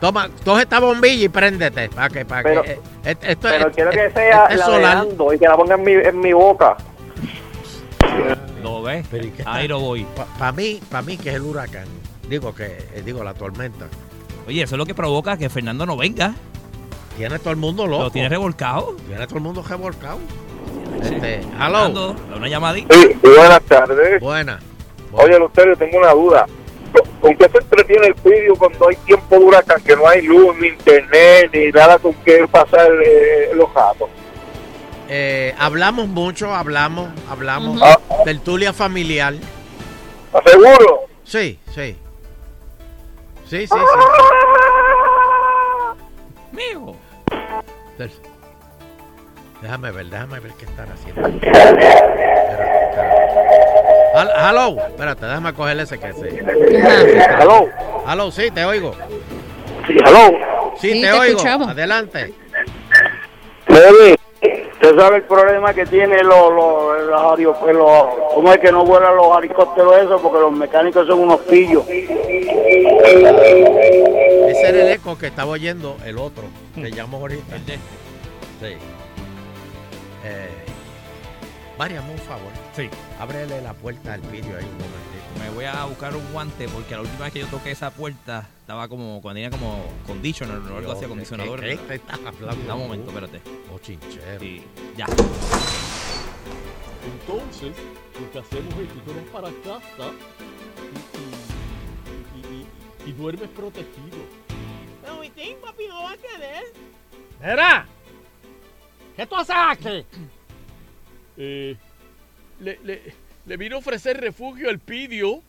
[0.00, 1.88] Toma, coge esta bombilla y préndete.
[1.90, 2.72] Para que, para Pero- que.
[2.72, 4.96] eh, esto Pero es- quiero que es- sea es la de solar.
[5.06, 6.76] Nando y que la ponga en mi, en mi boca.
[8.62, 9.06] ¿Lo ves?
[9.46, 10.06] Ahí lo voy.
[10.38, 11.86] Para mí, para mí que es el huracán.
[12.28, 12.64] Digo que,
[12.94, 13.86] eh, digo la tormenta.
[14.46, 16.34] Oye, eso es lo que provoca que Fernando no venga.
[17.16, 18.04] Tiene todo el mundo loco.
[18.04, 18.96] Lo tiene revolcado.
[19.06, 20.18] Tiene todo el mundo revolcado.
[21.00, 22.30] Este, Fernando, hello.
[22.30, 22.94] da una llamadita.
[22.94, 24.20] Sí, buenas tardes.
[24.20, 24.58] Buena.
[25.12, 26.46] Oye, Luterio, tengo una duda.
[27.20, 30.56] ¿Con qué se entretiene el vídeo cuando hay tiempo de huracán, que no hay luz,
[30.58, 34.08] ni internet, ni nada con qué pasar eh, los gatos?
[35.08, 37.76] Eh, hablamos mucho, hablamos, hablamos.
[37.76, 37.84] Ujú.
[37.84, 37.98] Ah.
[38.24, 39.34] Tertulia familiar.
[39.34, 41.00] ¿Estás seguro?
[41.24, 41.96] Sí, sí.
[43.48, 43.76] Sí, sí, sí.
[46.52, 46.96] Mijo.
[49.62, 51.28] Déjame ver, déjame ver qué están haciendo.
[51.28, 52.22] Espérate, espérate.
[54.48, 56.28] Hello, espérate, déjame coger ese que se.
[57.40, 57.68] Hello.
[58.06, 58.92] Hello, sí, te oigo.
[59.86, 60.30] Sí, hello.
[60.78, 61.24] Sí, Sí, te, te oigo.
[61.36, 61.68] escuchamos.
[61.68, 62.34] Adelante.
[63.68, 64.16] Levi,
[64.72, 67.76] ¿usted sabe el problema que tiene los, los, los aeropuertos?
[67.76, 70.20] Los, ¿Cómo es que no vuelan los helicópteros esos?
[70.20, 71.84] Porque los mecánicos son unos pillos.
[71.88, 72.12] Ese
[74.68, 76.42] era el eco que estaba oyendo el otro.
[76.74, 77.56] que llamó ahorita.
[78.60, 78.76] Sí.
[80.24, 80.48] Eh,
[81.78, 82.52] María, un favor.
[82.76, 82.88] Sí.
[83.18, 84.98] Ábrele la puerta al vídeo ahí un momentito.
[85.40, 88.46] Me voy a buscar un guante porque la última vez que yo toqué esa puerta
[88.60, 91.60] estaba como cuando tenía como conditioner o algo así, ¿qué- acondicionador.
[91.60, 93.40] qué- qué estás hablando Da un momento, espérate.
[93.74, 94.38] Oh, chinchero.
[94.40, 94.62] Sí,
[94.96, 95.06] ya.
[97.04, 97.72] Entonces,
[98.20, 100.10] lo que hacemos es que tú vas para casa
[102.36, 102.62] y, y-
[103.06, 104.18] y- y duermes protegido.
[105.02, 106.64] Pero Vitín, papi, no va a querer.
[107.40, 107.86] Mira,
[109.16, 110.06] ¿qué tú haces aquí?
[111.36, 111.76] Eh,
[112.60, 113.14] le, le,
[113.46, 115.42] le vino a ofrecer refugio al pidio.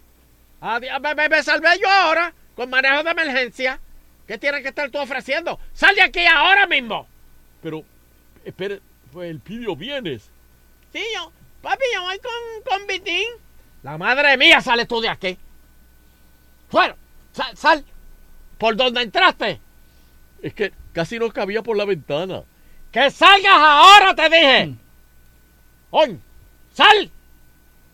[0.61, 3.79] Adiós, me, me- me salvé yo ahora con manejo de emergencia.
[4.27, 5.59] ¿Qué tienes que estar tú ofreciendo?
[5.73, 7.07] ¡Sal de aquí ahora mismo!
[7.61, 7.83] Pero,
[8.45, 8.79] espere,
[9.11, 10.29] pues el pidio vienes.
[10.93, 11.31] Sí, yo.
[11.61, 13.27] Papi, yo voy con, con Vitín.
[13.83, 15.37] La madre mía, sale tú de aquí.
[16.69, 16.95] Fuera,
[17.33, 17.85] sal, sal.
[18.57, 19.59] ¿Por dónde entraste?
[20.41, 22.43] Es que casi no cabía por la ventana.
[22.93, 24.75] ¡Que salgas ahora, te dije!
[25.89, 26.19] ¡Oye!
[26.73, 27.11] ¡Sal!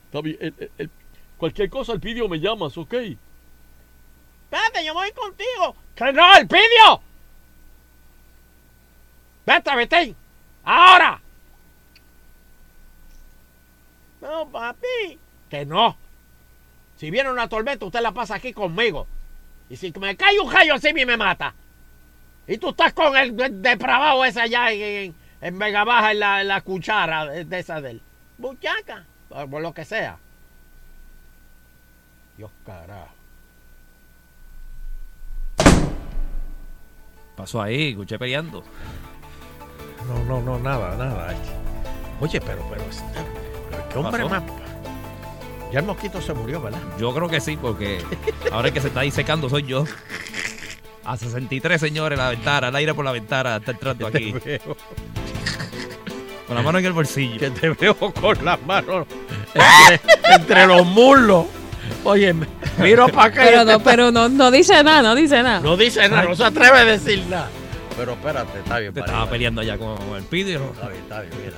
[0.05, 0.89] Está bien, el- el- el-
[1.37, 2.93] cualquier cosa el pidio me llamas, ¿ok?
[2.93, 5.75] Espérate, yo voy contigo.
[5.95, 7.01] ¡Que no, el pidio!
[9.45, 10.15] Vete, Vitín.
[10.63, 11.21] ¡Ahora!
[14.21, 15.17] No, papi.
[15.49, 15.97] Que no.
[16.97, 19.07] Si viene una tormenta, usted la pasa aquí conmigo.
[19.69, 21.55] Y si me cae un rayo así, me mata.
[22.51, 26.19] Y tú estás con el de- depravado ese allá en, en, en Vega Baja, en
[26.19, 28.01] la, en la cuchara de, de esa del.
[28.39, 29.03] Buchaca.
[29.29, 30.17] Por, por lo que sea.
[32.37, 33.09] Dios carajo.
[37.35, 38.63] Pasó ahí, escuché peleando.
[40.07, 41.33] No, no, no, nada, nada.
[42.19, 43.03] Oye, pero, pero, este-
[43.69, 44.29] pero qué hombre pasó?
[44.41, 44.43] más.
[45.71, 46.79] Ya el mosquito se murió, ¿verdad?
[46.97, 48.03] Yo creo que sí, porque
[48.51, 49.83] ahora el que se está ahí secando soy yo.
[51.09, 54.31] A 63, señores, la ventana, el aire por la ventana, está entrando aquí.
[56.45, 57.39] Con la mano en el bolsillo.
[57.39, 59.07] Que te veo con las manos
[59.55, 61.47] entre, entre los muslos.
[62.03, 62.35] Oye,
[62.77, 63.41] miro para acá.
[63.43, 65.61] Pero, este no, pero no, no dice nada, no dice nada.
[65.61, 67.49] No dice nada, no se atreve a decir nada.
[67.97, 68.93] Pero espérate, está bien.
[68.93, 70.63] Te estaba peleando allá con el pidio.
[70.73, 71.57] Está bien, está bien, mira.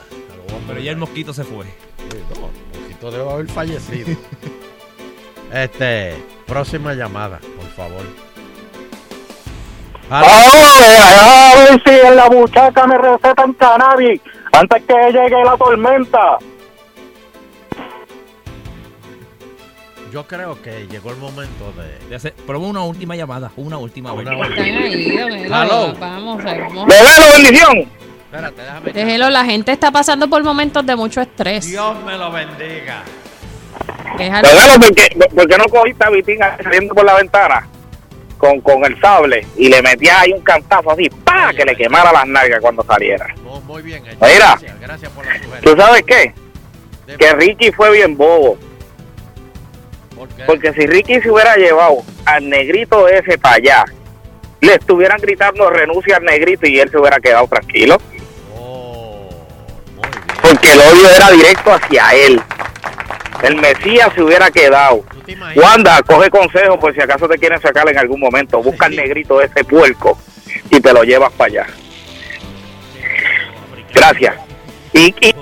[0.65, 1.65] Pero ya el mosquito se fue.
[1.65, 4.17] Sí, no, el mosquito debe haber fallecido.
[5.53, 8.30] este, próxima llamada, por favor.
[10.13, 14.19] ¡Ah, a ver si en la buchaca me recetan cannabis
[14.51, 16.38] antes que llegue la tormenta!
[20.11, 22.09] Yo creo que llegó el momento de.
[22.09, 24.11] De hacer, probemos una última llamada, una última.
[24.11, 24.49] Una vez.
[24.49, 25.93] Están ahí, Hello.
[25.97, 26.85] Vamos, vamos.
[26.85, 27.77] ¡Bebelo, bendición!
[28.25, 28.91] Espérate, déjame.
[28.91, 31.65] Déjelo, la gente está pasando por momentos de mucho estrés.
[31.65, 33.03] Dios me lo bendiga.
[34.17, 37.15] Que es algo- Bebelo, ¿por qué, por qué no cogiste a Vitín saliendo por la
[37.15, 37.67] ventana
[38.41, 41.53] con, con el sable y le metías ahí un cantazo así, ¡pa!
[41.53, 43.27] que le quemara las nalgas cuando saliera?
[43.43, 44.18] No, muy bien hecho.
[44.19, 44.57] Mira.
[44.59, 45.61] Gracias, gracias por la sugerencia.
[45.61, 46.34] ¿Tú sabes qué?
[47.19, 48.57] Que Ricky fue bien bobo.
[50.47, 53.85] Porque si Ricky se hubiera llevado al negrito ese para allá,
[54.59, 57.97] le estuvieran gritando renuncia al negrito y él se hubiera quedado tranquilo.
[60.41, 62.41] Porque el odio era directo hacia él.
[63.43, 65.03] El Mesías se hubiera quedado.
[65.55, 68.61] Wanda, coge consejo por si acaso te quieren sacar en algún momento.
[68.61, 70.17] Busca al negrito ese puerco
[70.69, 71.67] y te lo llevas para allá.
[73.93, 74.35] Gracias.
[74.93, 75.35] Y, y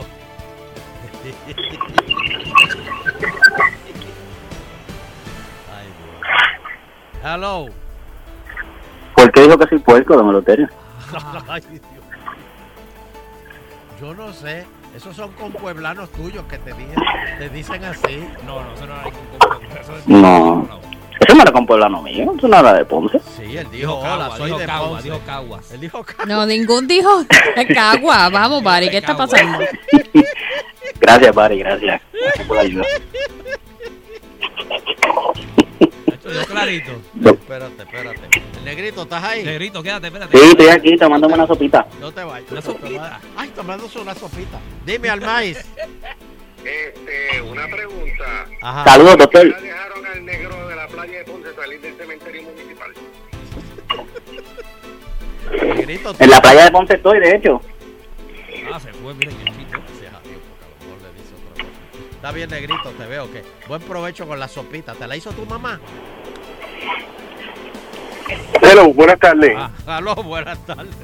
[7.24, 7.68] Hello.
[9.16, 10.70] ¿Por qué dijo que soy puerco, don Eleuterio?
[11.48, 11.82] Ay, Dios.
[14.00, 14.66] Yo no sé.
[15.00, 16.96] Esos son compueblanos tuyos que te, dicen,
[17.38, 18.28] te dicen así.
[18.46, 19.12] No, no, eso no hay
[19.80, 20.68] eso es- No.
[21.22, 23.18] Eso no era con pueblano mío, eso no era de Ponce.
[23.38, 25.04] Sí, él dijo, Dijo hola, soy dijo de Cagua, Ponce.
[25.04, 25.72] dijo Caguas.
[25.72, 26.26] Él dijo Cagua.
[26.26, 27.26] No, ningún dijo
[27.74, 28.28] Cagua.
[28.34, 29.60] Vamos, Bari, ¿qué está pasando?
[31.00, 32.02] Gracias, Pari, gracias.
[32.12, 32.84] Gracias por la ayuda.
[36.26, 36.92] Yo clarito.
[37.24, 38.42] Espérate, espérate.
[38.64, 39.44] Negrito, ¿estás ahí?
[39.44, 40.38] Negrito, quédate, espérate.
[40.38, 41.88] Sí, estoy aquí tomándome una sopita.
[42.00, 42.52] No te vayas.
[42.52, 43.22] Una sopita.
[43.36, 44.60] Ay, tomándose una sopita.
[44.86, 45.66] Dime al maíz.
[46.64, 48.46] Este, una pregunta.
[48.62, 48.84] Ajá.
[48.84, 49.50] Saludos, doctor.
[49.50, 52.94] ¿Ya dejaron al negro de la playa de Ponce salir del cementerio municipal?
[55.78, 57.62] Negrito, En la playa de Ponce estoy, de hecho.
[58.72, 59.72] Ah, se fue, miren qué chico.
[59.72, 62.16] Gracias a Dios, porque a lo mejor le dice otra cosa.
[62.16, 63.44] Está bien, negrito, te veo que.
[63.68, 64.94] Buen provecho con la sopita.
[64.94, 65.80] ¿Te la hizo tu mamá?
[68.62, 69.56] Hello, buenas tardes.
[69.58, 70.96] Ah, aló, buenas tardes.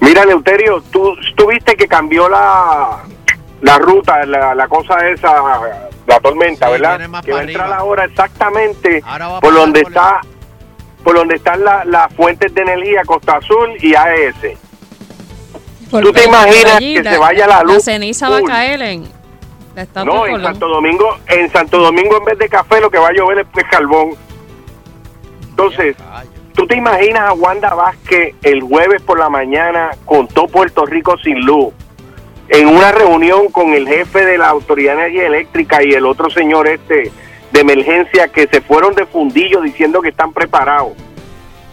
[0.00, 3.02] Mira, Leuterio, tú, tú viste que cambió la,
[3.62, 5.32] la ruta, la, la cosa esa,
[6.06, 6.90] la tormenta, Sí, ¿verdad?
[6.98, 10.20] viene más Que va a entrar ahora exactamente Ahora por donde por el- está
[11.02, 14.34] por donde están la- las fuentes de energía Costa Azul y AES.
[15.90, 19.04] Porque te imaginas allí que se vaya la luz La ceniza va a caer en
[19.74, 20.42] la No, en.
[20.42, 23.46] Santo Domingo, en Santo Domingo en vez de café lo que va a llover es
[23.52, 24.10] pues, carbón.
[25.50, 25.94] Entonces,
[26.54, 31.16] ¿tú te imaginas a Wanda Vázquez el jueves por la mañana con todo Puerto Rico
[31.18, 31.72] sin luz?
[32.48, 36.30] En una reunión con el jefe de la Autoridad de Energía Eléctrica y el otro
[36.30, 37.10] señor este
[37.52, 40.92] de emergencia que se fueron de fundillo diciendo que están preparados.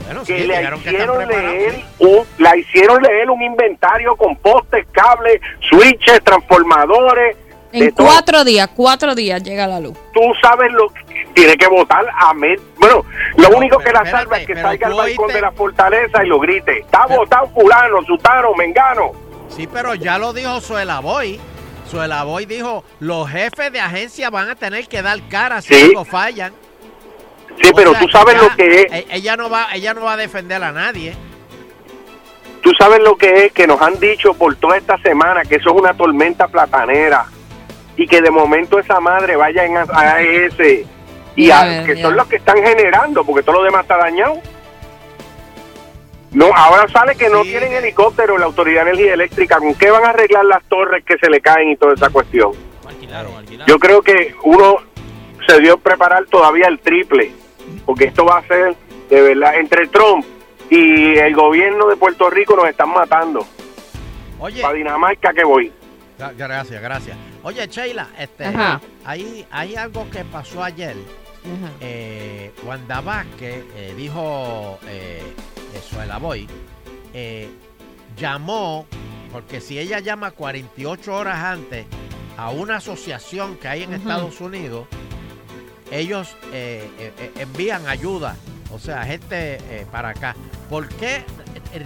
[0.06, 4.86] Bueno, sí, que le que hicieron leer un, la hicieron leer un inventario con postes,
[4.92, 7.36] cables, switches, transformadores.
[7.72, 9.98] En todo cuatro días, cuatro días llega la luz.
[10.14, 11.01] tú sabes lo que
[11.34, 12.60] tiene que votar a Med.
[12.78, 13.06] Bueno,
[13.38, 15.52] lo único que la espérate, salva es que pero salga al balcón oíste- de la
[15.52, 16.80] fortaleza y lo grite.
[16.80, 19.12] Está votado fulano, sutano, mengano.
[19.50, 21.40] Sí, pero ya lo dijo Suela Boy.
[21.90, 25.82] Suela Boy dijo, los jefes de agencia van a tener que dar cara si Sí.
[25.90, 26.54] algo fallan.
[27.62, 28.92] Sí, O pero sea, tú sabes lo que es.
[28.94, 31.14] e- Ella no va, ella no va a defender a nadie.
[32.62, 35.72] Tú sabes lo que es que nos han dicho por toda esta semana que eso
[35.72, 37.26] es una tormenta platanera
[37.98, 40.86] y que de momento esa madre vaya en AES
[41.36, 42.02] y a- que ya.
[42.04, 44.40] son los que están generando porque todo lo demás está dañado.
[46.32, 49.58] No, ahora sale que no tienen helicóptero la Autoridad de Energía Eléctrica.
[49.60, 52.52] ¿Con qué van a arreglar las torres que se le caen y toda esa cuestión?
[52.88, 53.68] Alquilaron, alquilaron.
[53.68, 54.78] Yo creo que uno
[55.46, 57.34] se dio a preparar todavía el triple,
[57.86, 58.76] porque esto va a ser
[59.10, 60.26] de verdad entre Trump
[60.70, 63.46] y el gobierno de Puerto Rico nos están matando.
[64.40, 65.70] Oye, Para Dinamarca que voy.
[66.18, 67.18] Gra- Gracias, gracias.
[67.44, 68.80] Oye, Sheila, este, Ajá.
[69.04, 70.96] hay, hay algo que pasó ayer.
[71.80, 75.22] Eh, Wanda Vázquez eh, dijo, eh,
[75.74, 76.48] eh, Suela Boy,
[77.14, 77.50] eh,
[78.18, 78.86] llamó,
[79.32, 81.86] porque si ella llama 48 horas antes
[82.38, 83.94] a una asociación que hay en.
[83.94, 84.88] Estados Unidos,
[85.92, 86.90] ellos eh,
[87.38, 88.36] envían ayuda,
[88.74, 90.36] o sea, gente para acá.
[90.70, 91.24] ¿Por qué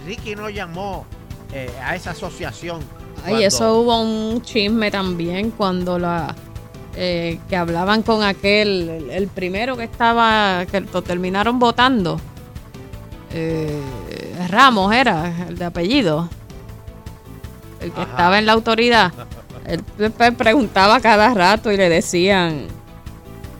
[0.06, 1.06] Ricky no llamó
[1.82, 2.80] a esa asociación?
[3.24, 6.34] Ay, cuando- eso hubo un chisme también cuando la
[6.96, 12.18] eh, que hablaban con aquel, el, el primero que estaba, que lo terminaron votando.
[13.32, 13.82] Eh,
[14.48, 16.28] Ramos era, el de apellido.
[17.80, 18.10] El que Ajá.
[18.10, 19.12] estaba en la autoridad.
[19.66, 19.82] Él
[20.32, 22.66] preguntaba cada rato y le decían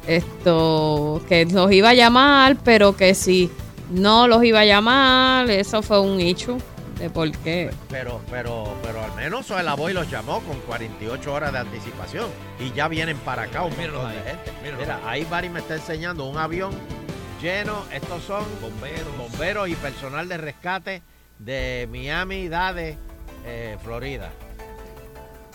[0.07, 3.51] esto que los iba a llamar, pero que si
[3.91, 6.59] no los iba a llamar, eso fue un hecho
[6.98, 7.70] de por qué.
[7.89, 12.73] Pero, pero, pero al menos el Boy los llamó con 48 horas de anticipación y
[12.73, 14.52] ya vienen para acá un montón de gente.
[14.62, 15.23] Mira, ahí.
[15.23, 16.73] ahí Barry me está enseñando un avión
[17.40, 17.85] lleno.
[17.93, 19.16] Estos son Bomberos.
[19.18, 21.02] bomberos y personal de rescate
[21.39, 22.97] de Miami, Dade,
[23.44, 24.31] eh, Florida.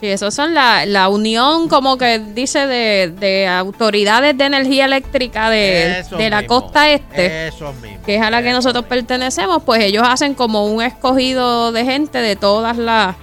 [0.01, 5.51] Sí, esos son la, la unión, como que dice, de, de autoridades de energía eléctrica
[5.51, 7.51] de, Eso de la mismo, costa este,
[8.03, 12.17] que es a la que nosotros pertenecemos, pues ellos hacen como un escogido de gente
[12.17, 13.15] de todas las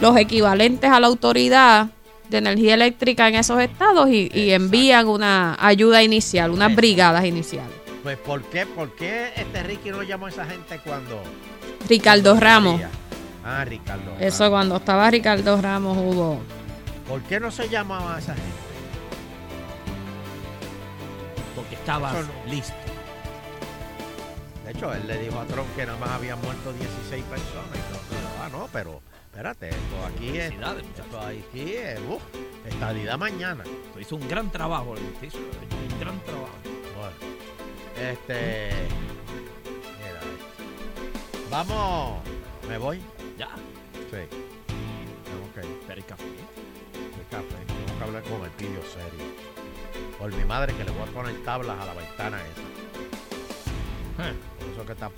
[0.00, 1.86] los equivalentes a la autoridad
[2.28, 7.70] de energía eléctrica en esos estados y, y envían una ayuda inicial, unas brigadas iniciales.
[8.02, 11.22] Pues, ¿por qué, ¿por qué este Ricky no llamó a esa gente cuando?
[11.88, 12.80] Ricardo Ramos.
[13.44, 14.16] Ah, Ricardo.
[14.18, 14.50] Eso Ramos.
[14.50, 16.40] cuando estaba Ricardo Ramos hubo...
[17.08, 18.64] ¿Por qué no se llamaba a esa gente?
[21.54, 22.50] Porque no.
[22.50, 22.74] listo.
[24.64, 27.76] De hecho, él le dijo a Trump que nada más habían muerto 16 personas.
[27.76, 30.52] Y ah, no, pero espérate, esto aquí es.
[30.52, 32.00] Esto aquí es.
[32.08, 32.22] Uf,
[32.66, 33.62] estadidad mañana.
[33.92, 36.56] Tú hizo un gran trabajo, el hizo un gran trabajo.
[36.96, 38.70] Bueno, este.
[39.98, 41.50] Mira, esto.
[41.50, 42.22] Vamos.
[42.66, 43.02] ¿Me voy?
[44.14, 44.20] Sí.
[45.24, 45.80] Tengo que ir.
[45.88, 46.24] Pero el café.
[46.24, 47.64] El café.
[47.66, 49.26] Tengo que hablar con el pillo serio.
[50.18, 54.28] Por mi madre que le voy a poner tablas a la ventana esa.
[54.28, 54.34] Eh.
[54.60, 55.10] Por eso que está.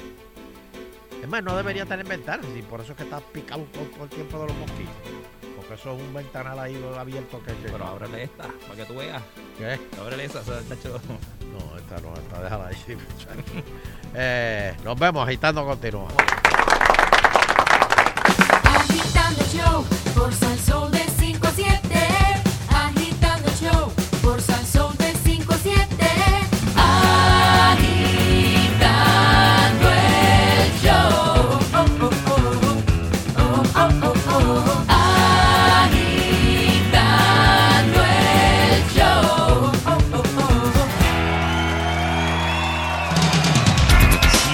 [1.23, 4.05] Es más, no debería tener ventanas, y por eso es que está picado todo, todo
[4.05, 4.95] el tiempo de los mosquitos.
[5.57, 7.53] Porque eso es un ventanal ahí abierto que.
[7.53, 9.23] que Pero ábrele esta, para que tú veas.
[9.59, 9.79] ¿Qué?
[10.01, 11.01] Ábrele esa, está hecho.
[11.53, 12.77] No, esta no, esta déjala ahí,
[14.15, 16.09] eh, nos vemos, agitando continúa.
[19.29, 20.86] Agitando el show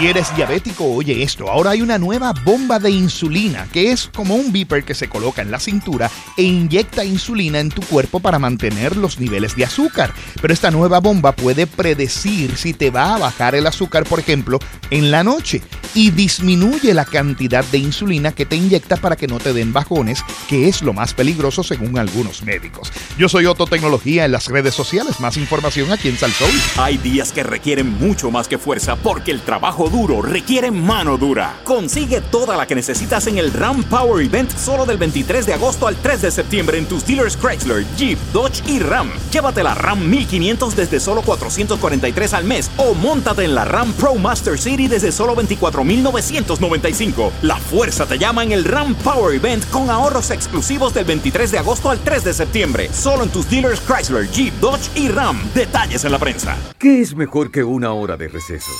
[0.02, 1.48] Si eres diabético, oye esto.
[1.48, 5.42] Ahora hay una nueva bomba de insulina, que es como un beeper que se coloca
[5.42, 10.12] en la cintura e inyecta insulina en tu cuerpo para mantener los niveles de azúcar.
[10.40, 14.58] Pero esta nueva bomba puede predecir si te va a bajar el azúcar, por ejemplo,
[14.90, 15.62] en la noche
[15.94, 20.24] y disminuye la cantidad de insulina que te inyecta para que no te den bajones,
[20.48, 22.92] que es lo más peligroso según algunos médicos.
[23.18, 25.20] Yo soy Otto Tecnología en las redes sociales.
[25.20, 26.50] Más información aquí en Salsoul.
[26.76, 31.60] Hay días que requieren mucho más que fuerza porque el trabajo duro requiere mano dura.
[31.64, 35.86] Consigue toda la que necesitas en el Ram Power Event solo del 23 de agosto
[35.86, 39.10] al 3 de septiembre en tus dealers Chrysler, Jeep, Dodge y Ram.
[39.30, 44.14] Llévate la Ram 1500 desde solo 443 al mes o móntate en la Ram Pro
[44.14, 47.30] Master City desde solo 24.995.
[47.42, 51.58] La fuerza te llama en el Ram Power Event con ahorros exclusivos del 23 de
[51.58, 52.88] agosto al 3 de septiembre.
[52.92, 55.38] Solo en tus dealers Chrysler, Jeep, Dodge y Ram.
[55.54, 56.56] Detalles en la prensa.
[56.78, 58.70] ¿Qué es mejor que una hora de receso?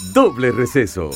[0.00, 1.10] Doble receso.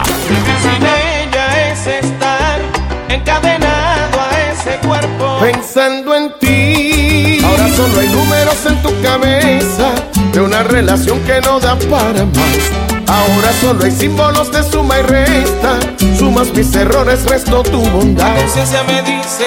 [0.62, 2.60] Sin ella es estar
[3.08, 5.40] encadenado a ese cuerpo.
[5.40, 7.40] Pensando en ti.
[7.46, 9.92] Ahora solo hay números en tu cabeza
[10.34, 12.82] de una relación que no da para más.
[13.08, 15.80] Ahora solo hay símbolos de suma y resta.
[16.18, 18.34] Sumas mis errores, resto tu bondad.
[18.34, 19.46] La conciencia me dice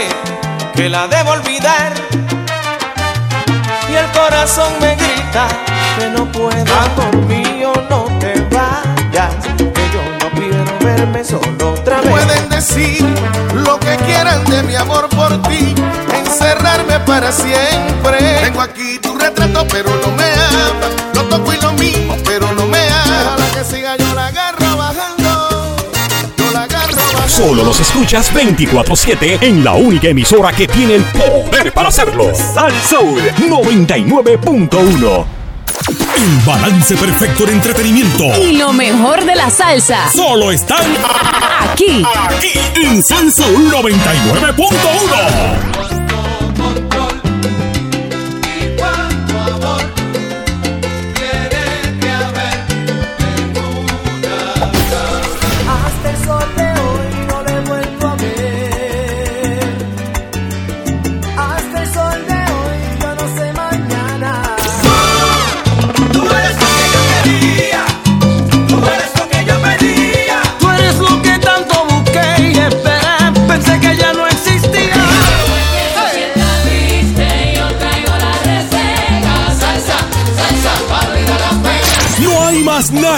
[0.74, 1.92] que la debo olvidar.
[3.90, 5.48] Y el corazón me grita
[5.98, 6.74] que no puedo.
[6.74, 9.34] Amor mío, no te vayas.
[9.56, 12.10] Que yo no quiero verme solo otra vez.
[12.10, 13.04] Pueden decir
[13.54, 15.74] lo que quieran de mi amor por ti,
[16.16, 18.18] encerrarme para siempre.
[18.42, 20.88] Tengo aquí tu retrato, pero no me ama.
[21.14, 23.36] Lo toco y lo mismo, pero no me ama.
[23.36, 25.76] Déjala que siga, yo la agarro bajando.
[26.36, 27.28] Yo la agarro bajando.
[27.28, 32.32] Solo los escuchas 24-7 en la única emisora que tiene el poder para hacerlo.
[32.34, 35.43] Sal Soul 99.1.
[36.16, 38.24] El balance perfecto de entretenimiento.
[38.40, 40.08] Y lo mejor de la salsa.
[40.12, 40.84] Solo están
[41.72, 42.04] Aquí.
[42.28, 45.73] aquí en Salsa 99.1.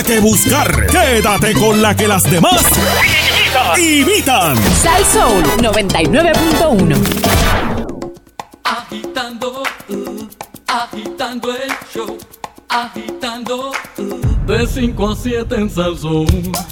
[0.06, 0.86] que buscar.
[0.86, 2.62] Quédate con la que las demás
[3.76, 4.56] imitan.
[4.80, 6.96] Sal Soul 99.1.
[8.62, 10.28] Agitando, uh,
[10.68, 12.18] agitando el show.
[12.68, 16.26] Agitando, uh, de 5 a 7 en Salsón.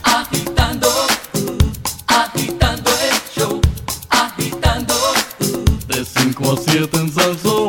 [0.04, 1.58] Agitando, uh,
[2.06, 3.60] agitando el show.
[4.10, 4.94] Agitando,
[5.40, 7.24] uh, de 5 a 7 en Salsón.
[7.32, 7.63] Agitando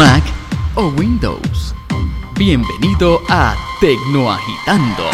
[0.00, 0.24] Mac
[0.76, 1.74] o Windows.
[2.38, 5.10] Bienvenido a Tecnoagitando.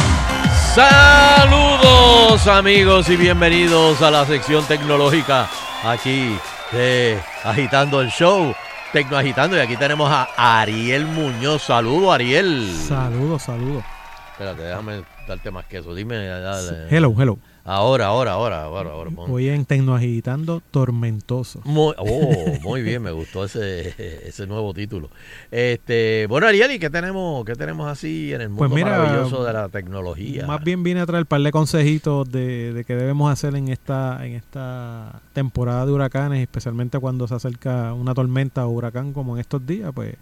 [0.77, 5.51] Saludos amigos y bienvenidos a la sección tecnológica
[5.83, 6.39] aquí
[6.71, 8.55] de Agitando el Show,
[8.93, 10.29] Tecno Agitando y aquí tenemos a
[10.61, 11.63] Ariel Muñoz.
[11.63, 12.73] Saludos Ariel.
[12.87, 13.83] Saludos, saludos.
[14.31, 15.97] Espérate, déjame darte más queso.
[15.97, 16.87] Dime, dale.
[16.91, 17.41] Hello, hello.
[17.69, 19.11] Ahora, ahora, ahora, ahora, ahora.
[19.17, 21.63] Hoy en Tecnoagitando Tormentoso.
[21.65, 23.93] Muy, oh, muy bien, me gustó ese,
[24.25, 25.11] ese nuevo título.
[25.51, 29.43] Este, bueno, Ariel, ¿y qué tenemos, qué tenemos así en el mundo Pues mira, maravilloso
[29.43, 30.47] de la tecnología?
[30.47, 33.67] Más bien vine a traer un par de consejitos de, de qué debemos hacer en
[33.67, 39.35] esta, en esta temporada de huracanes, especialmente cuando se acerca una tormenta o huracán como
[39.35, 40.15] en estos días, pues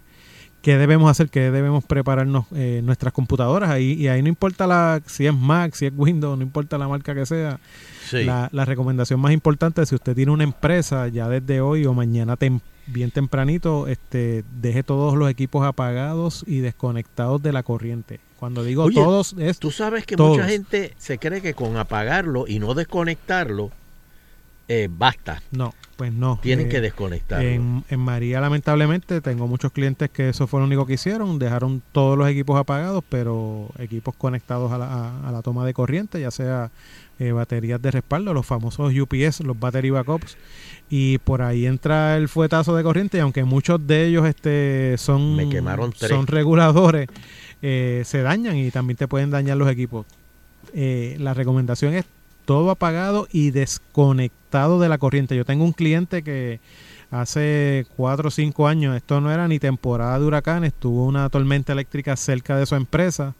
[0.65, 4.99] qué debemos hacer, qué debemos prepararnos eh, nuestras computadoras ahí y ahí no importa la
[5.05, 7.59] si es Mac, si es Windows, no importa la marca que sea.
[8.09, 8.23] Sí.
[8.23, 11.93] La, la recomendación más importante es si usted tiene una empresa ya desde hoy o
[11.93, 18.19] mañana tem- bien tempranito, este deje todos los equipos apagados y desconectados de la corriente.
[18.39, 20.37] Cuando digo Oye, todos es Tú sabes que todos.
[20.37, 23.69] mucha gente se cree que con apagarlo y no desconectarlo
[24.67, 25.41] eh, basta.
[25.51, 26.39] No, pues no.
[26.41, 27.47] Tienen Eh, que desconectarlo.
[27.47, 31.37] En, en María, lamentablemente, tengo muchos clientes que eso fue lo único que hicieron.
[31.39, 35.73] Dejaron todos los equipos apagados, pero equipos conectados a la, a- a la toma de
[35.73, 36.71] corriente, ya sea
[37.19, 40.35] eh, baterías de respaldo, los famosos UPS, los battery backups.
[40.89, 45.35] Y por ahí entra el fuetazo de corriente, y aunque muchos de ellos este, son,
[45.35, 46.09] Me quemaron tres.
[46.09, 47.07] son reguladores,
[47.61, 50.05] eh, se dañan y también te pueden dañar los equipos.
[50.73, 52.05] Eh, la recomendación es
[52.45, 55.35] todo apagado y desconectado de la corriente.
[55.35, 56.59] Yo tengo un cliente que
[57.11, 61.73] hace cuatro o cinco años, esto no era ni temporada de huracanes, tuvo una tormenta
[61.73, 63.35] eléctrica cerca de su empresa.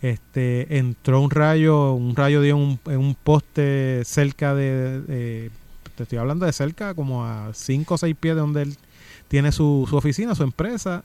[0.00, 5.50] Este, entró un rayo, un rayo dio un, en un poste cerca de,
[5.96, 8.76] te estoy hablando de cerca, como a cinco o seis pies de donde él
[9.28, 11.04] tiene su, su oficina, su empresa.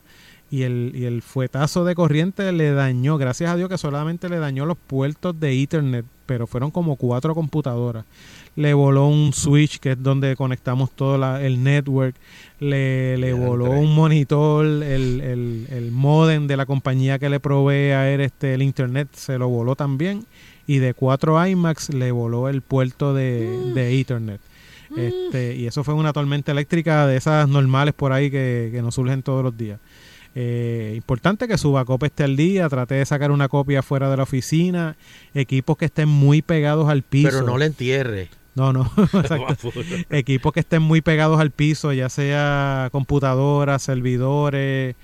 [0.52, 4.38] Y el, y el fuetazo de corriente le dañó, gracias a Dios que solamente le
[4.38, 8.06] dañó los puertos de Ethernet, pero fueron como cuatro computadoras.
[8.56, 12.16] Le voló un switch, que es donde conectamos todo la- el network.
[12.60, 14.84] Le, le voló un monitor, el,
[15.22, 19.38] el, el modem de la compañía que le provee a él este, el internet, se
[19.38, 20.26] lo voló también.
[20.68, 24.40] Y de cuatro iMacs le voló el puerto de, de Ethernet.
[24.96, 28.94] Este, y eso fue una tormenta eléctrica de esas normales por ahí que, que nos
[28.96, 29.80] surgen todos los días.
[30.36, 34.18] Eh, importante que su backup esté al día, trate de sacar una copia fuera de
[34.18, 34.96] la oficina,
[35.34, 37.30] equipos que estén muy pegados al piso.
[37.30, 38.30] Pero no le entierre.
[38.56, 39.70] No, no, exacto.
[40.10, 44.96] Equipos que estén muy pegados al piso, ya sea computadoras, servidores,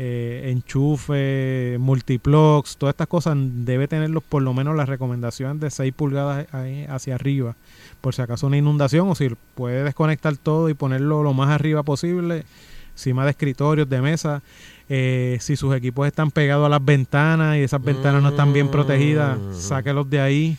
[0.00, 5.92] eh, enchufe, multiplox, todas estas cosas debe tenerlos por lo menos las recomendaciones de 6
[5.92, 7.56] pulgadas ahí hacia arriba,
[8.00, 11.82] por si acaso una inundación o si puede desconectar todo y ponerlo lo más arriba
[11.82, 12.44] posible,
[12.92, 14.42] encima de escritorios, de mesa.
[14.88, 18.68] Eh, si sus equipos están pegados a las ventanas y esas ventanas no están bien
[18.68, 20.56] protegidas, sáquelos de ahí.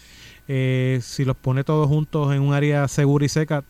[0.47, 3.63] Eh, si los pone todos juntos en un área segura y seca,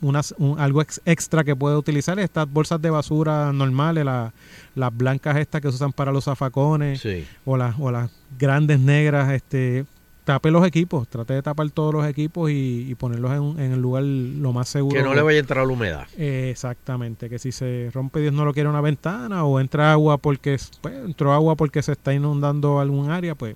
[0.00, 4.32] unas, un- algo ex- extra que puede utilizar es estas bolsas de basura normales, la-
[4.74, 7.24] las blancas estas que se usan para los zafacones Sí.
[7.44, 9.32] o, las, o las grandes negras.
[9.32, 9.84] este
[10.24, 13.80] tape los equipos, trate de tapar todos los equipos y, y ponerlos en, en el
[13.82, 14.96] lugar lo más seguro.
[14.96, 16.06] Que no le vaya a entrar la humedad.
[16.16, 20.16] Eh, exactamente, que si se rompe Dios no lo quiere una ventana o entra agua
[20.18, 23.54] porque pues, entró agua porque se está inundando algún área, pues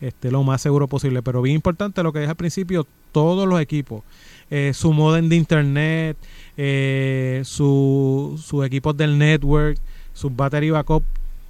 [0.00, 1.22] esté lo más seguro posible.
[1.22, 4.02] Pero bien importante lo que dije al principio, todos los equipos,
[4.50, 6.16] eh, su modem de internet,
[6.56, 9.78] eh, su- sus equipos del network,
[10.12, 11.02] sus battery backup,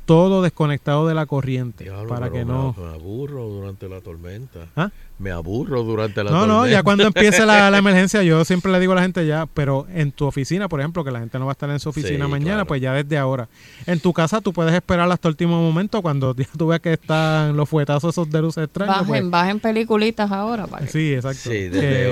[0.06, 2.74] todo desconectado de la corriente Diablo, para que me- no...
[2.78, 4.60] Me aburro durante la tormenta.
[4.76, 4.90] ¿Ah?
[5.18, 6.54] Me aburro durante la No, tormenta.
[6.62, 9.46] no, ya cuando empiece la, la emergencia, yo siempre le digo a la gente ya,
[9.52, 11.88] pero en tu oficina, por ejemplo, que la gente no va a estar en su
[11.88, 12.66] oficina Sí, mañana, claro.
[12.66, 13.48] pues ya desde ahora.
[13.86, 16.92] En tu casa tú puedes esperar hasta el último momento cuando ya tú veas que
[16.92, 18.94] están los fuetazos esos de luces extraños.
[18.94, 20.66] Bajen, pues, bajen peliculitas ahora.
[20.66, 21.40] Para que- Sí, exacto.
[21.50, 22.06] Sí, desde que,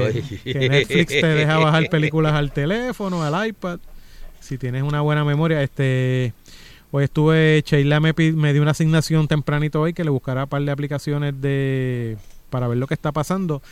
[0.44, 0.52] hoy.
[0.52, 3.78] que Netflix te deja bajar películas al teléfono, al iPad.
[4.40, 6.34] Si tienes una buena memoria, este
[6.96, 10.62] hoy estuve, Sheila me, me dio una asignación tempranito hoy que le buscará un par
[10.62, 12.16] de aplicaciones de
[12.50, 13.62] para ver lo que está pasando.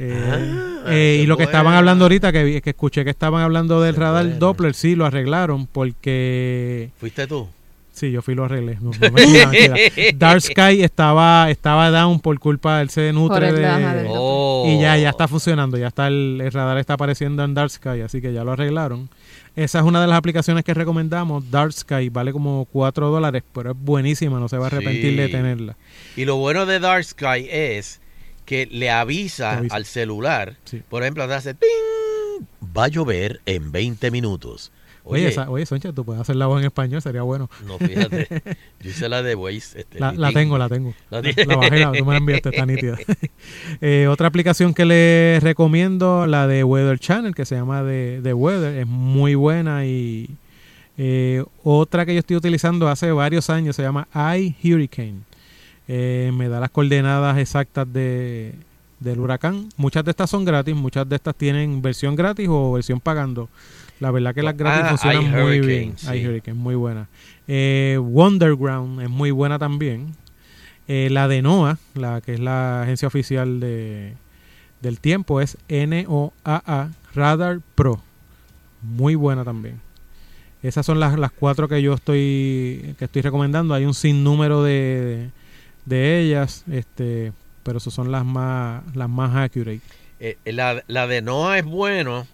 [0.00, 3.42] Eh, Ah, eh, y lo que estaban hablando ahorita, que, vi- que escuché que estaban
[3.42, 6.90] hablando del radar Doppler, sí, lo arreglaron porque...
[6.98, 7.46] ¿Fuiste tú?
[7.92, 8.76] Sí, yo fui y lo arreglé.
[8.80, 9.52] No, no, mentira.
[10.16, 13.60] Dark Sky estaba, estaba down por culpa, él se nutre de...
[13.60, 14.64] del Oh.
[14.66, 18.00] Y ya, ya está funcionando, ya está el, el radar está apareciendo en Dark Sky,
[18.04, 19.08] así que ya lo arreglaron.
[19.56, 21.48] Esa es una de las aplicaciones que recomendamos.
[21.50, 25.28] Dark Sky vale como 4 dólares, pero es buenísima, no se va a arrepentir de
[25.28, 25.76] tenerla.
[26.16, 28.00] Y lo bueno de Dark Sky es
[28.46, 30.82] que le avisa, al celular, Sí.
[30.88, 32.46] por ejemplo, te hace ¡ting!
[32.76, 34.72] va a llover en 20 minutos.
[35.06, 37.50] Oye, esa- oye Soncha, tú puedes hacer la voz en español, sería bueno.
[37.66, 38.26] No, fíjate.
[38.80, 39.80] Yo hice la de Waze.
[39.80, 40.94] Este, La, tengo, la tengo.
[41.10, 42.96] La La, la bajé, tú me la enviaste, está nítida.
[43.80, 48.32] Eh, otra aplicación que les recomiendo, la de Weather Channel, que se llama de, de
[48.32, 49.84] Weather, es muy buena.
[49.84, 50.30] Y
[50.96, 55.20] eh, otra que yo estoy utilizando hace varios años se llama iHurricane.
[55.86, 58.54] Eh, me da las coordenadas exactas de,
[59.00, 59.68] del huracán.
[59.76, 63.48] Muchas de estas son gratis, muchas de estas tienen versión gratis o versión pagando.
[64.04, 65.94] La verdad que las gratis Ah, funcionan muy bien.
[65.96, 66.52] sí.
[66.52, 67.08] muy buena.
[67.48, 70.14] Eh, Wonderground es muy buena también.
[70.88, 74.12] Eh, la de NOAA, la que es la agencia oficial de,
[74.82, 78.02] del tiempo, es NOAA Radar Pro.
[78.82, 79.80] Muy buena también.
[80.62, 83.72] Esas son las, las cuatro que yo estoy que estoy recomendando.
[83.72, 85.30] Hay un sinnúmero de,
[85.86, 87.32] de ellas, este,
[87.62, 89.80] pero esas son las más las más accurate.
[90.20, 92.26] Eh, la, la de Noah es bueno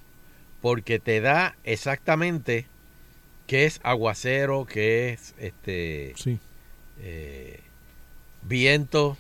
[0.61, 2.67] porque te da exactamente
[3.47, 6.39] qué es aguacero, qué es este Sí.
[7.01, 7.61] eh,
[8.43, 9.17] viento.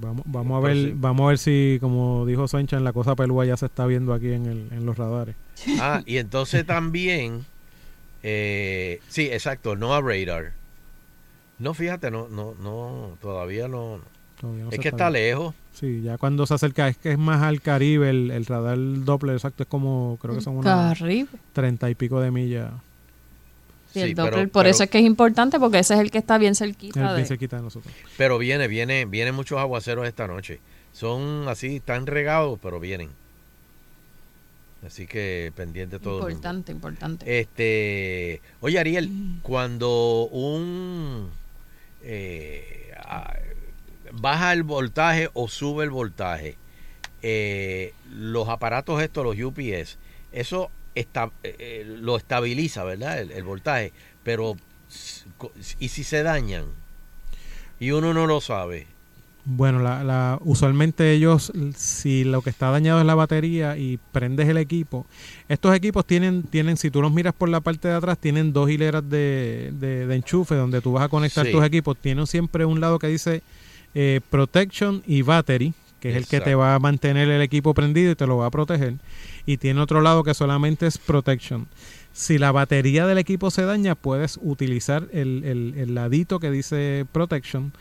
[0.00, 3.56] Vamos, vamos a ver, vamos a ver si, como dijo Sanchez, la cosa pelúa ya
[3.56, 5.34] se está viendo aquí en, el, en los radares.
[5.80, 7.44] Ah, y entonces también,
[8.22, 10.52] eh, sí, exacto, Noah Radar.
[11.58, 14.00] No, fíjate, no, no, no, todavía no.
[14.40, 15.54] Todavía no es se que está lejos.
[15.74, 19.34] Sí, ya cuando se acerca, es que es más al Caribe, el, el radar Doppler,
[19.36, 21.28] exacto, es como, creo que son Caribe.
[21.52, 22.70] treinta y pico de millas.
[23.92, 26.10] Sí, el Doppler, pero- por pero- eso es que es importante, porque ese es el
[26.10, 27.14] que está bien cerquita.
[27.14, 27.92] Bien cerquita de nosotros.
[28.16, 30.60] Pero viene, viene, vienen muchos aguaceros esta noche.
[30.92, 33.08] Son así, están regados, pero vienen.
[34.86, 36.18] Así que pendiente todo.
[36.18, 36.30] el mundo.
[36.30, 37.40] Importante, importante.
[37.40, 39.10] Este, oye Ariel,
[39.42, 41.28] cuando un
[42.02, 42.92] eh,
[44.20, 46.56] baja el voltaje o sube el voltaje,
[47.22, 49.96] eh, los aparatos estos, los UPS,
[50.32, 53.20] eso esta- eh, eh, lo estabiliza, ¿verdad?
[53.20, 53.92] El, el voltaje,
[54.22, 54.56] pero
[55.78, 56.64] ¿y si se dañan?
[57.80, 58.86] Y uno no lo sabe.
[59.50, 64.46] Bueno, la, la, usualmente ellos, si lo que está dañado es la batería y prendes
[64.46, 65.06] el equipo,
[65.48, 68.68] estos equipos tienen, tienen si tú los miras por la parte de atrás, tienen dos
[68.68, 71.52] hileras de, de, de enchufe donde tú vas a conectar Sí.
[71.52, 71.96] tus equipos.
[71.96, 73.42] Tienen siempre un lado que dice
[74.00, 78.12] eh, Protection y Battery, que es el que te va a mantener el equipo prendido
[78.12, 78.94] y te lo va a proteger.
[79.44, 81.66] Y tiene otro lado que solamente es Protection.
[82.12, 87.06] Si la batería del equipo se daña, puedes utilizar el, el, el ladito que dice
[87.10, 87.72] Protection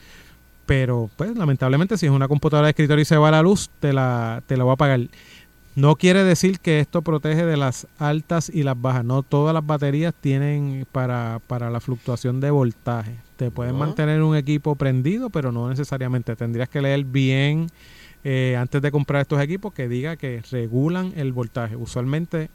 [0.66, 3.94] pero pues lamentablemente si es una computadora de escritorio y se va la luz, te
[3.94, 5.00] la, te la va a apagar.
[5.76, 9.06] No quiere decir que esto protege de las altas y las bajas.
[9.06, 13.27] No todas las baterías tienen para, para la fluctuación de voltaje.
[13.38, 16.36] Te pueden mantener un equipo prendido, pero no necesariamente.
[16.36, 17.68] Tendrías que leer bien
[18.24, 21.76] eh, antes de comprar estos equipos que diga que regulan el voltaje.
[21.76, 22.50] Usualmente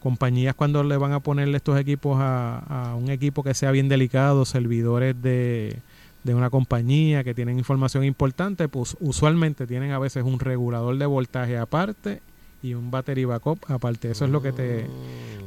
[0.00, 3.88] compañías cuando le van a ponerle estos equipos a, a un equipo que sea bien
[3.88, 5.76] delicado, servidores de,
[6.24, 11.06] de una compañía que tienen información importante, pues usualmente tienen a veces un regulador de
[11.06, 12.20] voltaje aparte
[12.62, 14.10] y un battery backup aparte.
[14.10, 14.86] Eso es lo que te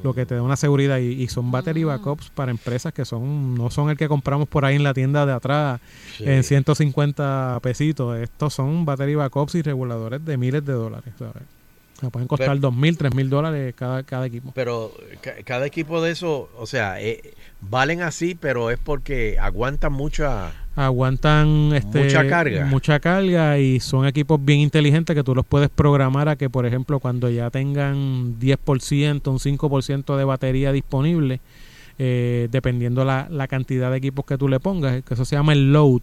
[0.04, 3.56] lo que te da una seguridad y, y son battery backups para empresas que son
[3.56, 5.80] no son el que compramos por ahí en la tienda de atrás
[6.18, 6.24] Sí.
[6.28, 8.18] en 150 pesitos.
[8.20, 11.14] Estos son battery backups y reguladores de miles de dólares.
[11.18, 11.44] ¿sabes?
[11.98, 14.52] O sea, pueden costar Pero- dos mil, tres mil dólares cada, cada equipo.
[14.54, 19.94] Pero ca- cada equipo de eso, o sea, eh, valen así, pero es porque aguantan
[19.94, 20.52] mucha...
[20.76, 22.66] aguantan este, Mucha carga.
[22.66, 26.66] mucha carga y son equipos bien inteligentes que tú los puedes programar a que, por
[26.66, 31.40] ejemplo, cuando ya tengan 10%, un 5% de batería disponible,
[31.98, 35.54] eh, dependiendo la, la cantidad de equipos que tú le pongas, que eso se llama
[35.54, 36.02] el load.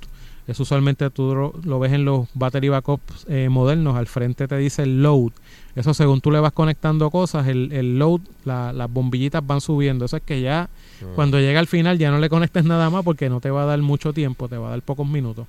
[0.49, 4.57] Eso usualmente tú lo, lo ves en los battery backups eh, modernos, al frente te
[4.57, 5.31] dice el load.
[5.74, 10.05] Eso según tú le vas conectando cosas, el, el load, la- las bombillitas van subiendo.
[10.05, 10.69] Eso es que ya
[11.01, 11.15] Mm.
[11.15, 13.66] cuando llega al final ya no le conectes nada más porque no te va a
[13.66, 15.47] dar mucho tiempo, te va a dar pocos minutos.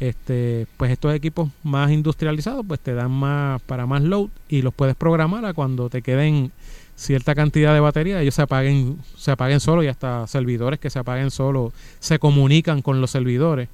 [0.00, 4.74] Este, pues estos equipos más industrializados pues te dan más para más load y los
[4.74, 6.50] puedes programar a cuando te queden
[6.96, 10.98] cierta cantidad de batería, ellos se apaguen, se apaguen solo y hasta servidores que se
[10.98, 13.68] apaguen solo se comunican con los servidores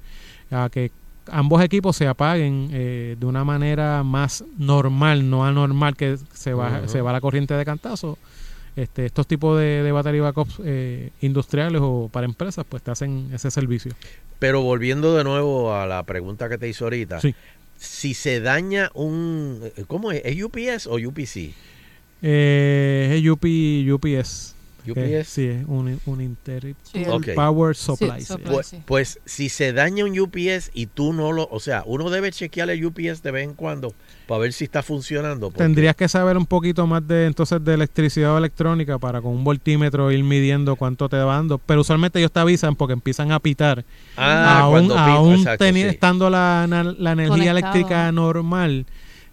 [0.51, 0.91] a que
[1.31, 6.87] ambos equipos se apaguen eh, de una manera más normal, no anormal que se va,
[6.87, 8.17] se va la corriente de cantazo.
[8.75, 13.29] Este, estos tipos de, de battery backups eh, industriales o para empresas pues te hacen
[13.33, 13.91] ese servicio.
[14.39, 17.35] Pero volviendo de nuevo a la pregunta que te hizo ahorita, Sí.
[17.77, 19.61] si se daña un...
[19.87, 20.21] ¿Cómo es?
[20.23, 21.53] ¿Es UPS o UPC?
[22.21, 23.43] Eh, es UP,
[23.93, 24.55] UPS.
[24.89, 25.27] UPS.
[25.27, 27.03] sí, es un, un Inter Sí,
[27.35, 28.21] Power Supply.
[28.21, 28.33] sí.
[28.43, 31.47] Pues, pues si se daña un UPS y tú no lo...
[31.51, 33.93] O sea, uno debe chequear el UPS de vez en cuando
[34.27, 35.49] para ver si está funcionando.
[35.49, 39.31] porque- Tendrías que saber un poquito más de entonces de electricidad o electrónica para con
[39.33, 41.57] un voltímetro ir midiendo cuánto te va dando.
[41.57, 43.83] Pero usualmente ellos te avisan porque empiezan a pitar.
[44.17, 45.87] Ah, aún cuando pita, aún exacto, teni- sí.
[45.89, 47.57] estando la, la energía Conectado.
[47.57, 48.85] eléctrica normal,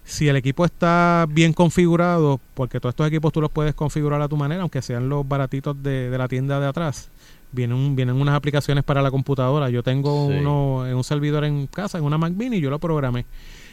[0.09, 4.27] si el equipo está bien configurado, porque todos estos equipos tú los puedes configurar a
[4.27, 7.09] tu manera, aunque sean los baratitos de, de la tienda de atrás.
[7.51, 9.69] Vienen, vienen unas aplicaciones para la computadora.
[9.69, 10.37] Yo tengo Sí.
[10.39, 13.25] uno en un servidor en casa, en una Mac Mini, y yo lo programé.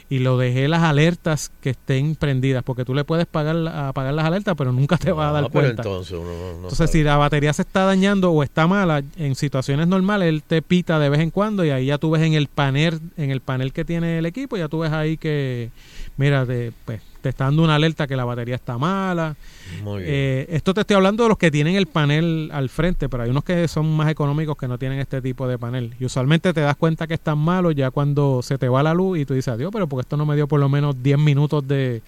[0.08, 4.24] Y lo dejé las alertas que estén prendidas, porque tú le puedes pagar, apagar las
[4.24, 5.82] alertas, pero nunca te va a dar Ah, pero cuenta.
[5.82, 9.88] entonces uno no- Entonces, si la batería se está dañando o está mala, en situaciones
[9.88, 12.46] normales él te pita de vez en cuando y ahí ya tú ves en el
[12.46, 15.70] panel, en el panel que tiene el equipo, ya tú ves ahí que,
[16.16, 19.34] mira, te, pues, te está dando una alerta que la batería está mala.
[19.82, 20.14] Muy bien.
[20.14, 23.30] Eh, esto te estoy hablando de los que tienen el panel al frente, pero hay
[23.30, 25.94] unos que son más económicos que no tienen este tipo de panel.
[25.98, 29.18] Y usualmente te das cuenta que están malos ya cuando se te va la luz
[29.18, 31.66] y tú dices, adiós, pero porque esto no me dio por lo menos 10 minutos
[31.66, 32.00] de,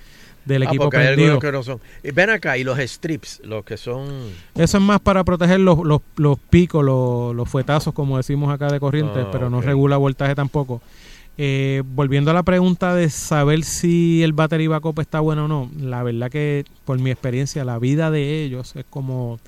[0.44, 1.32] del Ah, equipo porque hay prendido.
[1.32, 1.80] algunos que no son.
[2.04, 4.06] Y ven acá, y los strips, los que son...
[4.54, 8.68] Eso es más para proteger los, los, los picos, los, los fuetazos, como decimos acá
[8.68, 10.80] de corriente, Ah, pero no regula voltaje tampoco.
[11.40, 15.70] Eh, volviendo a la pregunta de saber si el battery backup está bueno o no,
[15.78, 19.38] la verdad que por mi experiencia la vida de ellos es como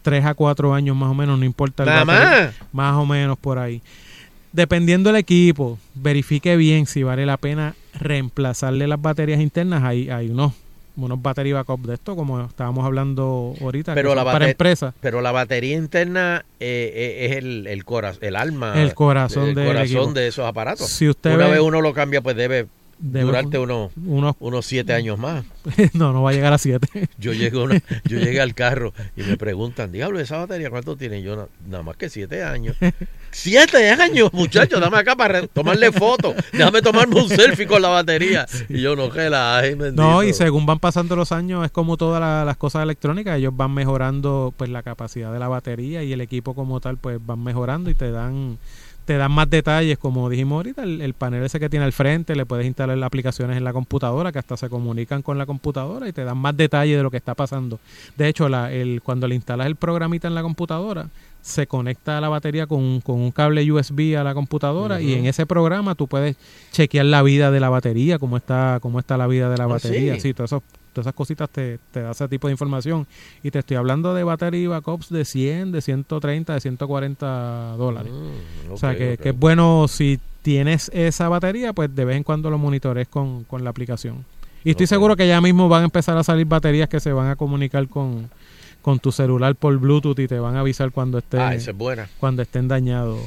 [0.00, 2.54] 3 a 4 años más o menos, no importa el battery, más.
[2.72, 3.82] más o menos por ahí.
[4.52, 9.84] Dependiendo del equipo, verifique bien si vale la pena reemplazarle las baterías internas.
[9.84, 10.54] Hay, hay unos,
[10.96, 14.94] unos battery backup de esto, como estábamos hablando ahorita, Pero la, para empresas.
[15.00, 18.80] pero la batería interna eh, eh, es el, el, cora- el alma.
[18.80, 20.86] El corazón el del corazón de esos aparatos.
[20.88, 22.66] Si usted Una ve- vez uno lo cambia, pues debe,
[22.98, 25.44] Debe- durarte unos, unos- unos siete años más.
[25.92, 26.88] no, no va a llegar a 7.
[27.18, 31.22] Yo llego, una- yo llegué al carro y me preguntan, diablo, ¿esa batería cuánto tiene?
[31.22, 32.74] Yo, "Na- nada más que siete años.
[33.30, 34.80] ¡Siete años, muchachos!
[34.80, 36.34] Dame acá para tomarle foto.
[36.52, 38.46] Déjame tomarme un selfie con la batería.
[38.70, 40.02] Y yo, no, que la ay, bendito.
[40.02, 43.54] No, y según van pasando los años, es como todas la- las cosas electrónicas, ellos
[43.54, 47.42] van mejorando pues la capacidad de la batería y el equipo como tal pues van
[47.44, 48.56] mejorando y te dan
[49.06, 52.36] te dan más detalles, como dijimos ahorita, el, el panel ese que tiene al frente,
[52.36, 56.06] le puedes instalar las aplicaciones en la computadora que hasta se comunican con la computadora
[56.08, 57.78] y te dan más detalles de lo que está pasando.
[58.18, 61.08] De hecho, la, el, cuando le instalas el programita en la computadora,
[61.40, 65.14] se conecta a la batería con, un- con un cable USB a la computadora y
[65.14, 66.36] en ese programa tú puedes
[66.72, 69.68] chequear la vida de la batería, cómo está, cómo está la vida de la Ah,
[69.68, 70.14] batería.
[70.16, 70.20] sí.
[70.20, 70.62] Sí, todas esas,
[70.96, 73.06] todas esas cositas te, te da ese tipo de información.
[73.42, 78.12] Y te estoy hablando de battery backups de 100, de 130, de 140 dólares.
[78.70, 82.22] o sea Mm, que, que es bueno si tienes esa batería, pues de vez en
[82.22, 84.24] cuando lo monitores con, con la aplicación.
[84.64, 87.28] Y estoy seguro que ya mismo van a empezar a salir baterías que se van
[87.28, 88.28] a comunicar con,
[88.82, 92.08] con tu celular por Bluetooth y te van a avisar cuando Ah, esa es buena.
[92.18, 93.18] cuando estén dañados.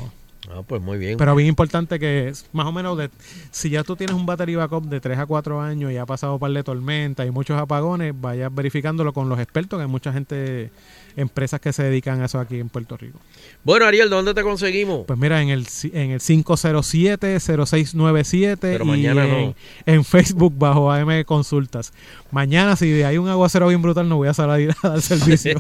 [0.52, 1.18] Ah, pues muy bien.
[1.18, 3.12] Pero bien importante que más o menos de,
[3.52, 6.34] si ya tú tienes un battery backup de 3 a 4 años y ha pasado
[6.34, 10.12] un par de tormentas y muchos apagones, vayas verificándolo con los expertos, que hay mucha
[10.12, 10.72] gente,
[11.16, 13.20] empresas que se dedican a eso aquí en Puerto Rico.
[13.64, 15.06] Bueno, Ariel, ¿dónde te conseguimos?
[15.06, 19.56] Pues mira, en el, en el 507-0697 Pero y mañana en, no.
[19.86, 21.94] en Facebook bajo AM Consultas.
[22.32, 25.60] Mañana, si hay un aguacero bien brutal, no voy a salir a dar servicio.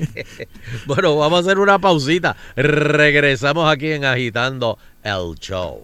[0.86, 2.36] bueno, vamos a hacer una pausita.
[2.56, 5.82] Regresamos aquí en Agitando el Show.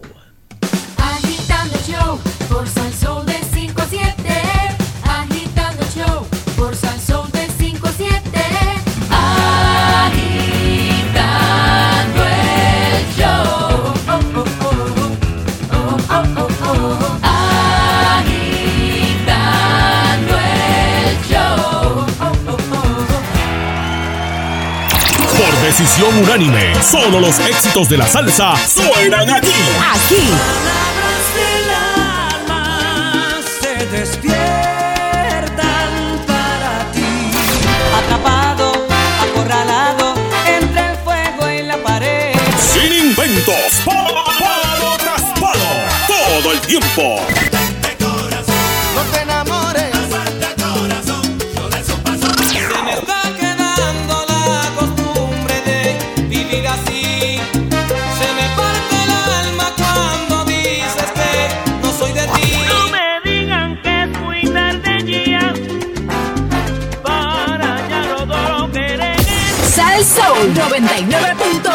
[25.67, 29.51] Decisión unánime, solo los éxitos de la salsa suenan aquí.
[29.93, 30.31] Aquí.
[33.61, 34.37] se despiertan
[36.25, 37.31] para ti.
[37.97, 38.87] Atrapado,
[39.21, 40.15] acorralado
[40.45, 42.33] entre el fuego y la pared.
[42.57, 45.69] Sin inventos, palo, palo tras palo,
[46.07, 47.19] todo el tiempo.
[70.37, 71.67] Sal Soul 99.1.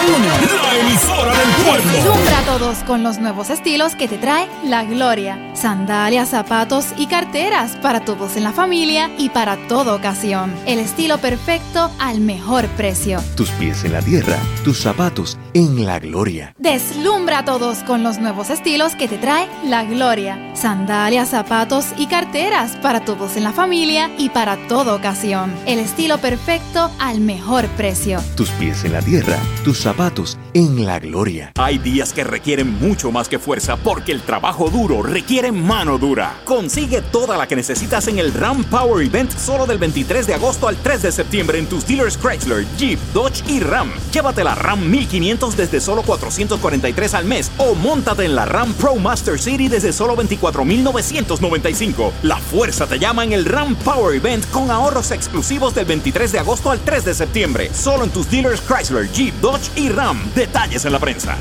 [0.63, 1.93] La emisora del pueblo.
[1.93, 5.51] Deslumbra a todos con los nuevos estilos que te trae La Gloria.
[5.55, 10.55] Sandalias, zapatos y carteras para todos en la familia y para toda ocasión.
[10.65, 13.21] El estilo perfecto al mejor precio.
[13.37, 16.55] Tus pies en la tierra, tus zapatos en la gloria.
[16.59, 20.55] Deslumbra a todos con los nuevos estilos que te trae La Gloria.
[20.55, 25.53] Sandalias, zapatos y carteras para todos en la familia y para toda ocasión.
[25.67, 28.21] El estilo perfecto al mejor precio.
[28.37, 31.53] Tus pies en la tierra, tus zapatos en la gloria.
[31.59, 36.35] Hay días que requieren mucho más que fuerza porque el trabajo duro requiere mano dura.
[36.45, 40.69] Consigue toda la que necesitas en el Ram Power Event solo del 23 de agosto
[40.69, 43.91] al 3 de septiembre en tus dealers Chrysler, Jeep, Dodge y Ram.
[44.13, 48.97] Llévate la Ram 1500 desde solo 443 al mes o móntate en la Ram Pro
[48.97, 52.13] Master City desde solo 24,995.
[52.23, 56.39] La fuerza te llama en el Ram Power Event con ahorros exclusivos del 23 de
[56.39, 57.71] agosto al 3 de septiembre.
[57.73, 60.19] Solo en tus dealers Chrysler, Jeep, Dodge y Ram.
[60.35, 61.39] Detalles en la prensa.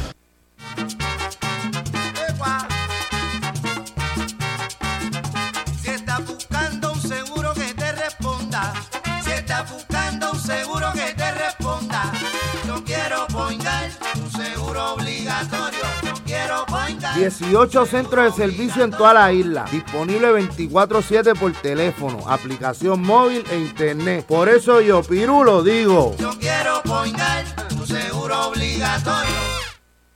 [17.15, 19.65] 18 centros de servicio en toda la isla.
[19.71, 24.25] Disponible 24-7 por teléfono, aplicación móvil e internet.
[24.25, 26.15] Por eso yo, Pirulo, digo.
[26.19, 29.61] Yo quiero poingar un seguro obligatorio.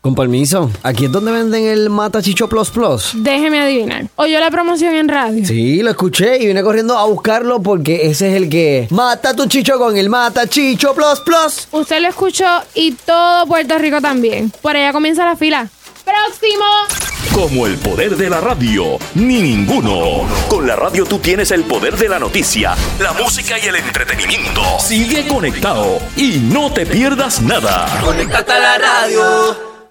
[0.05, 3.13] Con permiso, aquí es donde venden el Mata Chicho Plus Plus.
[3.15, 4.05] Déjeme adivinar.
[4.17, 5.43] ¿Oyó la promoción en radio?
[5.43, 9.47] Sí, lo escuché y vine corriendo a buscarlo porque ese es el que mata tu
[9.47, 11.67] chicho con el Mata Chicho Plus Plus.
[11.71, 12.45] Usted lo escuchó
[12.75, 14.51] y todo Puerto Rico también.
[14.61, 15.69] Por allá comienza la fila.
[16.05, 16.65] ¡Próximo!
[17.33, 20.27] Como el poder de la radio, ni ninguno.
[20.47, 24.61] Con la radio tú tienes el poder de la noticia, la música y el entretenimiento.
[24.79, 27.87] Sigue conectado y no te pierdas nada.
[28.01, 29.74] Conéctate a la radio.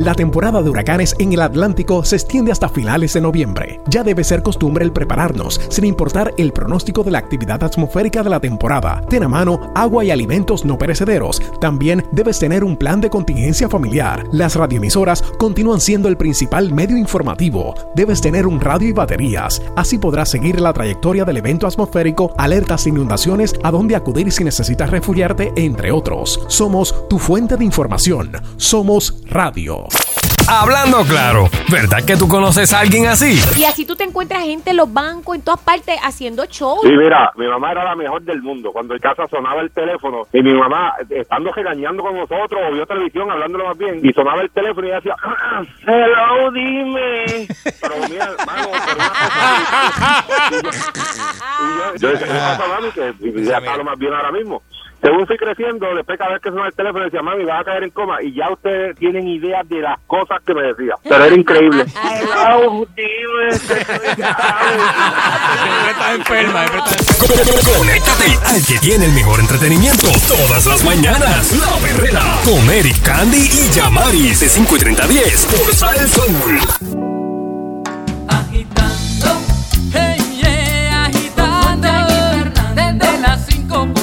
[0.00, 3.82] La temporada de huracanes en el Atlántico se extiende hasta finales de noviembre.
[3.90, 8.30] Ya debe ser costumbre el prepararnos, sin importar el pronóstico de la actividad atmosférica de
[8.30, 9.02] la temporada.
[9.10, 11.42] Ten a mano agua y alimentos no perecederos.
[11.60, 14.24] También debes tener un plan de contingencia familiar.
[14.32, 17.74] Las radioemisoras continúan siendo el principal medio informativo.
[17.94, 19.60] Debes tener un radio y baterías.
[19.76, 24.88] Así podrás seguir la trayectoria del evento atmosférico, alertas inundaciones, a dónde acudir si necesitas
[24.88, 26.40] refugiarte, entre otros.
[26.48, 28.32] Somos tu fuente de información.
[28.56, 29.89] Somos Radio.
[30.52, 33.38] Hablando claro, ¿verdad que tú conoces a alguien así?
[33.56, 36.78] Y así tú te encuentras gente en los bancos, en todas partes, haciendo show.
[36.82, 38.72] Sí, mira, mi mamá era la mejor del mundo.
[38.72, 42.84] Cuando en casa sonaba el teléfono y mi mamá, estando regañando con nosotros, o vio
[42.84, 47.46] televisión, hablándolo más bien, y sonaba el teléfono y ella decía, "Ah, hello, dime.
[47.80, 50.90] Pero mira, hermano, pero una cosa-
[51.60, 52.90] y yo, yo decía, ¿qué pasa, mami?
[52.90, 53.60] Que y ya
[55.00, 57.84] Según fui creciendo, después cada vez que sonaba el teléfono decía, mami, vas a caer
[57.84, 58.22] en coma.
[58.22, 60.94] Y ya ustedes tienen idea de las cosas que me decía.
[61.02, 61.84] Pero era increíble.
[67.78, 71.52] Conéctate al que tiene el mejor entretenimiento todas las mañanas.
[71.52, 76.08] La Perrera con Eric Candy y Yamaris de 5 y 30 a 10 por Sal
[76.08, 76.60] Soul.
[79.92, 81.88] Hey, yeah, agitando
[82.74, 83.99] desde las 5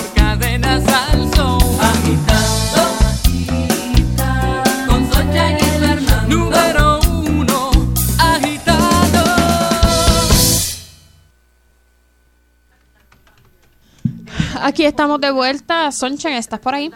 [14.63, 15.91] Aquí estamos de vuelta.
[15.91, 16.91] Sonchen, ¿estás por ahí?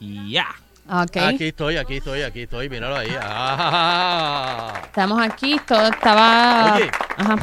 [0.00, 0.46] Ya.
[0.88, 1.16] Ok.
[1.18, 2.68] Aquí estoy, aquí estoy, aquí estoy.
[2.68, 3.10] Míralo ahí.
[3.20, 4.72] Ah.
[4.84, 5.60] Estamos aquí.
[5.66, 6.74] Todo estaba.
[6.76, 6.90] Oye.
[7.16, 7.36] Ajá.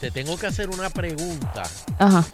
[0.00, 1.62] Te tengo que hacer una pregunta.
[1.98, 2.24] Ajá.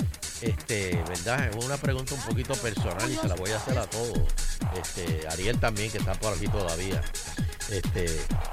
[0.40, 1.48] Este, ¿verdad?
[1.48, 4.18] Es una pregunta un poquito personal y se la voy a hacer a todos.
[4.80, 7.02] Este, Ariel también, que está por aquí todavía.
[7.70, 8.04] Este,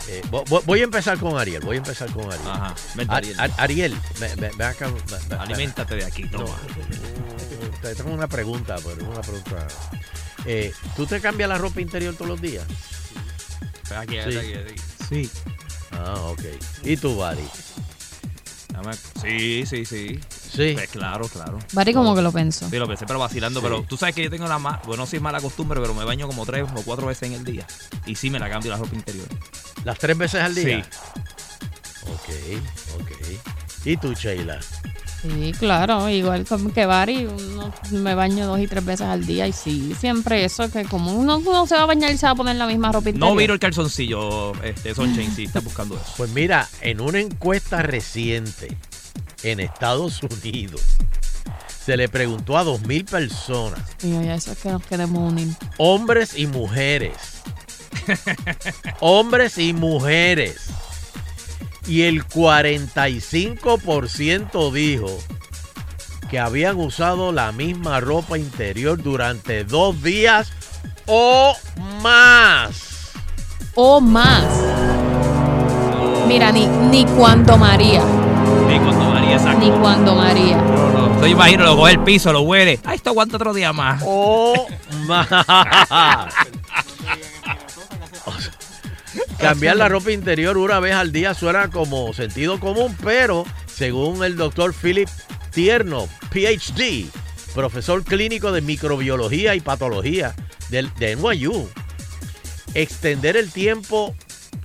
[0.10, 2.50] eh, vo- vo- voy a empezar con Ariel, voy a empezar con Ariel.
[2.50, 3.40] Ajá, vente, Ariel.
[3.40, 6.46] Ar- Ariel, ve- ve- ve acá, ve- ve- Aliméntate de aquí, No,
[7.90, 9.68] te tengo una pregunta, pero es una pregunta.
[10.46, 12.66] Eh, ¿Tú te cambias la ropa interior todos los días?
[13.96, 14.38] Aquí, Sí.
[14.38, 14.76] aquí, aquí.
[15.10, 15.32] Sí.
[15.92, 16.42] Ah, ok.
[16.84, 17.48] ¿Y tú, Bari?
[19.22, 20.20] Sí, sí, sí.
[20.30, 20.74] Sí.
[20.74, 21.60] Pues claro, claro.
[21.74, 22.70] Bari como que lo pensó.
[22.70, 23.60] Sí, lo pensé, pero vacilando.
[23.60, 23.64] Sí.
[23.64, 26.04] Pero tú sabes que yo tengo la más, bueno, sí es mala costumbre, pero me
[26.04, 27.66] baño como tres o cuatro veces en el día.
[28.06, 29.28] Y sí me la cambio la ropa interior.
[29.84, 30.84] ¿Las tres veces al día?
[30.84, 32.10] Sí.
[32.12, 33.12] Ok, ok.
[33.86, 34.60] ¿Y tú, Sheila?
[35.28, 36.08] Sí, claro.
[36.10, 39.48] Igual como que Bari, uno me baño dos y tres veces al día.
[39.48, 42.34] Y sí, siempre eso, que como uno, uno se va a bañar y se va
[42.34, 43.30] a poner la misma ropa interior.
[43.32, 46.14] No viro el calzoncillo, este, Sunshine, si estás buscando eso.
[46.18, 48.76] Pues mira, en una encuesta reciente
[49.44, 50.82] en Estados Unidos
[51.86, 55.50] se le preguntó a 2.000 personas, Digo, ya eso es que nos queremos unir.
[55.78, 57.14] hombres y mujeres,
[59.00, 60.68] hombres y mujeres,
[61.88, 65.08] y el 45% dijo
[66.30, 70.52] que habían usado la misma ropa interior durante dos días
[71.06, 71.56] o
[72.02, 73.12] más.
[73.76, 74.44] O más.
[76.28, 78.02] Mira, ni, ni cuando María.
[78.68, 79.60] Ni cuando María saca.
[79.60, 80.58] Ni cuando María.
[80.58, 81.06] No, no.
[81.06, 82.80] Entonces imagino, lo coge el piso, lo huele.
[82.84, 84.02] Ay, esto aguanta otro día más.
[84.06, 84.66] O
[85.08, 85.28] más.
[89.40, 94.36] Cambiar la ropa interior una vez al día suena como sentido común, pero según el
[94.38, 95.10] doctor Philip
[95.52, 97.06] Tierno, PhD,
[97.54, 100.36] profesor clínico de microbiología y patología
[100.70, 101.70] del, de NYU,
[102.74, 104.16] extender el tiempo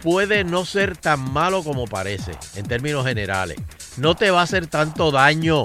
[0.03, 3.59] puede no ser tan malo como parece, en términos generales.
[3.97, 5.65] No te va a hacer tanto daño.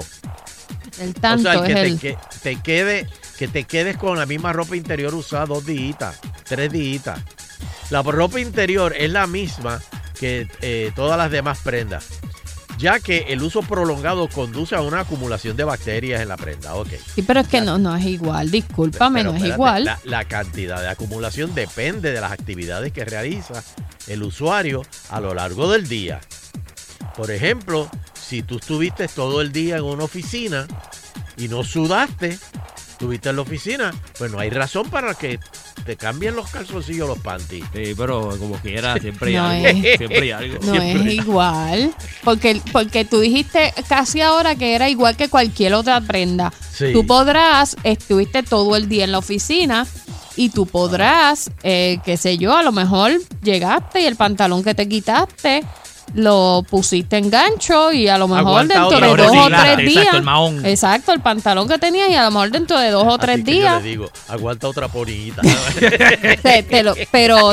[1.00, 1.98] El tanto o sea, el que es te, el...
[1.98, 3.06] que- te quede,
[3.38, 7.18] que te quedes con la misma ropa interior usada dos días, tres días.
[7.90, 9.80] La ropa interior es la misma
[10.18, 12.06] que eh, todas las demás prendas,
[12.78, 16.74] ya que el uso prolongado conduce a una acumulación de bacterias en la prenda.
[16.74, 16.88] Ok.
[17.14, 18.50] Sí, pero es que no, no es igual.
[18.50, 19.84] Discúlpame, Pero no es espérate, igual.
[19.84, 23.62] La, la cantidad de acumulación depende de las actividades que realiza
[24.06, 26.20] el usuario a lo largo del día.
[27.16, 30.66] Por ejemplo, si tú estuviste todo el día en una oficina
[31.36, 32.38] y no sudaste,
[32.90, 35.38] estuviste en la oficina, pues no hay razón para que
[35.84, 37.64] te cambien los calzoncillos los panties.
[37.74, 39.66] Sí, pero como quiera, siempre hay No algo.
[39.88, 40.54] es- Siempre hay algo.
[40.64, 41.94] No Siempre es hay- igual.
[42.24, 46.52] Porque, porque tú dijiste casi ahora que era igual que cualquier otra prenda.
[46.72, 46.92] Sí.
[46.92, 49.86] Tú podrás, estuviste todo el día en la oficina
[50.36, 53.12] y tú podrás, eh, qué sé yo, a lo mejor
[53.42, 55.62] llegaste y el pantalón que te quitaste
[56.14, 60.14] lo pusiste en gancho y a lo mejor dentro de dos o tres exacto, días.
[60.14, 60.64] el mahón.
[60.64, 63.50] Exacto, el pantalón que tenías y a lo mejor dentro de dos o tres que
[63.52, 63.74] días.
[63.74, 65.42] Yo le digo, aguanta otra porillita.
[66.42, 67.52] te- te lo- pero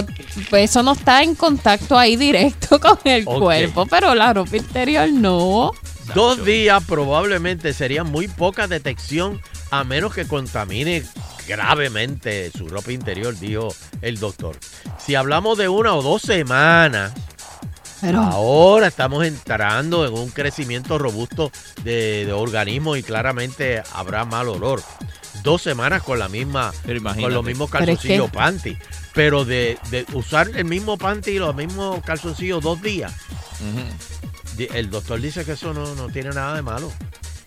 [0.51, 5.71] eso no está en contacto ahí directo con el cuerpo, pero la ropa interior no.
[6.15, 11.03] Dos días probablemente sería muy poca detección a menos que contamine
[11.47, 14.57] gravemente su ropa interior, dijo el doctor.
[14.97, 17.11] Si hablamos de una o dos semanas,
[18.03, 21.51] Pero- ahora estamos entrando en un crecimiento robusto
[21.83, 24.81] de, de organismos y claramente habrá mal olor.
[25.41, 26.71] Dos semanas con la misma,
[27.23, 28.77] con los mismos Pero es calzoncillos que- panty.
[29.13, 33.13] Pero de, de usar el mismo panty y los mismos calzoncillos dos días,
[34.57, 36.91] El doctor dice que eso no, no tiene nada de malo.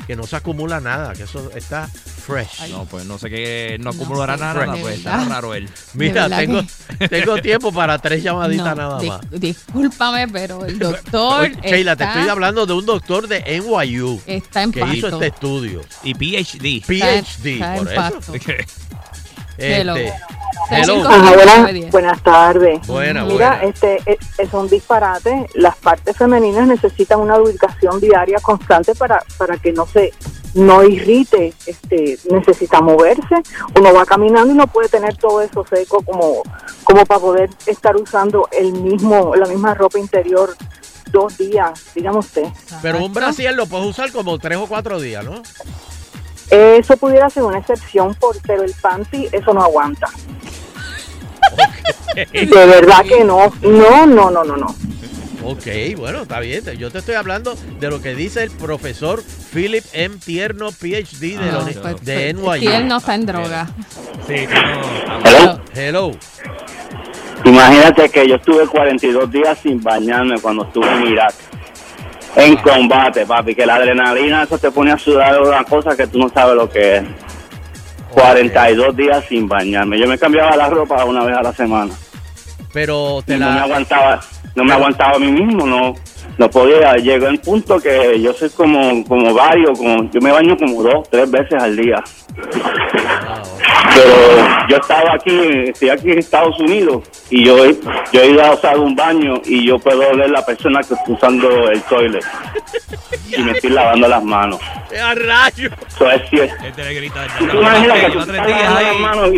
[0.06, 2.70] Que no se acumula nada, que eso está fresh.
[2.70, 5.68] No, pues no sé qué, no acumulará nada, pues está raro él.
[5.94, 6.62] Mira, tengo,
[7.10, 9.20] tengo tiempo para tres llamaditas No, nada más.
[9.30, 14.62] discúlpame, pero el doctor Oye, Sheila, te estoy hablando de un doctor de NYU Está
[14.62, 15.82] en que hizo este estudio.
[16.04, 16.84] Y PhD.
[16.84, 17.94] PhD, está por eso.
[17.96, 18.32] pasto.
[19.58, 20.12] Este,
[20.70, 20.96] Hello.
[20.96, 21.08] hello.
[21.08, 22.86] Ajá, buenas, buenas tardes.
[22.86, 23.62] Buena, Mira, buena.
[23.64, 25.46] este es, es un disparate.
[25.54, 30.12] Las partes femeninas necesitan una lubricación diaria constante para, para que no se
[30.54, 31.52] no irrite.
[31.66, 33.42] Este necesita moverse.
[33.78, 36.42] Uno va caminando y no puede tener todo eso seco como
[36.84, 40.56] como para poder estar usando el mismo la misma ropa interior
[41.10, 42.46] dos días, dígame usted.
[42.82, 45.42] Pero un brasier lo puedes usar como tres o cuatro días, ¿no?
[46.50, 50.08] Eso pudiera ser una excepción, por, pero el panty eso no aguanta.
[52.32, 53.52] De verdad que no.
[53.62, 54.66] No, no, no, no, no.
[55.44, 55.66] Ok,
[55.96, 56.64] bueno, está bien.
[56.76, 59.22] Yo te estoy hablando de lo que dice el profesor
[59.52, 60.16] Philip M.
[60.24, 62.68] Tierno, PhD de, la Ah, uni- pues, de pues, NYU.
[62.70, 63.68] Si él no está en droga.
[64.26, 64.34] Sí,
[65.24, 65.60] Hello.
[65.74, 66.10] Hello.
[67.44, 71.34] Imagínate que yo estuve 42 días sin bañarme cuando estuve en Irak.
[72.34, 76.18] En combate, papi, que la adrenalina eso te pone a sudar una cosa que tú
[76.18, 77.02] no sabes lo que es.
[78.16, 79.98] 42 días sin bañarme.
[80.00, 81.92] Yo me cambiaba la ropa una vez a la semana.
[82.72, 83.54] Pero te Y no la...
[83.54, 84.20] me aguantaba,
[84.54, 85.94] no me aguantaba a mí mismo, no,
[86.38, 86.94] no podía.
[86.94, 91.08] Llegó el punto que yo soy como, como varios, como, yo me baño como dos,
[91.10, 92.02] tres veces al día.
[93.94, 94.12] Pero
[94.68, 95.38] yo estaba aquí,
[95.68, 97.76] estoy aquí en Estados Unidos y yo, he-
[98.12, 101.04] yo he ido a usar un baño y yo puedo oler la persona que está
[101.12, 102.24] usando el toilet
[103.36, 104.60] y me estoy lavando las manos.
[105.02, 105.70] ¡A rayo!
[105.88, 106.54] Eso es cierto.
[107.38, 109.36] ¿Tú imaginas que tú estás lavando las manos y,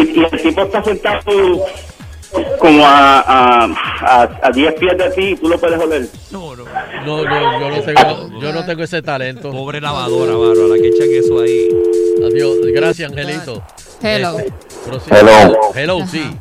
[0.00, 1.20] y- y el tipo está sentado
[2.58, 3.64] como a, a,
[4.00, 6.08] a, a 10 pies de ti y tú lo puedes oler?
[6.30, 6.64] No, no.
[7.04, 9.50] No, no, yo no tengo, yo no tengo ese talento.
[9.52, 11.68] Pobre lavadora, bárbara, que echan eso ahí.
[12.24, 12.56] Adiós.
[12.74, 13.62] Gracias, Angelito.
[14.02, 14.36] Hello.
[14.86, 15.16] Prosigue.
[15.20, 15.58] Hello.
[15.74, 16.36] Hello, sí.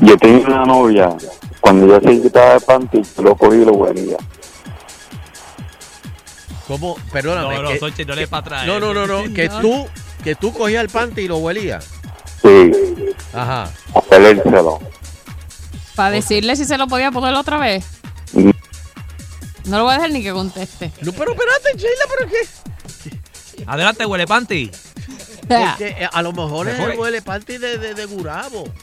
[0.00, 1.08] Yo tenía una novia,
[1.60, 4.16] cuando yo se quitaba el panty, lo cogí y lo huelía.
[6.66, 6.96] ¿Cómo?
[7.12, 7.56] Perdóname.
[7.56, 8.66] No, no, que- Xochitl, no le para atrás.
[8.66, 9.22] No, no, no, no.
[9.34, 9.60] Que No.
[9.60, 9.86] tú,
[10.22, 11.90] que tú cogías el panty y lo huelías.
[12.44, 12.70] Sí,
[13.32, 13.70] Ajá.
[13.94, 14.78] a pelérselo.
[15.94, 17.84] Para decirle si se lo podía poner otra vez.
[19.64, 20.92] No lo voy a dejar ni que conteste.
[21.00, 23.64] No, pero espérate, Sheila, ¿pero qué?
[23.66, 24.70] Adelante, huele panty.
[25.48, 28.64] Porque eh, a lo mejor es el huele panty de, de, de Gurabo.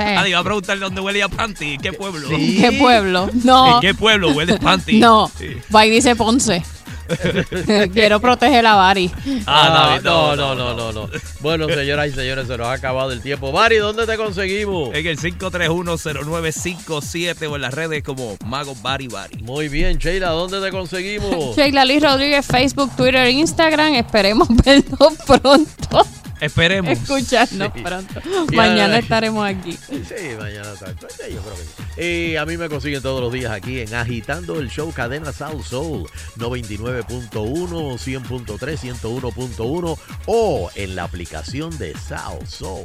[0.00, 1.74] Ah, iba a preguntarle dónde huele a panty.
[1.74, 2.30] ¿En qué pueblo?
[2.30, 3.28] ¿En qué pueblo?
[3.44, 3.74] No.
[3.76, 4.98] ¿En qué pueblo huele panty?
[4.98, 5.30] No.
[5.38, 5.56] Sí.
[5.74, 6.62] Va y dice Ponce.
[7.92, 9.10] Quiero proteger a Bari.
[9.46, 11.08] Ah, David, no, no, no, no, no.
[11.40, 13.52] Bueno, señoras y señores, se nos ha acabado el tiempo.
[13.52, 14.94] Bari, ¿dónde te conseguimos?
[14.94, 19.42] En el 5310957 o en las redes como Mago Bari Bari.
[19.42, 21.56] Muy bien, Sheila, ¿dónde te conseguimos?
[21.56, 23.94] Sheila Liz Rodríguez, Facebook, Twitter, Instagram.
[23.94, 26.06] Esperemos vernos pronto.
[26.40, 26.92] Esperemos.
[26.92, 27.82] Escucharnos Sí.
[27.82, 28.20] pronto.
[28.50, 29.72] Y Mañana a- estaremos aquí.
[29.72, 30.00] Sí,
[30.38, 30.88] mañana está.
[30.92, 31.62] Yo creo que
[31.96, 32.02] sí.
[32.32, 35.64] Y a mí me consiguen todos los días aquí en Agitando el Show Cadena South
[35.64, 42.84] Soul 99.1, 100.3, 101.1 o en la aplicación de South Soul.